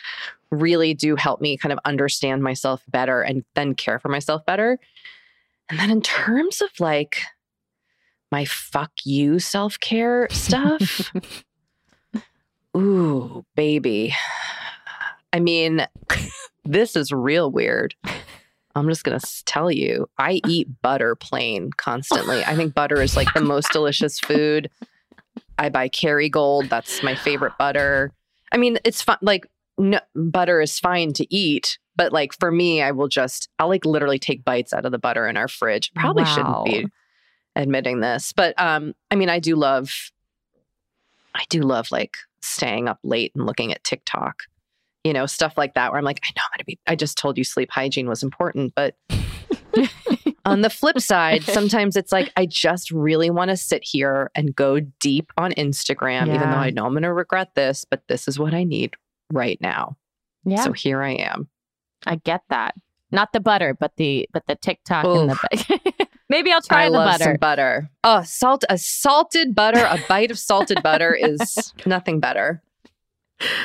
really 0.51 0.93
do 0.93 1.15
help 1.15 1.41
me 1.41 1.57
kind 1.57 1.73
of 1.73 1.79
understand 1.85 2.43
myself 2.43 2.83
better 2.87 3.21
and 3.21 3.43
then 3.55 3.75
care 3.75 3.99
for 3.99 4.09
myself 4.09 4.45
better. 4.45 4.79
And 5.69 5.79
then 5.79 5.91
in 5.91 6.01
terms 6.01 6.61
of 6.61 6.69
like 6.79 7.21
my 8.31 8.45
fuck 8.45 8.91
you 9.03 9.39
self 9.39 9.79
care 9.79 10.27
stuff, 10.31 11.11
ooh, 12.75 13.45
baby. 13.55 14.13
I 15.33 15.39
mean, 15.39 15.85
this 16.65 16.95
is 16.95 17.11
real 17.11 17.51
weird. 17.51 17.95
I'm 18.75 18.87
just 18.87 19.03
going 19.03 19.19
to 19.19 19.45
tell 19.45 19.71
you, 19.71 20.07
I 20.17 20.41
eat 20.45 20.67
butter 20.81 21.15
plain 21.15 21.71
constantly. 21.77 22.45
I 22.45 22.55
think 22.55 22.73
butter 22.73 23.01
is 23.01 23.15
like 23.15 23.33
the 23.33 23.41
most 23.41 23.71
delicious 23.73 24.19
food. 24.19 24.69
I 25.57 25.69
buy 25.69 25.89
Kerrygold. 25.89 26.69
That's 26.69 27.03
my 27.03 27.15
favorite 27.15 27.53
butter. 27.57 28.13
I 28.51 28.57
mean, 28.57 28.77
it's 28.85 29.01
fun. 29.01 29.17
Like, 29.21 29.47
no, 29.77 29.99
butter 30.15 30.61
is 30.61 30.79
fine 30.79 31.13
to 31.13 31.35
eat, 31.35 31.77
but 31.95 32.13
like 32.13 32.33
for 32.39 32.51
me, 32.51 32.81
I 32.81 32.91
will 32.91 33.07
just, 33.07 33.49
I'll 33.59 33.67
like 33.69 33.85
literally 33.85 34.19
take 34.19 34.45
bites 34.45 34.73
out 34.73 34.85
of 34.85 34.91
the 34.91 34.97
butter 34.97 35.27
in 35.27 35.35
our 35.37 35.47
fridge. 35.47 35.91
Probably 35.95 36.23
Wow. 36.23 36.35
shouldn't 36.35 36.63
be 36.65 36.87
admitting 37.55 37.99
this, 37.99 38.31
but 38.33 38.59
um, 38.59 38.93
I 39.11 39.15
mean, 39.15 39.29
I 39.29 39.39
do 39.39 39.55
love, 39.55 40.11
I 41.39 41.45
do 41.49 41.61
love 41.61 41.89
like 41.91 42.17
staying 42.41 42.87
up 42.87 42.99
late 43.03 43.31
and 43.35 43.45
looking 43.45 43.71
at 43.71 43.83
TikTok, 43.83 44.43
you 45.03 45.13
know, 45.13 45.25
stuff 45.25 45.57
like 45.57 45.73
that, 45.75 45.91
where 45.91 45.97
I'm 45.97 46.05
like, 46.05 46.19
I 46.23 46.29
know 46.35 46.41
I'm 46.45 46.57
going 46.57 46.59
to 46.59 46.65
be, 46.65 46.79
I 46.87 46.95
just 46.95 47.17
told 47.17 47.37
you 47.37 47.43
sleep 47.43 47.71
hygiene 47.71 48.09
was 48.09 48.23
important, 48.23 48.73
but 48.75 48.95
on 50.45 50.61
the 50.61 50.69
flip 50.69 50.99
side, 50.99 51.43
sometimes 51.43 51.95
it's 51.95 52.11
like, 52.11 52.31
I 52.35 52.45
just 52.45 52.91
really 52.91 53.29
want 53.29 53.49
to 53.49 53.57
sit 53.57 53.83
here 53.83 54.29
and 54.35 54.53
go 54.55 54.79
deep 54.99 55.31
on 55.37 55.51
Instagram, 55.53 56.27
even 56.27 56.49
though 56.49 56.57
I 56.57 56.71
know 56.71 56.85
I'm 56.85 56.93
going 56.93 57.03
to 57.03 57.13
regret 57.13 57.55
this, 57.55 57.85
but 57.89 58.03
this 58.09 58.27
is 58.27 58.37
what 58.37 58.53
I 58.53 58.63
need 58.63 58.95
right 59.31 59.59
now. 59.61 59.95
Yeah. 60.43 60.63
So 60.63 60.73
here 60.73 61.01
I 61.01 61.11
am. 61.11 61.47
I 62.05 62.15
get 62.17 62.41
that. 62.49 62.75
Not 63.11 63.33
the 63.33 63.39
butter, 63.39 63.75
but 63.79 63.93
the 63.97 64.29
but 64.31 64.45
the 64.47 64.55
TikTok 64.55 65.03
and 65.03 65.31
the 65.31 66.07
maybe 66.29 66.51
I'll 66.51 66.61
try 66.61 66.83
I 66.83 66.85
the 66.85 66.91
love 66.91 67.11
butter. 67.11 67.23
some 67.23 67.37
butter. 67.37 67.89
Oh, 68.03 68.23
salt 68.23 68.63
a 68.69 68.77
salted 68.77 69.55
butter, 69.55 69.79
a 69.81 69.99
bite 70.07 70.31
of 70.31 70.39
salted 70.39 70.81
butter 70.83 71.13
is 71.19 71.73
nothing 71.85 72.19
better. 72.19 72.61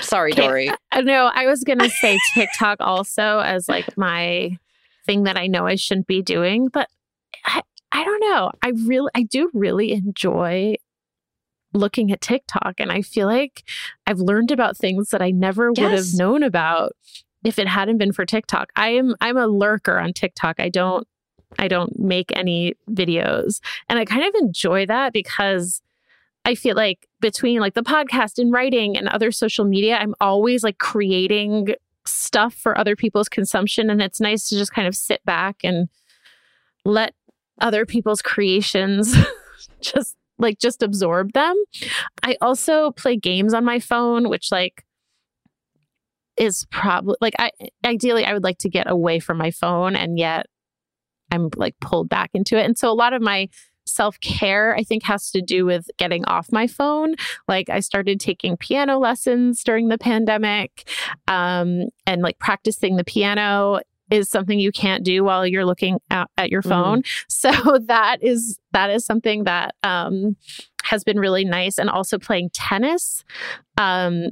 Sorry, 0.00 0.32
Okay, 0.32 0.46
Doree. 0.46 0.68
Uh, 0.68 0.76
uh, 0.92 1.00
no. 1.00 1.30
I 1.34 1.46
was 1.46 1.64
gonna 1.64 1.88
say 1.88 2.18
TikTok 2.34 2.78
also 2.80 3.40
as 3.40 3.68
like 3.68 3.96
my 3.98 4.56
thing 5.06 5.24
that 5.24 5.36
I 5.36 5.46
know 5.48 5.66
I 5.66 5.74
shouldn't 5.74 6.06
be 6.06 6.22
doing, 6.22 6.68
but 6.68 6.88
I, 7.44 7.62
I 7.92 8.04
don't 8.04 8.20
know. 8.20 8.50
I 8.62 8.72
really 8.86 9.10
I 9.14 9.22
do 9.24 9.50
really 9.52 9.92
enjoy 9.92 10.76
looking 11.72 12.12
at 12.12 12.20
TikTok 12.20 12.74
and 12.78 12.92
I 12.92 13.02
feel 13.02 13.26
like 13.26 13.64
I've 14.06 14.20
learned 14.20 14.52
about 14.52 14.76
things 14.76 15.10
that 15.10 15.20
I 15.20 15.32
never 15.32 15.70
would 15.72 15.78
have 15.90 16.14
known 16.14 16.44
about 16.44 16.92
if 17.42 17.58
it 17.58 17.66
hadn't 17.66 17.98
been 17.98 18.12
for 18.12 18.24
TikTok. 18.24 18.70
I 18.76 18.90
am 18.90 19.16
I'm 19.20 19.36
a 19.36 19.48
lurker 19.48 19.98
on 19.98 20.12
TikTok. 20.12 20.60
I 20.60 20.68
don't 20.68 21.06
I 21.58 21.68
don't 21.68 21.98
make 21.98 22.30
any 22.36 22.74
videos. 22.90 23.60
And 23.88 23.98
I 23.98 24.04
kind 24.04 24.24
of 24.24 24.34
enjoy 24.40 24.86
that 24.86 25.12
because 25.12 25.82
I 26.44 26.54
feel 26.54 26.76
like 26.76 27.08
between 27.20 27.60
like 27.60 27.74
the 27.74 27.82
podcast 27.82 28.38
and 28.38 28.52
writing 28.52 28.96
and 28.96 29.08
other 29.08 29.32
social 29.32 29.64
media, 29.64 29.96
I'm 29.96 30.14
always 30.20 30.62
like 30.62 30.78
creating 30.78 31.74
stuff 32.06 32.54
for 32.54 32.76
other 32.76 32.96
people's 32.96 33.28
consumption. 33.28 33.88
And 33.88 34.02
it's 34.02 34.20
nice 34.20 34.48
to 34.48 34.56
just 34.56 34.72
kind 34.72 34.86
of 34.86 34.94
sit 34.94 35.24
back 35.24 35.56
and 35.64 35.88
let 36.84 37.14
other 37.60 37.86
people's 37.86 38.20
creations 38.20 39.16
just 39.80 40.16
like 40.38 40.58
just 40.58 40.82
absorb 40.82 41.32
them. 41.32 41.56
I 42.22 42.36
also 42.40 42.90
play 42.90 43.16
games 43.16 43.54
on 43.54 43.64
my 43.64 43.78
phone, 43.78 44.28
which 44.28 44.50
like 44.50 44.84
is 46.36 46.66
probably 46.70 47.16
like 47.20 47.34
I 47.38 47.52
ideally 47.84 48.24
I 48.24 48.32
would 48.32 48.42
like 48.42 48.58
to 48.58 48.68
get 48.68 48.90
away 48.90 49.20
from 49.20 49.38
my 49.38 49.52
phone 49.52 49.94
and 49.94 50.18
yet 50.18 50.46
I'm 51.34 51.50
like 51.56 51.78
pulled 51.80 52.08
back 52.08 52.30
into 52.34 52.56
it. 52.58 52.64
And 52.64 52.78
so 52.78 52.90
a 52.90 52.94
lot 52.94 53.12
of 53.12 53.22
my 53.22 53.48
self 53.86 54.18
care, 54.20 54.74
I 54.74 54.82
think, 54.82 55.02
has 55.04 55.30
to 55.32 55.42
do 55.42 55.64
with 55.64 55.90
getting 55.98 56.24
off 56.24 56.50
my 56.50 56.66
phone. 56.66 57.14
Like 57.48 57.68
I 57.68 57.80
started 57.80 58.20
taking 58.20 58.56
piano 58.56 58.98
lessons 58.98 59.62
during 59.62 59.88
the 59.88 59.98
pandemic, 59.98 60.88
um, 61.28 61.84
and 62.06 62.22
like 62.22 62.38
practicing 62.38 62.96
the 62.96 63.04
piano 63.04 63.80
is 64.10 64.28
something 64.28 64.58
you 64.58 64.72
can't 64.72 65.04
do 65.04 65.24
while 65.24 65.46
you're 65.46 65.64
looking 65.64 65.98
at, 66.10 66.28
at 66.36 66.50
your 66.50 66.62
phone. 66.62 67.02
So 67.28 67.50
that 67.86 68.18
is 68.22 68.58
that 68.72 68.90
is 68.90 69.04
something 69.04 69.44
that 69.44 69.74
um, 69.82 70.36
has 70.84 71.04
been 71.04 71.18
really 71.18 71.44
nice, 71.44 71.78
and 71.78 71.90
also 71.90 72.18
playing 72.18 72.50
tennis. 72.52 73.24
Um, 73.76 74.28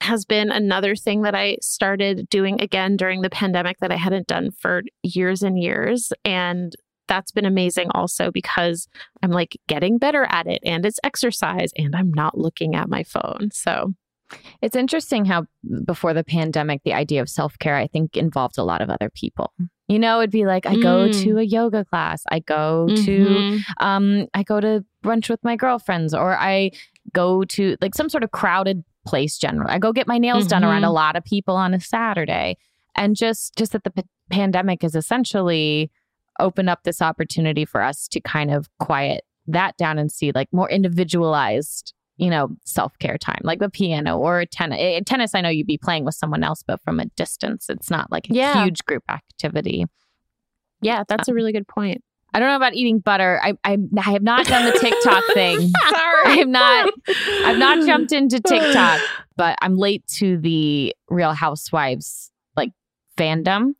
has 0.00 0.24
been 0.24 0.50
another 0.50 0.96
thing 0.96 1.22
that 1.22 1.34
I 1.34 1.58
started 1.60 2.28
doing 2.30 2.60
again 2.60 2.96
during 2.96 3.22
the 3.22 3.30
pandemic 3.30 3.78
that 3.80 3.92
I 3.92 3.96
hadn't 3.96 4.26
done 4.26 4.50
for 4.50 4.82
years 5.02 5.42
and 5.42 5.58
years. 5.58 6.12
And 6.24 6.74
that's 7.08 7.32
been 7.32 7.44
amazing 7.44 7.88
also 7.94 8.30
because 8.30 8.88
I'm 9.22 9.30
like 9.30 9.56
getting 9.66 9.98
better 9.98 10.26
at 10.30 10.46
it 10.46 10.60
and 10.64 10.86
it's 10.86 11.00
exercise 11.04 11.70
and 11.76 11.94
I'm 11.96 12.12
not 12.12 12.38
looking 12.38 12.74
at 12.74 12.88
my 12.88 13.02
phone. 13.02 13.50
So 13.52 13.94
It's 14.62 14.76
interesting 14.76 15.24
how 15.24 15.46
before 15.84 16.14
the 16.14 16.22
pandemic, 16.22 16.82
the 16.84 16.92
idea 16.92 17.20
of 17.20 17.28
self 17.28 17.58
care, 17.58 17.74
I 17.74 17.88
think, 17.88 18.16
involved 18.16 18.58
a 18.58 18.62
lot 18.62 18.80
of 18.80 18.88
other 18.88 19.10
people. 19.10 19.52
You 19.88 19.98
know, 19.98 20.20
it'd 20.20 20.30
be 20.30 20.46
like 20.46 20.66
I 20.66 20.76
go 20.76 21.08
Mm. 21.08 21.22
to 21.24 21.38
a 21.38 21.42
yoga 21.42 21.84
class, 21.84 22.22
I 22.30 22.38
go 22.38 22.86
to 23.06 23.10
Mhm. 23.12 23.62
um, 23.80 24.26
I 24.32 24.44
go 24.44 24.60
to 24.60 24.84
brunch 25.04 25.28
with 25.28 25.42
my 25.42 25.56
girlfriends, 25.56 26.14
or 26.14 26.38
I 26.38 26.70
go 27.12 27.42
to 27.44 27.76
like 27.80 27.96
some 27.96 28.08
sort 28.08 28.22
of 28.22 28.30
crowded 28.30 28.84
place. 29.06 29.38
Generally, 29.38 29.72
I 29.72 29.78
go 29.78 29.92
get 29.92 30.06
my 30.06 30.18
nails 30.18 30.46
done 30.46 30.64
around 30.64 30.84
a 30.84 30.86
mm-hmm. 30.86 30.94
lot 30.94 31.16
of 31.16 31.24
people 31.24 31.56
on 31.56 31.74
a 31.74 31.80
Saturday, 31.80 32.56
and 32.96 33.16
just 33.16 33.56
just 33.56 33.72
that 33.72 33.84
the 33.84 33.90
p- 33.90 34.02
pandemic 34.30 34.82
has 34.82 34.94
essentially 34.94 35.90
opened 36.38 36.70
up 36.70 36.84
this 36.84 37.02
opportunity 37.02 37.64
for 37.64 37.82
us 37.82 38.08
to 38.08 38.20
kind 38.20 38.50
of 38.50 38.68
quiet 38.78 39.24
that 39.46 39.76
down 39.76 39.98
and 39.98 40.10
see 40.12 40.32
like 40.32 40.48
more 40.52 40.70
individualized 40.70 41.92
you 42.16 42.30
know 42.30 42.48
self-care 42.64 43.18
time 43.18 43.40
like 43.42 43.58
the 43.58 43.68
piano 43.68 44.16
or 44.16 44.44
tennis 44.46 45.02
tennis 45.06 45.34
i 45.34 45.40
know 45.40 45.48
you'd 45.48 45.66
be 45.66 45.78
playing 45.78 46.04
with 46.04 46.14
someone 46.14 46.44
else 46.44 46.62
but 46.64 46.80
from 46.82 47.00
a 47.00 47.06
distance 47.16 47.68
it's 47.68 47.90
not 47.90 48.10
like 48.12 48.30
a 48.30 48.34
Yeah. 48.34 48.64
huge 48.64 48.84
group 48.84 49.02
activity 49.08 49.86
yeah, 50.82 51.04
that's 51.06 51.28
a 51.28 51.32
um, 51.32 51.36
really 51.36 51.52
good 51.52 51.68
point. 51.68 52.02
I 52.32 52.38
don't 52.38 52.48
know 52.48 52.56
about 52.56 52.74
eating 52.74 52.98
butter. 53.00 53.40
I 53.42 53.54
I, 53.64 53.76
I 53.98 54.10
have 54.12 54.22
not 54.22 54.46
done 54.46 54.64
the 54.66 54.78
TikTok 54.78 55.24
thing. 55.34 55.58
Sorry. 55.88 56.26
I 56.26 56.36
have 56.38 56.48
not. 56.48 56.90
I've 57.44 57.58
not 57.58 57.84
jumped 57.86 58.12
into 58.12 58.40
TikTok, 58.40 59.00
but 59.36 59.56
I'm 59.62 59.76
late 59.76 60.06
to 60.18 60.36
the 60.38 60.94
Real 61.08 61.32
Housewives 61.32 62.30
like 62.56 62.70
fandom. 63.16 63.74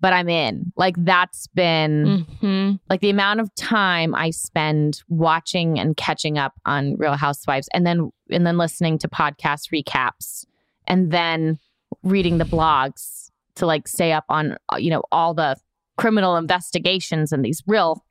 But 0.00 0.12
I'm 0.12 0.28
in. 0.28 0.72
Like 0.76 0.96
that's 0.98 1.46
been 1.48 2.26
Mhm. 2.42 2.78
like 2.90 3.00
the 3.00 3.08
amount 3.10 3.40
of 3.40 3.54
time 3.54 4.14
I 4.14 4.30
spend 4.30 5.02
watching 5.08 5.78
and 5.78 5.96
catching 5.96 6.36
up 6.36 6.52
on 6.66 6.96
Real 6.96 7.14
Housewives, 7.16 7.68
and 7.72 7.86
then 7.86 8.10
and 8.30 8.46
then 8.46 8.58
listening 8.58 8.98
to 8.98 9.08
podcast 9.08 9.70
recaps, 9.72 10.44
and 10.86 11.10
then 11.10 11.58
reading 12.02 12.36
the 12.38 12.44
blogs 12.44 13.30
to 13.54 13.64
like 13.66 13.88
stay 13.88 14.12
up 14.12 14.24
on 14.28 14.56
you 14.78 14.90
know 14.90 15.04
all 15.10 15.32
the 15.32 15.56
criminal 15.96 16.36
investigations 16.36 17.32
and 17.32 17.44
these 17.44 17.62
real 17.66 18.04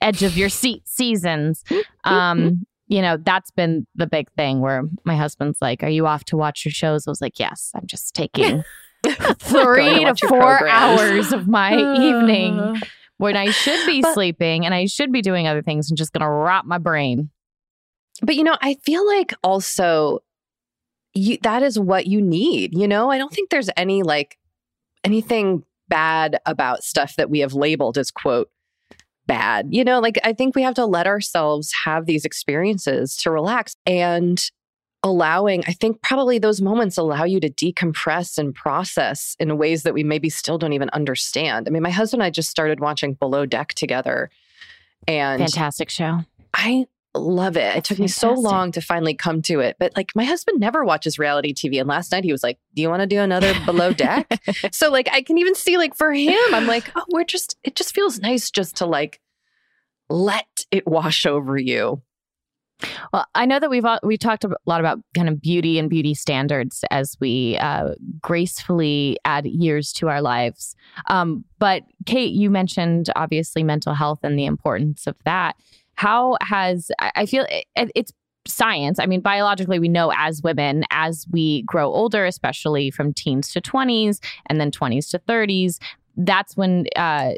edge 0.00 0.22
of 0.22 0.36
your 0.36 0.48
seat 0.48 0.86
seasons. 0.86 1.64
Um, 2.04 2.66
you 2.86 3.02
know, 3.02 3.16
that's 3.16 3.50
been 3.50 3.86
the 3.94 4.06
big 4.06 4.30
thing 4.32 4.60
where 4.60 4.84
my 5.04 5.16
husband's 5.16 5.58
like, 5.60 5.82
Are 5.82 5.88
you 5.88 6.06
off 6.06 6.24
to 6.26 6.36
watch 6.36 6.64
your 6.64 6.72
shows? 6.72 7.06
I 7.06 7.10
was 7.10 7.20
like, 7.20 7.38
Yes, 7.38 7.70
I'm 7.74 7.86
just 7.86 8.14
taking 8.14 8.62
three 9.38 10.04
to 10.04 10.14
to 10.14 10.28
four 10.28 10.68
hours 10.68 11.32
of 11.32 11.48
my 11.48 11.72
evening 11.98 12.80
when 13.16 13.36
I 13.36 13.50
should 13.50 13.86
be 13.86 14.02
But- 14.02 14.14
sleeping 14.14 14.64
and 14.64 14.74
I 14.74 14.86
should 14.86 15.12
be 15.12 15.22
doing 15.22 15.46
other 15.46 15.62
things 15.62 15.90
and 15.90 15.96
just 15.98 16.12
gonna 16.12 16.30
rot 16.30 16.66
my 16.66 16.78
brain. 16.78 17.30
But 18.22 18.36
you 18.36 18.44
know, 18.44 18.56
I 18.60 18.74
feel 18.84 19.06
like 19.06 19.34
also 19.42 20.20
you 21.14 21.38
that 21.42 21.62
is 21.62 21.78
what 21.78 22.06
you 22.06 22.20
need, 22.20 22.76
you 22.78 22.86
know? 22.86 23.10
I 23.10 23.18
don't 23.18 23.32
think 23.32 23.50
there's 23.50 23.70
any 23.76 24.02
like 24.02 24.38
anything 25.04 25.64
bad 25.88 26.38
about 26.46 26.84
stuff 26.84 27.16
that 27.16 27.30
we 27.30 27.40
have 27.40 27.54
labeled 27.54 27.98
as 27.98 28.10
quote 28.10 28.50
bad. 29.26 29.68
You 29.70 29.84
know, 29.84 30.00
like 30.00 30.18
I 30.24 30.32
think 30.32 30.54
we 30.54 30.62
have 30.62 30.74
to 30.74 30.86
let 30.86 31.06
ourselves 31.06 31.72
have 31.84 32.06
these 32.06 32.24
experiences 32.24 33.16
to 33.18 33.30
relax 33.30 33.74
and 33.86 34.42
allowing 35.02 35.62
I 35.66 35.72
think 35.72 36.00
probably 36.02 36.38
those 36.38 36.62
moments 36.62 36.96
allow 36.96 37.24
you 37.24 37.38
to 37.40 37.50
decompress 37.50 38.38
and 38.38 38.54
process 38.54 39.36
in 39.38 39.58
ways 39.58 39.82
that 39.82 39.92
we 39.92 40.02
maybe 40.02 40.30
still 40.30 40.56
don't 40.56 40.72
even 40.72 40.88
understand. 40.90 41.68
I 41.68 41.70
mean, 41.70 41.82
my 41.82 41.90
husband 41.90 42.22
and 42.22 42.26
I 42.26 42.30
just 42.30 42.50
started 42.50 42.80
watching 42.80 43.12
Below 43.14 43.44
Deck 43.44 43.74
together 43.74 44.30
and 45.06 45.40
Fantastic 45.40 45.90
show. 45.90 46.20
I 46.54 46.86
love 47.14 47.56
it. 47.56 47.76
It 47.76 47.84
took 47.84 47.98
me 47.98 48.08
so 48.08 48.32
long 48.32 48.72
to 48.72 48.80
finally 48.80 49.14
come 49.14 49.42
to 49.42 49.60
it. 49.60 49.76
But 49.78 49.92
like 49.96 50.12
my 50.14 50.24
husband 50.24 50.60
never 50.60 50.84
watches 50.84 51.18
reality 51.18 51.54
TV. 51.54 51.78
And 51.78 51.88
last 51.88 52.12
night 52.12 52.24
he 52.24 52.32
was 52.32 52.42
like, 52.42 52.58
Do 52.74 52.82
you 52.82 52.88
want 52.88 53.00
to 53.00 53.06
do 53.06 53.20
another 53.20 53.54
below 53.64 53.92
deck? 53.92 54.40
so 54.72 54.90
like 54.90 55.08
I 55.12 55.22
can 55.22 55.38
even 55.38 55.54
see 55.54 55.78
like 55.78 55.94
for 55.94 56.12
him, 56.12 56.38
I'm 56.52 56.66
like, 56.66 56.90
oh, 56.96 57.04
we're 57.10 57.24
just 57.24 57.56
it 57.62 57.76
just 57.76 57.94
feels 57.94 58.18
nice 58.20 58.50
just 58.50 58.76
to 58.76 58.86
like 58.86 59.20
let 60.08 60.64
it 60.70 60.86
wash 60.86 61.26
over 61.26 61.56
you. 61.56 62.02
Well, 63.12 63.26
I 63.34 63.46
know 63.46 63.60
that 63.60 63.70
we've 63.70 63.84
all, 63.84 64.00
we 64.02 64.18
talked 64.18 64.44
a 64.44 64.56
lot 64.66 64.80
about 64.80 64.98
kind 65.14 65.28
of 65.28 65.40
beauty 65.40 65.78
and 65.78 65.88
beauty 65.88 66.12
standards 66.12 66.84
as 66.90 67.16
we 67.20 67.56
uh, 67.58 67.94
gracefully 68.20 69.16
add 69.24 69.46
years 69.46 69.92
to 69.94 70.08
our 70.08 70.20
lives. 70.20 70.74
Um, 71.06 71.44
but 71.58 71.84
Kate, 72.04 72.32
you 72.32 72.50
mentioned 72.50 73.10
obviously 73.16 73.62
mental 73.62 73.94
health 73.94 74.20
and 74.22 74.38
the 74.38 74.44
importance 74.44 75.06
of 75.06 75.16
that. 75.24 75.54
How 75.96 76.36
has 76.40 76.90
I 77.00 77.26
feel 77.26 77.46
it, 77.48 77.66
it's 77.94 78.12
science. 78.46 78.98
I 78.98 79.06
mean, 79.06 79.20
biologically, 79.20 79.78
we 79.78 79.88
know 79.88 80.12
as 80.16 80.42
women, 80.42 80.84
as 80.90 81.26
we 81.30 81.62
grow 81.62 81.86
older, 81.86 82.26
especially 82.26 82.90
from 82.90 83.12
teens 83.12 83.50
to 83.52 83.60
20s 83.60 84.22
and 84.46 84.60
then 84.60 84.70
20s 84.70 85.10
to 85.10 85.18
30s, 85.18 85.78
that's 86.16 86.56
when 86.56 86.86
uh, 86.96 87.32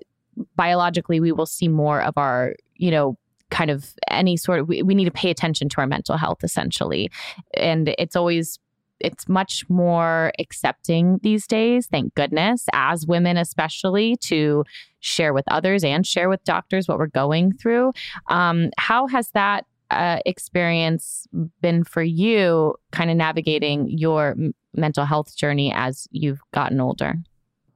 biologically 0.57 1.21
we 1.21 1.33
will 1.33 1.47
see 1.47 1.69
more 1.69 2.03
of 2.03 2.15
our, 2.17 2.55
you 2.75 2.91
know, 2.91 3.17
kind 3.51 3.71
of 3.71 3.95
any 4.11 4.37
sort 4.37 4.59
of 4.59 4.69
we, 4.69 4.83
we 4.83 4.95
need 4.95 5.05
to 5.05 5.11
pay 5.11 5.31
attention 5.31 5.69
to 5.69 5.79
our 5.79 5.87
mental 5.87 6.17
health 6.17 6.43
essentially 6.43 7.09
and 7.55 7.95
it's 7.97 8.17
always 8.17 8.59
it's 9.01 9.29
much 9.29 9.69
more 9.69 10.33
accepting 10.39 11.19
these 11.23 11.47
days 11.47 11.87
thank 11.87 12.15
goodness 12.15 12.67
as 12.73 13.07
women 13.07 13.37
especially 13.37 14.17
to 14.17 14.65
share 15.07 15.33
with 15.33 15.45
others 15.49 15.85
and 15.85 16.07
share 16.07 16.29
with 16.29 16.43
doctors 16.45 16.89
what 16.89 16.99
we're 16.99 17.07
going 17.07 17.53
through. 17.53 17.93
Um, 18.29 18.71
how 18.77 19.07
has 19.07 19.31
that 19.31 19.65
uh, 19.91 20.19
experience 20.27 21.27
been 21.61 21.85
for 21.85 22.03
you 22.03 22.75
kind 22.91 23.11
of 23.11 23.17
navigating 23.17 23.89
your 23.89 24.31
m- 24.31 24.55
mental 24.75 25.05
health 25.05 25.37
journey 25.37 25.73
as 25.73 26.09
you've 26.11 26.41
gotten 26.53 26.81
older? 26.81 27.15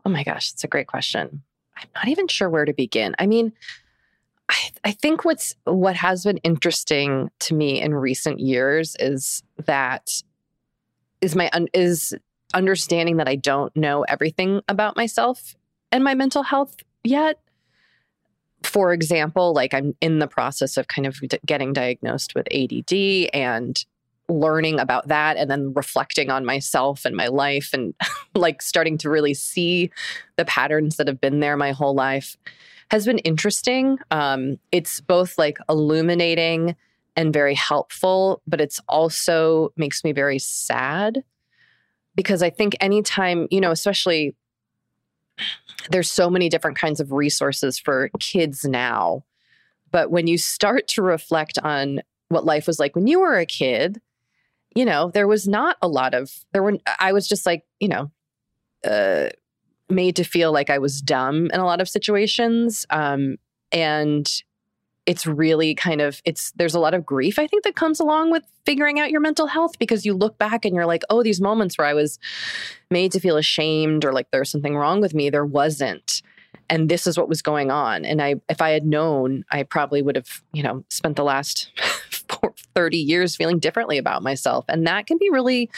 Oh 0.04 0.10
my 0.10 0.24
gosh 0.24 0.52
it's 0.52 0.64
a 0.64 0.68
great 0.68 0.88
question. 0.88 1.42
I'm 1.76 1.88
not 1.94 2.08
even 2.08 2.26
sure 2.26 2.50
where 2.50 2.64
to 2.64 2.72
begin. 2.72 3.14
I 3.18 3.26
mean 3.26 3.52
I, 4.48 4.70
I 4.84 4.90
think 4.90 5.24
what's 5.24 5.54
what 5.64 5.94
has 5.94 6.24
been 6.24 6.38
interesting 6.38 7.30
to 7.40 7.54
me 7.54 7.80
in 7.80 7.94
recent 7.94 8.40
years 8.40 8.96
is 8.98 9.44
that 9.66 10.22
is 11.20 11.36
my 11.36 11.50
un, 11.52 11.68
is 11.74 12.14
understanding 12.54 13.18
that 13.18 13.28
I 13.28 13.36
don't 13.36 13.74
know 13.76 14.02
everything 14.02 14.62
about 14.68 14.96
myself 14.96 15.54
and 15.92 16.02
my 16.04 16.14
mental 16.14 16.42
health 16.42 16.76
yet. 17.04 17.40
For 18.62 18.92
example, 18.92 19.52
like 19.52 19.72
I'm 19.72 19.94
in 20.00 20.18
the 20.18 20.28
process 20.28 20.76
of 20.76 20.88
kind 20.88 21.06
of 21.06 21.18
d- 21.20 21.38
getting 21.46 21.72
diagnosed 21.72 22.34
with 22.34 22.46
ADD 22.52 23.30
and 23.32 23.82
learning 24.28 24.78
about 24.78 25.08
that 25.08 25.36
and 25.36 25.50
then 25.50 25.72
reflecting 25.74 26.30
on 26.30 26.44
myself 26.44 27.04
and 27.04 27.16
my 27.16 27.26
life 27.26 27.70
and 27.72 27.94
like 28.34 28.62
starting 28.62 28.96
to 28.98 29.10
really 29.10 29.34
see 29.34 29.90
the 30.36 30.44
patterns 30.44 30.96
that 30.96 31.08
have 31.08 31.20
been 31.20 31.40
there 31.40 31.56
my 31.56 31.72
whole 31.72 31.94
life 31.94 32.36
has 32.90 33.06
been 33.06 33.18
interesting. 33.18 33.98
Um, 34.10 34.58
it's 34.72 35.00
both 35.00 35.38
like 35.38 35.58
illuminating 35.68 36.76
and 37.16 37.32
very 37.32 37.54
helpful, 37.54 38.42
but 38.46 38.60
it's 38.60 38.80
also 38.88 39.72
makes 39.76 40.04
me 40.04 40.12
very 40.12 40.38
sad 40.38 41.22
because 42.14 42.42
I 42.42 42.50
think 42.50 42.76
anytime, 42.80 43.46
you 43.50 43.60
know, 43.60 43.70
especially 43.70 44.34
there's 45.90 46.10
so 46.10 46.28
many 46.28 46.48
different 46.48 46.78
kinds 46.78 47.00
of 47.00 47.12
resources 47.12 47.78
for 47.78 48.10
kids 48.18 48.64
now. 48.64 49.24
But 49.90 50.10
when 50.10 50.26
you 50.26 50.38
start 50.38 50.86
to 50.88 51.02
reflect 51.02 51.58
on 51.58 52.02
what 52.28 52.44
life 52.44 52.66
was 52.66 52.78
like 52.78 52.94
when 52.94 53.06
you 53.06 53.20
were 53.20 53.36
a 53.36 53.46
kid, 53.46 54.00
you 54.74 54.84
know, 54.84 55.10
there 55.12 55.26
was 55.26 55.48
not 55.48 55.76
a 55.82 55.88
lot 55.88 56.14
of, 56.14 56.30
there 56.52 56.62
were, 56.62 56.78
I 57.00 57.12
was 57.12 57.26
just 57.26 57.44
like, 57.44 57.64
you 57.80 57.88
know, 57.88 58.10
uh, 58.84 59.30
made 59.88 60.16
to 60.16 60.24
feel 60.24 60.52
like 60.52 60.70
I 60.70 60.78
was 60.78 61.02
dumb 61.02 61.50
in 61.52 61.58
a 61.58 61.64
lot 61.64 61.80
of 61.80 61.88
situations. 61.88 62.86
Um, 62.90 63.36
and 63.72 64.30
it's 65.06 65.26
really 65.26 65.74
kind 65.74 66.00
of 66.00 66.20
it's 66.24 66.52
there's 66.52 66.74
a 66.74 66.80
lot 66.80 66.94
of 66.94 67.06
grief 67.06 67.38
I 67.38 67.46
think 67.46 67.64
that 67.64 67.74
comes 67.74 68.00
along 68.00 68.30
with 68.30 68.44
figuring 68.64 69.00
out 69.00 69.10
your 69.10 69.20
mental 69.20 69.46
health 69.46 69.78
because 69.78 70.04
you 70.04 70.14
look 70.14 70.38
back 70.38 70.64
and 70.64 70.74
you're 70.74 70.86
like, 70.86 71.02
oh, 71.10 71.22
these 71.22 71.40
moments 71.40 71.76
where 71.76 71.86
I 71.86 71.94
was 71.94 72.18
made 72.90 73.12
to 73.12 73.20
feel 73.20 73.36
ashamed 73.36 74.04
or 74.04 74.12
like 74.12 74.30
there's 74.30 74.50
something 74.50 74.76
wrong 74.76 75.00
with 75.00 75.14
me, 75.14 75.30
there 75.30 75.44
wasn't. 75.44 76.22
And 76.68 76.88
this 76.88 77.06
is 77.06 77.18
what 77.18 77.28
was 77.28 77.42
going 77.42 77.70
on. 77.70 78.04
And 78.04 78.22
I 78.22 78.36
if 78.48 78.60
I 78.60 78.70
had 78.70 78.84
known, 78.84 79.44
I 79.50 79.62
probably 79.64 80.02
would 80.02 80.16
have, 80.16 80.42
you 80.52 80.62
know, 80.62 80.84
spent 80.88 81.16
the 81.16 81.24
last 81.24 81.70
30 82.74 82.96
years 82.96 83.36
feeling 83.36 83.58
differently 83.58 83.98
about 83.98 84.22
myself. 84.22 84.64
And 84.68 84.86
that 84.86 85.06
can 85.06 85.18
be 85.18 85.30
really 85.30 85.70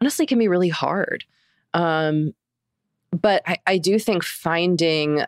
honestly 0.00 0.26
can 0.26 0.38
be 0.38 0.48
really 0.48 0.70
hard. 0.70 1.24
Um, 1.74 2.32
but 3.10 3.42
I, 3.46 3.58
I 3.66 3.78
do 3.78 3.98
think 3.98 4.24
finding 4.24 5.24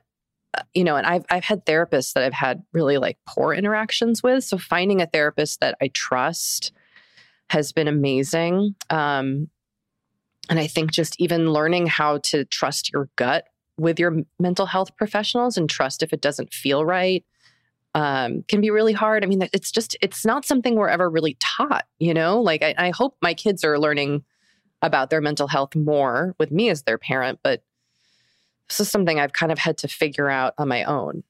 you 0.74 0.84
know 0.84 0.96
and 0.96 1.06
I've, 1.06 1.24
I've 1.30 1.44
had 1.44 1.64
therapists 1.64 2.12
that 2.14 2.24
i've 2.24 2.32
had 2.32 2.62
really 2.72 2.98
like 2.98 3.18
poor 3.26 3.52
interactions 3.54 4.22
with. 4.22 4.44
So 4.44 4.58
finding 4.58 5.00
a 5.00 5.06
therapist 5.06 5.60
that 5.60 5.76
i 5.80 5.88
trust 5.88 6.72
has 7.50 7.72
been 7.72 7.88
amazing. 7.88 8.74
Um, 8.90 9.48
and 10.48 10.58
i 10.58 10.66
think 10.66 10.90
just 10.90 11.20
even 11.20 11.52
learning 11.52 11.86
how 11.86 12.18
to 12.18 12.44
trust 12.46 12.92
your 12.92 13.08
gut 13.16 13.44
with 13.76 13.98
your 13.98 14.18
mental 14.38 14.66
health 14.66 14.96
professionals 14.96 15.56
and 15.56 15.70
trust 15.70 16.02
if 16.02 16.12
it 16.12 16.20
doesn't 16.20 16.52
feel 16.52 16.84
right 16.84 17.24
um, 17.92 18.44
can 18.46 18.60
be 18.60 18.70
really 18.70 18.92
hard. 18.92 19.24
I 19.24 19.26
mean 19.26 19.48
it's 19.52 19.72
just 19.72 19.96
it's 20.00 20.24
not 20.24 20.44
something 20.44 20.76
we're 20.76 20.88
ever 20.88 21.10
really 21.10 21.36
taught 21.40 21.86
you 21.98 22.14
know? 22.14 22.40
Like 22.40 22.62
I, 22.62 22.74
I 22.78 22.90
hope 22.90 23.16
my 23.22 23.34
kids 23.34 23.64
are 23.64 23.78
learning 23.78 24.24
about 24.82 25.10
their 25.10 25.20
mental 25.20 25.46
health 25.46 25.76
more 25.76 26.34
with 26.38 26.50
me 26.50 26.70
as 26.70 26.84
their 26.84 26.98
parent 26.98 27.38
but 27.42 27.62
this 28.70 28.80
is 28.80 28.90
something 28.90 29.18
I've 29.18 29.32
kind 29.32 29.50
of 29.50 29.58
had 29.58 29.76
to 29.78 29.88
figure 29.88 30.30
out 30.30 30.54
on 30.56 30.68
my 30.68 30.84
own. 30.84 31.24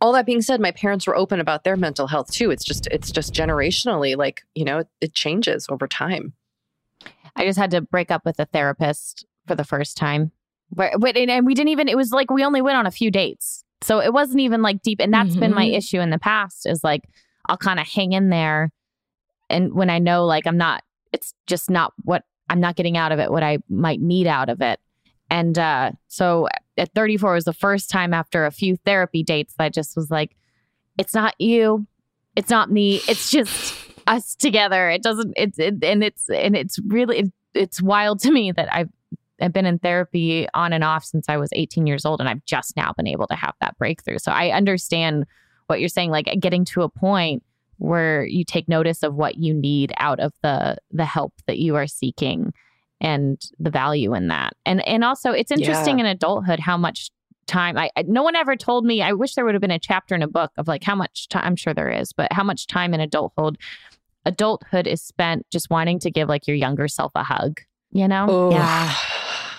All 0.00 0.12
that 0.12 0.26
being 0.26 0.42
said, 0.42 0.60
my 0.60 0.72
parents 0.72 1.06
were 1.06 1.16
open 1.16 1.40
about 1.40 1.62
their 1.62 1.76
mental 1.76 2.06
health 2.06 2.32
too. 2.32 2.50
It's 2.50 2.64
just 2.64 2.88
it's 2.88 3.12
just 3.12 3.32
generationally 3.32 4.16
like, 4.16 4.42
you 4.54 4.64
know, 4.64 4.78
it, 4.78 4.88
it 5.00 5.14
changes 5.14 5.66
over 5.68 5.86
time. 5.86 6.32
I 7.36 7.44
just 7.44 7.58
had 7.58 7.70
to 7.72 7.80
break 7.80 8.10
up 8.10 8.24
with 8.24 8.40
a 8.40 8.46
therapist 8.46 9.24
for 9.46 9.54
the 9.54 9.64
first 9.64 9.96
time. 9.96 10.32
But, 10.72 10.92
and 11.16 11.46
we 11.46 11.54
didn't 11.54 11.68
even 11.68 11.88
it 11.88 11.96
was 11.96 12.12
like 12.12 12.30
we 12.30 12.44
only 12.44 12.62
went 12.62 12.76
on 12.76 12.86
a 12.86 12.90
few 12.90 13.10
dates. 13.10 13.64
So 13.82 14.00
it 14.00 14.12
wasn't 14.12 14.40
even 14.40 14.62
like 14.62 14.82
deep 14.82 15.00
and 15.00 15.12
that's 15.12 15.30
mm-hmm. 15.30 15.40
been 15.40 15.54
my 15.54 15.66
mm-hmm. 15.66 15.74
issue 15.74 16.00
in 16.00 16.10
the 16.10 16.18
past 16.18 16.66
is 16.66 16.82
like 16.82 17.02
I'll 17.48 17.56
kind 17.56 17.80
of 17.80 17.86
hang 17.86 18.12
in 18.12 18.30
there 18.30 18.72
and 19.48 19.74
when 19.74 19.90
I 19.90 19.98
know 19.98 20.26
like 20.26 20.46
I'm 20.46 20.58
not 20.58 20.82
it's 21.12 21.34
just 21.46 21.70
not 21.70 21.92
what 22.02 22.24
I'm 22.48 22.60
not 22.60 22.76
getting 22.76 22.96
out 22.96 23.12
of 23.12 23.18
it 23.18 23.30
what 23.30 23.42
I 23.42 23.58
might 23.68 24.00
need 24.00 24.26
out 24.26 24.48
of 24.48 24.60
it. 24.60 24.80
And 25.30 25.58
uh, 25.58 25.92
so 26.08 26.48
at 26.80 26.94
34 26.94 27.34
was 27.34 27.44
the 27.44 27.52
first 27.52 27.90
time 27.90 28.14
after 28.14 28.46
a 28.46 28.50
few 28.50 28.76
therapy 28.84 29.22
dates 29.22 29.54
that 29.58 29.64
I 29.64 29.68
just 29.68 29.96
was 29.96 30.10
like, 30.10 30.34
it's 30.98 31.14
not 31.14 31.34
you, 31.38 31.86
it's 32.36 32.50
not 32.50 32.70
me, 32.70 33.02
it's 33.06 33.30
just 33.30 33.74
us 34.06 34.34
together. 34.34 34.88
It 34.88 35.02
doesn't, 35.02 35.34
it's, 35.36 35.58
it, 35.58 35.84
and 35.84 36.02
it's, 36.02 36.28
and 36.30 36.56
it's 36.56 36.78
really, 36.86 37.18
it, 37.18 37.32
it's 37.54 37.82
wild 37.82 38.20
to 38.20 38.32
me 38.32 38.50
that 38.52 38.72
I've, 38.74 38.88
I've 39.40 39.52
been 39.52 39.66
in 39.66 39.78
therapy 39.78 40.48
on 40.54 40.72
and 40.72 40.82
off 40.82 41.04
since 41.04 41.28
I 41.28 41.36
was 41.36 41.50
18 41.52 41.86
years 41.86 42.04
old, 42.04 42.20
and 42.20 42.28
I've 42.28 42.44
just 42.44 42.76
now 42.76 42.92
been 42.96 43.06
able 43.06 43.26
to 43.28 43.34
have 43.34 43.54
that 43.60 43.76
breakthrough. 43.78 44.18
So 44.18 44.32
I 44.32 44.50
understand 44.50 45.24
what 45.66 45.80
you're 45.80 45.88
saying, 45.88 46.10
like 46.10 46.28
getting 46.40 46.64
to 46.66 46.82
a 46.82 46.88
point 46.88 47.42
where 47.78 48.26
you 48.26 48.44
take 48.44 48.68
notice 48.68 49.02
of 49.02 49.14
what 49.14 49.36
you 49.36 49.54
need 49.54 49.92
out 49.96 50.20
of 50.20 50.32
the 50.42 50.76
the 50.90 51.06
help 51.06 51.32
that 51.46 51.58
you 51.58 51.76
are 51.76 51.86
seeking 51.86 52.52
and 53.00 53.40
the 53.58 53.70
value 53.70 54.14
in 54.14 54.28
that. 54.28 54.54
And 54.66 54.86
and 54.86 55.04
also 55.04 55.32
it's 55.32 55.50
interesting 55.50 55.98
yeah. 55.98 56.06
in 56.06 56.10
adulthood 56.10 56.60
how 56.60 56.76
much 56.76 57.10
time 57.46 57.76
I, 57.76 57.90
I, 57.96 58.02
no 58.02 58.22
one 58.22 58.36
ever 58.36 58.54
told 58.54 58.84
me 58.84 59.02
I 59.02 59.12
wish 59.12 59.34
there 59.34 59.44
would 59.44 59.54
have 59.54 59.60
been 59.60 59.70
a 59.70 59.78
chapter 59.78 60.14
in 60.14 60.22
a 60.22 60.28
book 60.28 60.52
of 60.56 60.68
like 60.68 60.84
how 60.84 60.94
much 60.94 61.28
time 61.28 61.42
I'm 61.44 61.56
sure 61.56 61.74
there 61.74 61.90
is, 61.90 62.12
but 62.12 62.32
how 62.32 62.44
much 62.44 62.66
time 62.66 62.94
in 62.94 63.00
adulthood 63.00 63.58
adulthood 64.24 64.86
is 64.86 65.02
spent 65.02 65.46
just 65.50 65.70
wanting 65.70 65.98
to 66.00 66.10
give 66.10 66.28
like 66.28 66.46
your 66.46 66.56
younger 66.56 66.88
self 66.88 67.12
a 67.14 67.24
hug, 67.24 67.60
you 67.90 68.06
know? 68.06 68.26
Oh, 68.28 68.50
yeah. 68.50 68.94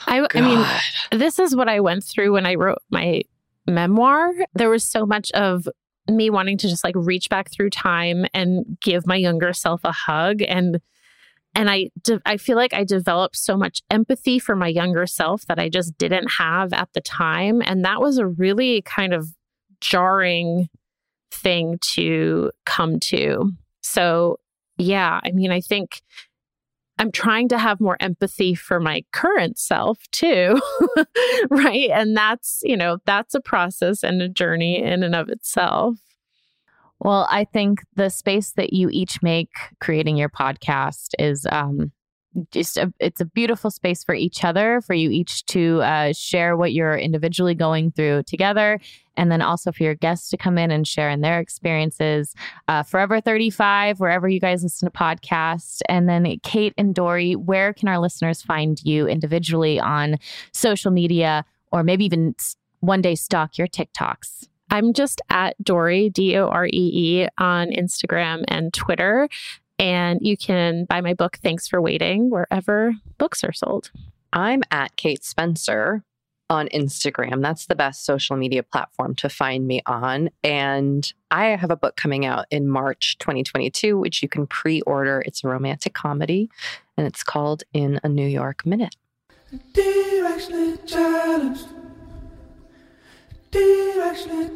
I, 0.07 0.27
I 0.33 0.41
mean, 0.41 0.65
this 1.19 1.39
is 1.39 1.55
what 1.55 1.69
I 1.69 1.79
went 1.79 2.03
through 2.03 2.33
when 2.33 2.45
I 2.45 2.55
wrote 2.55 2.79
my 2.89 3.21
memoir. 3.67 4.31
There 4.53 4.69
was 4.69 4.83
so 4.83 5.05
much 5.05 5.31
of 5.31 5.67
me 6.09 6.29
wanting 6.29 6.57
to 6.57 6.67
just 6.67 6.83
like 6.83 6.95
reach 6.97 7.29
back 7.29 7.51
through 7.51 7.69
time 7.69 8.25
and 8.33 8.77
give 8.81 9.05
my 9.05 9.15
younger 9.15 9.53
self 9.53 9.81
a 9.83 9.91
hug 9.91 10.41
and 10.41 10.81
and 11.53 11.69
I 11.69 11.89
de- 12.01 12.21
I 12.25 12.37
feel 12.37 12.55
like 12.55 12.73
I 12.73 12.83
developed 12.83 13.35
so 13.35 13.57
much 13.57 13.81
empathy 13.89 14.39
for 14.39 14.55
my 14.55 14.67
younger 14.67 15.05
self 15.05 15.45
that 15.47 15.59
I 15.59 15.69
just 15.69 15.97
didn't 15.97 16.29
have 16.37 16.73
at 16.73 16.89
the 16.93 17.01
time 17.01 17.61
and 17.63 17.83
that 17.85 18.01
was 18.01 18.17
a 18.17 18.27
really 18.27 18.81
kind 18.83 19.13
of 19.13 19.29
jarring 19.81 20.69
thing 21.31 21.79
to 21.81 22.51
come 22.65 22.99
to. 22.99 23.51
So, 23.81 24.37
yeah, 24.77 25.19
I 25.23 25.31
mean, 25.31 25.51
I 25.51 25.61
think 25.61 26.01
I'm 26.97 27.11
trying 27.11 27.49
to 27.49 27.57
have 27.57 27.81
more 27.81 27.97
empathy 27.99 28.53
for 28.53 28.79
my 28.79 29.03
current 29.11 29.57
self 29.57 29.99
too. 30.11 30.61
right? 31.49 31.89
And 31.91 32.15
that's, 32.15 32.61
you 32.63 32.77
know, 32.77 32.99
that's 33.05 33.33
a 33.33 33.41
process 33.41 34.03
and 34.03 34.21
a 34.21 34.29
journey 34.29 34.81
in 34.81 35.01
and 35.03 35.15
of 35.15 35.29
itself. 35.29 35.97
Well, 37.03 37.27
I 37.31 37.45
think 37.45 37.81
the 37.95 38.09
space 38.09 38.51
that 38.51 38.73
you 38.73 38.87
each 38.91 39.23
make 39.23 39.49
creating 39.79 40.17
your 40.17 40.29
podcast 40.29 41.15
is 41.17 41.47
um, 41.51 41.91
just 42.51 42.77
a, 42.77 42.93
it's 42.99 43.19
a 43.19 43.25
beautiful 43.25 43.71
space 43.71 44.03
for 44.03 44.13
each 44.13 44.43
other, 44.43 44.81
for 44.81 44.93
you 44.93 45.09
each 45.09 45.43
to 45.47 45.81
uh, 45.81 46.13
share 46.13 46.55
what 46.55 46.73
you're 46.73 46.95
individually 46.95 47.55
going 47.55 47.91
through 47.91 48.21
together, 48.27 48.79
and 49.17 49.31
then 49.31 49.41
also 49.41 49.71
for 49.71 49.81
your 49.81 49.95
guests 49.95 50.29
to 50.29 50.37
come 50.37 50.59
in 50.59 50.69
and 50.69 50.87
share 50.87 51.09
in 51.09 51.21
their 51.21 51.39
experiences. 51.39 52.35
Uh, 52.67 52.83
Forever 52.83 53.19
35, 53.19 53.99
wherever 53.99 54.29
you 54.29 54.39
guys 54.39 54.61
listen 54.61 54.87
to 54.87 54.95
podcasts, 54.95 55.81
and 55.89 56.07
then 56.07 56.39
Kate 56.43 56.75
and 56.77 56.93
Doree, 56.93 57.35
where 57.35 57.73
can 57.73 57.87
our 57.87 57.97
listeners 57.97 58.43
find 58.43 58.79
you 58.83 59.07
individually 59.07 59.79
on 59.79 60.17
social 60.53 60.91
media, 60.91 61.45
or 61.71 61.81
maybe 61.81 62.05
even 62.05 62.35
one 62.81 63.01
day 63.01 63.15
stalk 63.15 63.57
your 63.57 63.67
TikToks? 63.67 64.50
I'm 64.71 64.93
just 64.93 65.21
at 65.29 65.61
Doree, 65.63 66.09
D 66.09 66.37
O 66.37 66.47
R 66.47 66.65
E 66.65 66.69
E, 66.71 67.27
on 67.37 67.69
Instagram 67.69 68.45
and 68.47 68.73
Twitter. 68.73 69.29
And 69.77 70.19
you 70.21 70.37
can 70.37 70.85
buy 70.85 71.01
my 71.01 71.13
book, 71.13 71.37
Thanks 71.43 71.67
for 71.67 71.81
Waiting, 71.81 72.29
wherever 72.29 72.93
books 73.17 73.43
are 73.43 73.51
sold. 73.51 73.91
I'm 74.31 74.63
at 74.71 74.95
Kate 74.95 75.23
Spencer 75.23 76.03
on 76.49 76.67
Instagram. 76.69 77.41
That's 77.41 77.65
the 77.65 77.75
best 77.75 78.05
social 78.05 78.35
media 78.35 78.61
platform 78.61 79.15
to 79.15 79.29
find 79.29 79.65
me 79.65 79.81
on. 79.85 80.29
And 80.43 81.11
I 81.31 81.45
have 81.47 81.71
a 81.71 81.77
book 81.77 81.95
coming 81.95 82.25
out 82.25 82.45
in 82.51 82.67
March 82.67 83.17
2022, 83.19 83.97
which 83.97 84.21
you 84.21 84.29
can 84.29 84.47
pre 84.47 84.81
order. 84.81 85.23
It's 85.25 85.43
a 85.43 85.47
romantic 85.47 85.93
comedy 85.93 86.49
and 86.97 87.07
it's 87.07 87.23
called 87.23 87.63
In 87.73 87.99
a 88.03 88.09
New 88.09 88.27
York 88.27 88.65
Minute. 88.65 88.95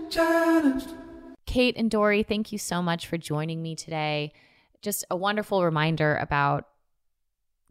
Challenged. 0.10 0.90
Kate 1.46 1.76
and 1.78 1.92
Doree, 1.92 2.24
thank 2.24 2.52
you 2.52 2.58
so 2.58 2.82
much 2.82 3.08
for 3.08 3.18
joining 3.18 3.62
me 3.62 3.76
today 3.76 4.32
just 4.86 5.04
a 5.10 5.18
wonderful 5.18 5.66
reminder 5.66 6.16
about 6.16 6.68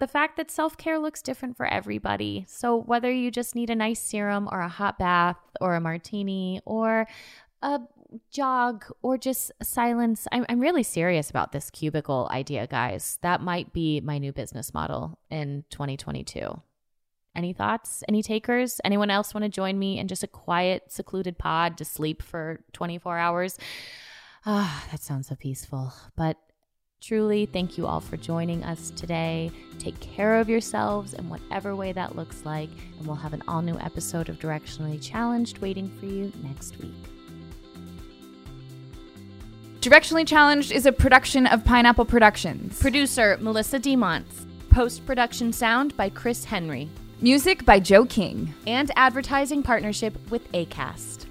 the 0.01 0.09
fact 0.09 0.37
that 0.37 0.51
self 0.51 0.77
care 0.77 0.99
looks 0.99 1.22
different 1.22 1.57
for 1.57 1.64
everybody. 1.66 2.45
So, 2.49 2.77
whether 2.77 3.11
you 3.11 3.31
just 3.31 3.55
need 3.55 3.70
a 3.70 3.77
nice 3.77 4.01
serum 4.01 4.49
or 4.53 4.61
a 4.61 4.68
hot 4.68 4.99
bath 4.99 5.39
or 5.61 5.77
a 5.77 5.81
martini 5.81 6.61
or 6.66 7.07
a 7.62 7.81
jog 8.31 8.85
or 9.01 9.16
just 9.16 9.53
silence, 9.62 10.27
I'm, 10.33 10.45
I'm 10.49 10.61
really 10.61 10.83
serious 10.83 11.31
about 11.31 11.53
this 11.53 11.70
cubicle 11.70 12.29
idea, 12.31 12.66
guys. 12.66 13.18
That 13.22 13.41
might 13.41 13.72
be 13.72 14.01
my 14.01 14.18
new 14.18 14.33
business 14.33 14.75
model 14.75 15.18
in 15.31 15.64
2022. 15.70 16.61
Any 17.35 17.53
thoughts? 17.53 18.03
Any 18.09 18.22
takers? 18.22 18.80
Anyone 18.85 19.11
else 19.11 19.35
want 19.35 19.45
to 19.45 19.49
join 19.49 19.78
me 19.78 19.99
in 19.99 20.09
just 20.09 20.22
a 20.22 20.28
quiet, 20.28 20.93
secluded 20.93 21.39
pod 21.39 21.76
to 21.78 21.85
sleep 21.85 22.22
for 22.22 22.61
24 22.72 23.18
hours? 23.18 23.59
Ah, 24.47 24.85
oh, 24.87 24.91
that 24.91 25.01
sounds 25.03 25.28
so 25.28 25.35
peaceful. 25.35 25.93
But 26.16 26.37
Truly, 27.07 27.45
thank 27.45 27.76
you 27.76 27.87
all 27.87 28.01
for 28.01 28.16
joining 28.16 28.64
us 28.64 28.89
today. 28.97 29.51
Take 29.78 30.01
care 30.01 30.41
of 30.41 30.49
yourselves 30.49 31.12
in 31.12 31.28
whatever 31.28 31.76
way 31.76 31.93
that 31.93 32.16
looks 32.16 32.47
like, 32.47 32.70
and 32.97 33.07
we'll 33.07 33.14
have 33.14 33.35
an 33.35 33.43
all 33.47 33.61
new 33.61 33.78
episode 33.78 34.30
of 34.30 34.39
Directionally 34.39 34.99
Challenged 35.03 35.59
waiting 35.59 35.91
for 36.01 36.07
you 36.07 36.32
next 36.43 36.78
week. 36.78 36.95
Directionally 39.80 40.26
Challenged 40.26 40.72
is 40.72 40.87
a 40.87 40.93
production 40.93 41.47
of 41.47 41.62
Pineapple 41.62 42.07
Productions. 42.07 42.80
Producer 42.80 43.37
Melissa 43.39 43.78
DeMonts. 43.78 44.47
Post 44.70 45.05
production 45.05 45.53
sound 45.53 45.95
by 45.99 46.09
Chris 46.09 46.47
Henry. 46.47 46.89
Music 47.25 47.64
by 47.64 47.81
Joe 47.81 48.05
King. 48.05 48.53
And 48.66 48.91
advertising 48.97 49.62
partnership 49.62 50.14
with 50.31 50.47
ACAST. 50.53 51.25